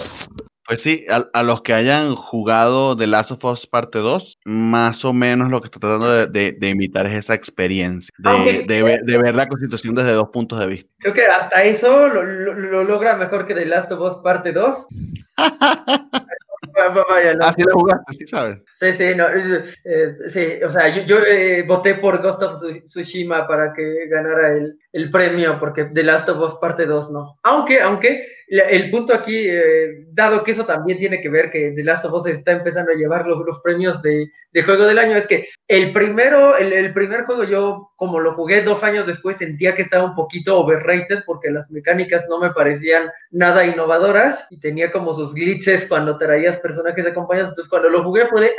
[0.66, 5.12] Pues sí, a, los que hayan jugado The Last of Us Parte 2, más o
[5.12, 9.94] menos lo que está tratando de, imitar es esa experiencia, de, de, ver, la constitución
[9.94, 10.90] desde dos puntos de vista.
[10.98, 14.86] Creo que hasta eso lo, lo logra mejor que The Last of Us Parte 2.
[17.40, 18.58] Así lo jugaste, sí sabes.
[18.74, 23.46] Sí, sí, no, eh, sí, o sea, yo, yo eh, voté por Ghost of Tsushima
[23.46, 27.38] para que ganara el, el, premio, porque The Last of Us parte 2 no.
[27.42, 31.84] Aunque, aunque, el punto aquí, eh, dado que eso también tiene que ver que The
[31.84, 35.26] Last of Us está empezando a llevar los, premios de, de, juego del año, es
[35.26, 39.82] que el primero, el, primer juego yo, como lo jugué dos años después, sentía que
[39.82, 45.12] estaba un poquito overrated porque las mecánicas no me parecían nada innovadoras y tenía como
[45.12, 48.50] sus glitches cuando traías personajes acompañados, entonces cuando lo jugué fue de,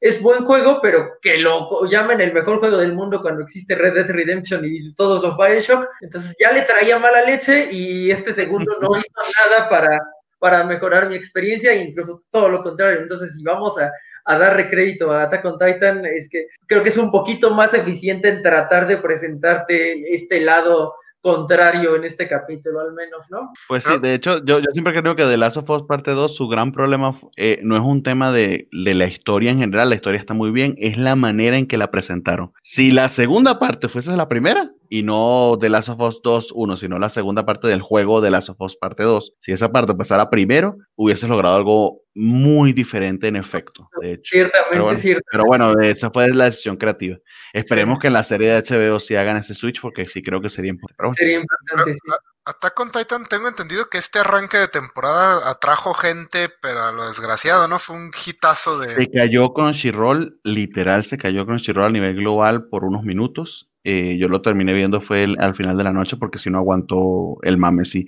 [0.00, 3.94] es buen juego, pero que lo llamen el mejor juego del mundo cuando existe Red
[3.94, 5.88] Dead Redemption y todos los Bioshock.
[6.02, 9.06] Entonces ya le traía mala leche y este segundo no hizo
[9.50, 9.98] nada para,
[10.38, 13.00] para mejorar mi experiencia, e incluso todo lo contrario.
[13.00, 13.90] Entonces, si vamos a,
[14.26, 17.72] a darle crédito a Attack on Titan, es que creo que es un poquito más
[17.72, 20.94] eficiente en tratar de presentarte este lado
[21.26, 23.50] contrario en este capítulo, al menos, ¿no?
[23.66, 26.36] Pues sí, de hecho, yo, yo siempre creo que de Last of Us Parte 2,
[26.36, 29.96] su gran problema eh, no es un tema de, de, la historia en general, la
[29.96, 32.52] historia está muy bien, es la manera en que la presentaron.
[32.62, 36.76] Si la segunda parte fuese la primera, y no de Last of Us 2 1,
[36.76, 39.94] sino la segunda parte del juego de Last of Us parte 2, si esa parte
[39.94, 44.30] pasara primero, hubieses logrado algo muy diferente en efecto, de hecho.
[44.30, 45.24] Ciertamente, pero bueno, cierto.
[45.30, 47.18] Pero bueno, esa fue la decisión creativa.
[47.52, 50.48] Esperemos que en la serie de HBO sí hagan ese switch porque sí creo que
[50.48, 51.16] sería importante.
[51.18, 52.00] Sería importante, sí.
[52.48, 57.08] Attack on Titan, tengo entendido que este arranque de temporada atrajo gente, pero a lo
[57.08, 57.80] desgraciado, ¿no?
[57.80, 58.90] Fue un hitazo de.
[58.90, 63.68] Se cayó con Crunchyroll, literal, se cayó con Crunchyroll a nivel global por unos minutos.
[63.88, 67.38] Eh, yo lo terminé viendo fue al final de la noche porque si no aguantó
[67.42, 68.04] el mame, sí.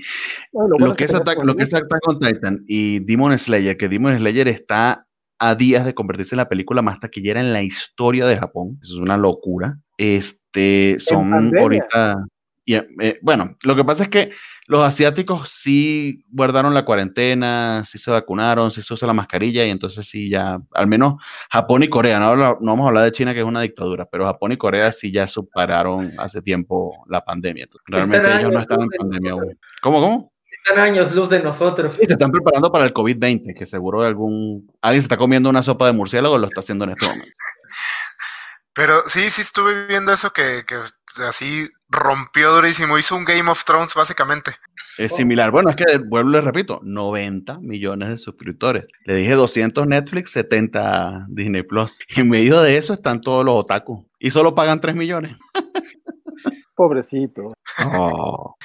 [0.53, 1.73] lo, que es Attack, lo que es
[2.05, 5.07] on Titan y Demon Slayer, que Demon Slayer está
[5.39, 8.81] a días de convertirse en la película más taquillera en la historia de Japón.
[8.83, 9.79] Eso es una locura.
[9.97, 12.27] Este, son ahorita...
[12.69, 14.31] Y, eh, bueno, lo que pasa es que
[14.67, 19.71] los asiáticos sí guardaron la cuarentena, sí se vacunaron, sí se usa la mascarilla y
[19.71, 21.15] entonces sí ya, al menos
[21.51, 24.27] Japón y Corea, no, no vamos a hablar de China que es una dictadura, pero
[24.27, 27.69] Japón y Corea sí ya superaron hace tiempo la pandemia.
[27.87, 29.59] realmente ellos no están en pandemia aún.
[29.81, 30.33] ¿Cómo, cómo?
[30.63, 31.95] Están años luz de nosotros.
[31.95, 35.63] Sí, se están preparando para el COVID-20, que seguro algún alguien se está comiendo una
[35.63, 37.33] sopa de murciélago lo está haciendo en este momento.
[38.75, 40.77] Pero sí, sí estuve viendo eso que, que
[41.21, 44.53] así rompió durísimo, hizo un Game of Thrones básicamente.
[44.99, 45.51] Es similar.
[45.53, 48.85] Bueno, es que vuelvo le repito, 90 millones de suscriptores.
[49.05, 51.99] Le dije 200 Netflix, 70 Disney Plus.
[52.17, 54.05] En medio de eso están todos los otakus.
[54.19, 55.37] Y solo pagan 3 millones.
[56.75, 57.55] Pobrecito.
[57.87, 58.57] Oh.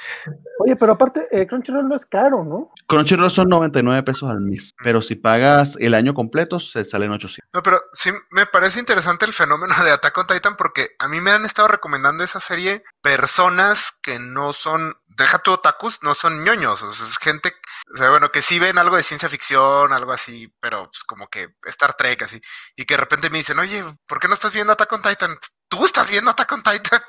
[0.59, 2.71] Oye, pero aparte, eh, Crunchyroll no es caro, ¿no?
[2.87, 7.49] Crunchyroll son 99 pesos al mes, pero si pagas el año completo, se salen 800.
[7.53, 11.19] No, pero sí me parece interesante el fenómeno de Attack on Titan porque a mí
[11.19, 16.43] me han estado recomendando esa serie personas que no son, deja tu otakus, no son
[16.43, 17.51] ñoños, o sea, es gente
[17.93, 21.27] o sea, bueno, que sí ven algo de ciencia ficción, algo así, pero pues, como
[21.27, 22.41] que Star Trek, así.
[22.75, 25.37] Y que de repente me dicen, oye, ¿por qué no estás viendo Attack on Titan?
[25.67, 27.01] ¿Tú estás viendo Attack on Titan?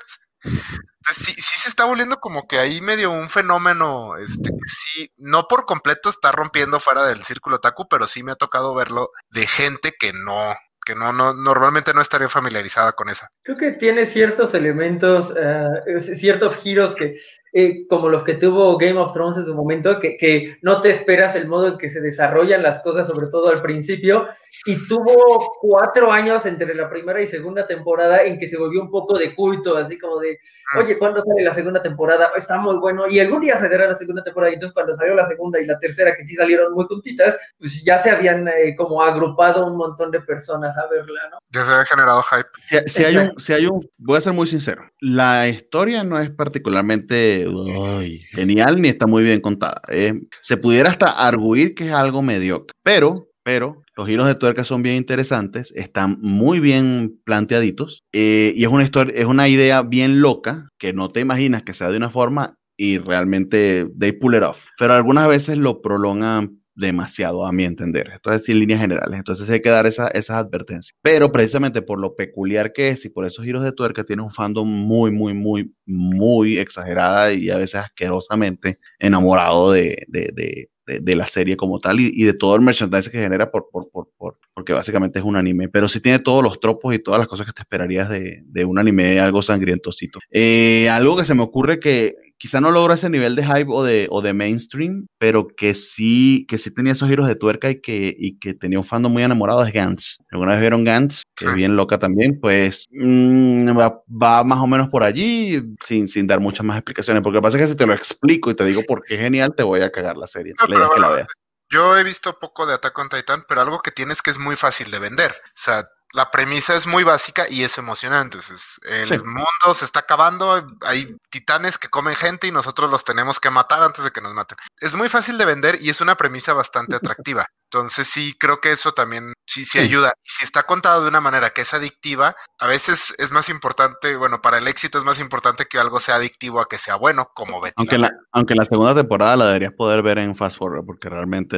[1.13, 5.65] sí, sí se está volviendo como que ahí medio un fenómeno, este, sí, no por
[5.65, 9.93] completo está rompiendo fuera del círculo taku, pero sí me ha tocado verlo de gente
[9.99, 10.55] que no,
[10.85, 13.29] que no, no, normalmente no estaría familiarizada con esa.
[13.43, 17.19] Creo que tiene ciertos elementos, uh, ciertos giros que
[17.57, 20.89] eh, como los que tuvo Game of Thrones en su momento, que, que, no te
[20.89, 24.27] esperas el modo en que se desarrollan las cosas, sobre todo al principio,
[24.65, 28.91] y tuvo cuatro años entre la primera y segunda temporada en que se volvió un
[28.91, 30.37] poco de culto, así como de,
[30.73, 30.79] ah.
[30.79, 32.29] oye, ¿cuándo sale la segunda temporada?
[32.35, 35.25] Está muy bueno, y algún día saldrá la segunda temporada, y entonces cuando salió la
[35.25, 39.01] segunda y la tercera, que sí salieron muy juntitas, pues ya se habían eh, como
[39.01, 41.37] agrupado un montón de personas a verla, ¿no?
[41.51, 42.89] Ya se había generado hype.
[42.89, 46.31] Si, hay un, si hay un, voy a ser muy sincero, la historia no es
[46.31, 47.44] particularmente
[48.35, 49.81] genial ni está muy bien contada.
[49.89, 50.13] Eh.
[50.41, 54.81] se pudiera hasta arguir que es algo mediocre, pero, pero los giros de tuerca son
[54.83, 60.21] bien interesantes, están muy bien planteaditos eh, y es una historia, es una idea bien
[60.21, 64.43] loca que no te imaginas que sea de una forma y realmente they pull it
[64.43, 64.59] off.
[64.77, 68.11] Pero algunas veces lo prolongan demasiado a mi entender.
[68.13, 69.17] Esto es en líneas generales.
[69.17, 70.95] Entonces hay que dar esa, esas advertencias.
[71.01, 74.31] Pero precisamente por lo peculiar que es y por esos giros de tuerca tiene un
[74.31, 81.55] fandom muy, muy, muy, muy exagerada y a veces asquerosamente enamorado de, de, la serie
[81.55, 85.19] como tal y, de todo el merchandising que genera por, por, por, por, porque básicamente
[85.19, 85.69] es un anime.
[85.69, 88.65] Pero sí tiene todos los tropos y todas las cosas que te esperarías de, de
[88.65, 90.19] un anime algo sangrientosito.
[90.29, 92.15] Eh, algo que se me ocurre que
[92.45, 96.45] quizá no logra ese nivel de hype o de, o de mainstream, pero que sí,
[96.47, 99.23] que sí tenía esos giros de tuerca y que, y que tenía un fandom muy
[99.23, 100.17] enamorado es Gantz.
[100.31, 101.23] ¿Alguna vez vieron Gantz?
[101.35, 106.27] Que es bien loca también, pues mm, va, más o menos por allí sin, sin
[106.27, 108.55] dar muchas más explicaciones, porque lo que pasa es que si te lo explico y
[108.55, 110.53] te digo por qué es genial, te voy a cagar la serie.
[110.53, 111.27] que la
[111.71, 114.55] Yo he visto poco de Attack on Titan, pero algo que tienes que es muy
[114.55, 115.31] fácil de vender.
[115.31, 118.37] O sea, la premisa es muy básica y es emocionante.
[118.37, 123.39] Entonces, el mundo se está acabando, hay titanes que comen gente y nosotros los tenemos
[123.39, 124.57] que matar antes de que nos maten.
[124.79, 127.45] Es muy fácil de vender y es una premisa bastante atractiva.
[127.71, 130.13] Entonces sí, creo que eso también sí, sí, ayuda.
[130.23, 134.15] Y si está contado de una manera que es adictiva, a veces es más importante,
[134.15, 137.27] bueno, para el éxito es más importante que algo sea adictivo a que sea bueno,
[137.33, 137.73] como Betty.
[137.77, 141.57] Aunque, la, aunque la segunda temporada la deberías poder ver en Fast Forward, porque realmente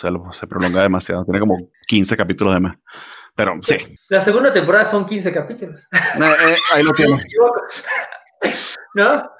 [0.00, 0.08] se,
[0.40, 1.24] se prolonga demasiado.
[1.24, 1.56] Tiene como
[1.86, 2.76] 15 capítulos de más.
[3.36, 3.76] Pero sí.
[4.08, 5.88] La segunda temporada son 15 capítulos.
[5.92, 7.24] Eh, eh, ahí lo tienes.
[8.94, 9.33] ¿No?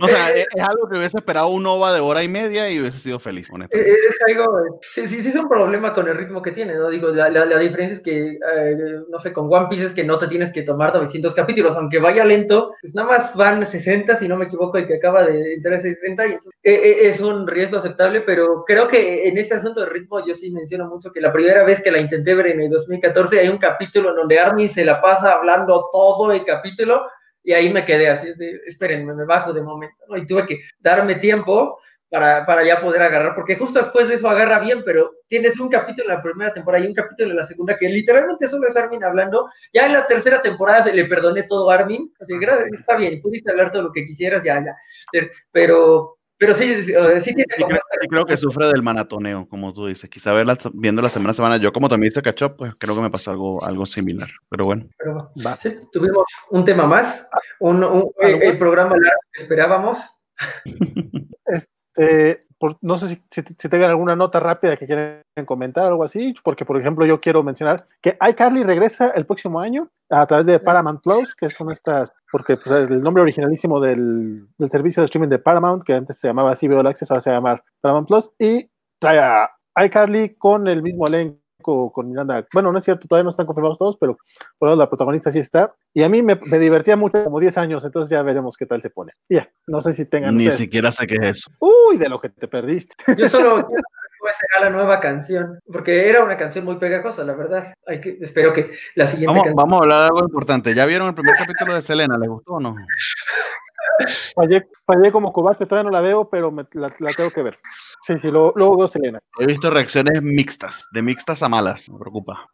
[0.00, 2.98] O sea, es, algo que hubiese esperado un OVA de hora y media y hubiese
[2.98, 3.92] sido feliz, honestamente.
[3.92, 6.88] Es, algo, sí, sí, es un problema con el ritmo que tiene, ¿no?
[6.90, 10.18] Digo, la, la, diferencia es que, eh, no sé, con One Piece es que no
[10.18, 14.28] te tienes que tomar 900 capítulos, aunque vaya lento, pues nada más van 60, si
[14.28, 17.46] no me equivoco, y que acaba de entrar a 60, y entonces, eh, es un
[17.46, 21.20] riesgo aceptable, pero creo que en ese asunto de ritmo yo sí menciono mucho que
[21.20, 24.38] la primera vez que la intenté ver en el 2014 hay un capítulo en donde
[24.38, 27.06] Armin se la pasa hablando todo el capítulo,
[27.44, 28.32] y ahí me quedé así,
[28.66, 30.16] espérenme, me bajo de momento, ¿no?
[30.16, 34.28] Y tuve que darme tiempo para, para, ya poder agarrar, porque justo después de eso
[34.28, 37.46] agarra bien, pero tienes un capítulo en la primera temporada y un capítulo en la
[37.46, 39.50] segunda que literalmente solo es Armin hablando.
[39.72, 42.46] Ya en la tercera temporada se le perdoné todo a Armin, así que
[42.78, 44.76] está bien, pudiste hablar todo lo que quisieras, ya, ya.
[45.50, 46.92] Pero Pero sí, sí,
[47.34, 47.44] tiene
[48.10, 50.10] creo, que sufre del manatoneo, como tú dices.
[50.10, 53.00] Quizá verla, viendo la semana a semana, yo como también hice catch pues creo que
[53.00, 54.28] me pasó algo, algo similar.
[54.50, 54.86] Pero bueno.
[55.90, 57.26] tuvimos un tema más,
[57.60, 58.94] un, el, programa
[59.32, 59.98] que esperábamos.
[61.46, 62.46] Este,
[62.80, 66.64] no sé si, si, tengan alguna nota rápida que quieren comentar o algo así, porque
[66.64, 71.02] por ejemplo yo quiero mencionar que iCarly regresa el próximo año a través de Paramount
[71.02, 75.84] Plus, que son estas, porque pues, el nombre originalísimo del, servicio de streaming de Paramount,
[75.84, 78.68] que antes se llamaba CBO Access, ahora se llama Paramount Plus, y
[79.00, 82.46] trae a iCarly con el mismo elenco con Miranda.
[82.52, 84.18] Bueno, no es cierto, todavía no están confirmados todos, pero
[84.58, 85.74] por la protagonista sí está.
[85.92, 88.90] Y a mí me, divertía mucho, como 10 años, entonces ya veremos qué tal se
[88.90, 89.12] pone.
[89.28, 90.36] Ya, no sé si tengan.
[90.36, 91.50] Ni siquiera sé qué es eso.
[91.58, 92.94] Uy, de lo que te perdiste.
[93.18, 93.82] Yo solo quiero
[94.32, 97.74] será la nueva canción, porque era una canción muy pegajosa, la verdad.
[97.86, 99.38] Hay que, espero que la siguiente.
[99.38, 100.74] Vamos, vamos a hablar de algo importante.
[100.74, 102.16] ¿Ya vieron el primer capítulo de Selena?
[102.18, 102.74] ¿Les gustó o no?
[104.34, 107.58] Fallé, fallé como cobarde, todavía no la veo, pero la, tengo que ver.
[108.06, 109.18] Sí, sí, luego, luego Selena.
[109.38, 112.46] He visto reacciones mixtas, de mixtas a malas, me preocupa.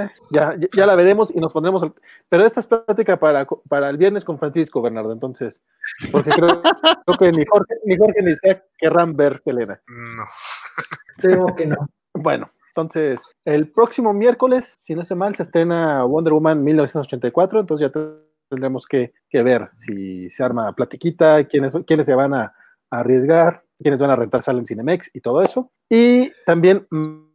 [0.00, 1.86] Eh, ya, ya, la veremos y nos pondremos.
[2.28, 5.12] Pero esta es plática para, para el viernes con Francisco, Bernardo.
[5.12, 5.62] Entonces,
[6.10, 6.60] porque creo,
[7.18, 8.34] que ni Jorge ni, Jorge, ni
[8.78, 9.80] querrán ver Selena.
[9.86, 10.24] No.
[11.18, 11.76] Creo que no.
[12.12, 17.60] Bueno, entonces, el próximo miércoles, si no estoy mal, se estrena Wonder Woman 1984.
[17.60, 18.02] Entonces ya
[18.50, 22.54] tendremos que, ver si se arma platiquita, quiénes, quiénes se van a,
[22.90, 25.70] arriesgar, quiénes van a rentar sala en Cinemex y todo eso.
[25.88, 26.86] Y también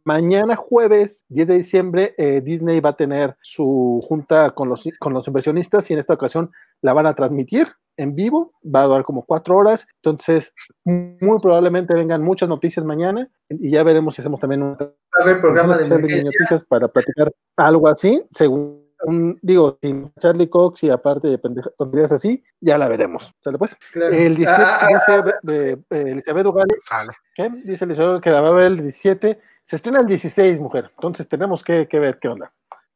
[0.04, 5.12] mañana jueves 10 de diciembre eh, Disney va a tener su junta con los, con
[5.12, 6.50] los inversionistas y en esta ocasión
[6.80, 10.54] la van a transmitir en vivo, va a durar como cuatro horas, entonces
[10.84, 14.76] muy probablemente vengan muchas noticias mañana y ya veremos si hacemos también un,
[15.40, 18.81] programa de, de noticias para platicar algo así, según
[19.42, 21.38] digo, sin Charlie Cox y aparte de
[21.76, 23.32] tonterías así, ya la veremos.
[23.40, 23.76] ¿Sale pues?
[23.94, 25.40] El 17, ah, ah, dice ah.
[25.48, 26.74] eh, Elizabeth Ugali,
[27.34, 27.50] ¿qué?
[27.64, 31.28] Dice Elizabeth que la va a ver el 17, se estrena el 16, mujer, entonces
[31.28, 32.52] tenemos que, que ver qué onda.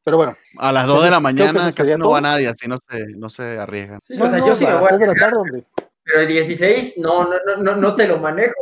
[0.07, 0.37] Pero bueno.
[0.59, 3.57] A las 2 de la mañana casi no va nadie, así no se, no se
[3.57, 3.99] arriesgan.
[4.07, 5.65] Sí, o sea, yo sí me voy a de la tarde,
[6.05, 8.53] Pero el 16 no, no, no, no te lo manejo,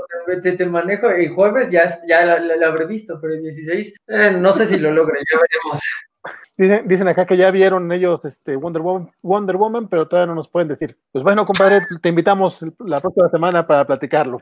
[0.42, 4.54] te, te manejo el jueves, ya, ya la, habré visto, pero el 16 eh, no
[4.54, 5.84] sé si lo logre, ya veremos.
[6.58, 10.36] Dicen, dicen acá que ya vieron ellos este Wonder Woman, Wonder Woman, pero todavía no
[10.36, 10.98] nos pueden decir.
[11.12, 14.40] Pues bueno, compadre, te invitamos la próxima semana para platicarlo.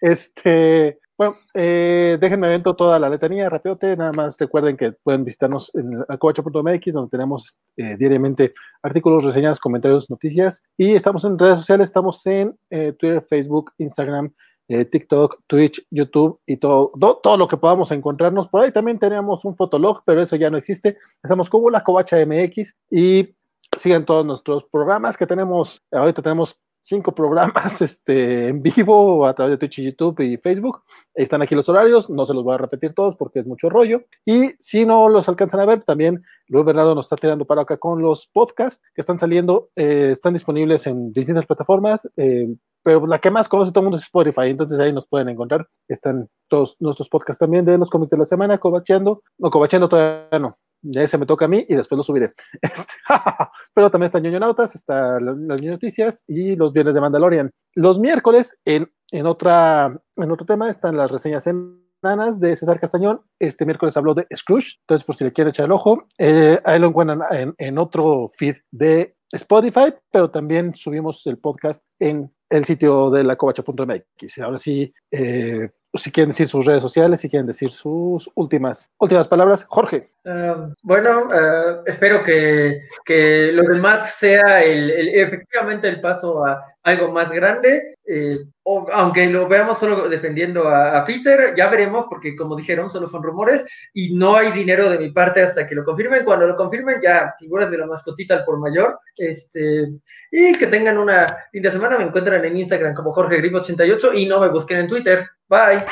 [0.00, 5.70] Este, bueno, eh, déjenme evento toda la letanía, rapiote, nada más recuerden que pueden visitarnos
[5.74, 11.88] en acovacho.mx, donde tenemos eh, diariamente artículos, reseñas, comentarios, noticias, y estamos en redes sociales,
[11.88, 14.32] estamos en eh, Twitter, Facebook, Instagram,
[14.70, 16.92] eh, TikTok, Twitch, YouTube y todo,
[17.22, 18.46] todo, lo que podamos encontrarnos.
[18.46, 20.96] Por ahí también tenemos un fotolog, pero eso ya no existe.
[21.24, 23.34] Estamos como la Covacha MX y
[23.76, 25.82] sigan todos nuestros programas que tenemos.
[25.90, 30.82] Ahorita tenemos cinco programas este, en vivo a través de Twitch, YouTube y Facebook.
[31.14, 34.02] Están aquí los horarios, no se los voy a repetir todos porque es mucho rollo.
[34.24, 37.76] Y si no los alcanzan a ver, también Luis Bernardo nos está tirando para acá
[37.76, 42.08] con los podcasts que están saliendo, eh, están disponibles en distintas plataformas.
[42.16, 42.48] Eh,
[42.82, 45.68] pero la que más conoce todo el mundo es Spotify, entonces ahí nos pueden encontrar.
[45.86, 49.22] Están todos nuestros podcasts también de los cómics de la semana, cobacheando.
[49.38, 50.58] No, cobacheando todavía no.
[50.94, 52.32] Ese me toca a mí y después lo subiré.
[52.62, 52.92] Este,
[53.74, 57.50] pero también están ñoñonautas, están las noticias y los viernes de Mandalorian.
[57.74, 63.22] Los miércoles, en, en, otra, en otro tema, están las reseñas semanas de César Castañón.
[63.38, 66.88] Este miércoles habló de Scrooge, entonces por si le quieren echar el ojo, ahí lo
[66.88, 73.10] encuentran en, en otro feed de Spotify, pero también subimos el podcast en el sitio
[73.10, 74.38] de la covacha.mx.
[74.40, 79.28] Ahora sí, eh, si quieren decir sus redes sociales, si quieren decir sus últimas, últimas
[79.28, 80.10] palabras, Jorge.
[80.24, 86.69] Eh, bueno, eh, espero que, que, lo del Matt sea el, efectivamente el paso a
[86.82, 87.96] algo más grande.
[88.06, 88.44] Eh,
[88.92, 93.64] aunque lo veamos solo defendiendo a, Peter, ya veremos, porque como dijeron, solo son rumores
[93.92, 96.24] y no hay dinero de mi parte hasta que lo confirmen.
[96.24, 98.98] Cuando lo confirmen, ya figuras de la mascotita al por mayor.
[99.16, 99.88] Este,
[100.30, 101.98] y que tengan una linda semana.
[101.98, 105.28] Me encuentran en Instagram como Jorge Grip88 y no me busquen en Twitter.
[105.48, 105.84] Bye.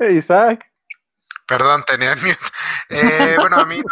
[0.16, 0.64] Isaac.
[1.46, 2.38] Perdón, tenía miedo.
[2.88, 3.82] Eh, bueno, a mí en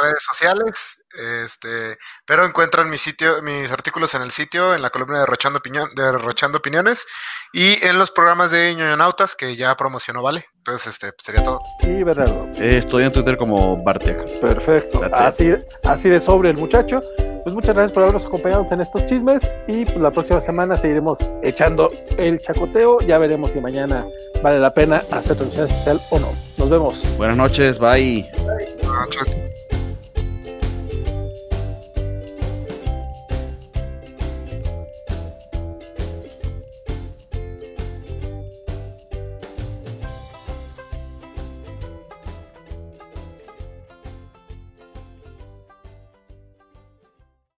[0.00, 0.97] redes sociales,
[1.44, 5.60] este, pero encuentran mi sitio, mis artículos en el sitio, en la columna de Rochando,
[5.60, 7.06] de Opiniones
[7.52, 10.46] y en los programas de ñoñonautas que ya promocionó Vale.
[10.56, 11.60] Entonces, este, sería todo.
[11.80, 12.28] Sí, verdad.
[12.56, 14.40] Eh, estoy en Twitter como Bartek.
[14.40, 15.00] Perfecto.
[15.12, 15.54] Así,
[15.84, 17.00] así de sobre el muchacho.
[17.42, 21.16] Pues muchas gracias por habernos acompañado en estos chismes y pues la próxima semana seguiremos
[21.42, 23.00] echando el chacoteo.
[23.00, 24.04] Ya veremos si mañana
[24.42, 26.28] vale la pena hacer transmisión especial o no.
[26.58, 27.16] Nos vemos.
[27.16, 28.22] Buenas noches, bye.
[28.36, 29.47] Buenas noches.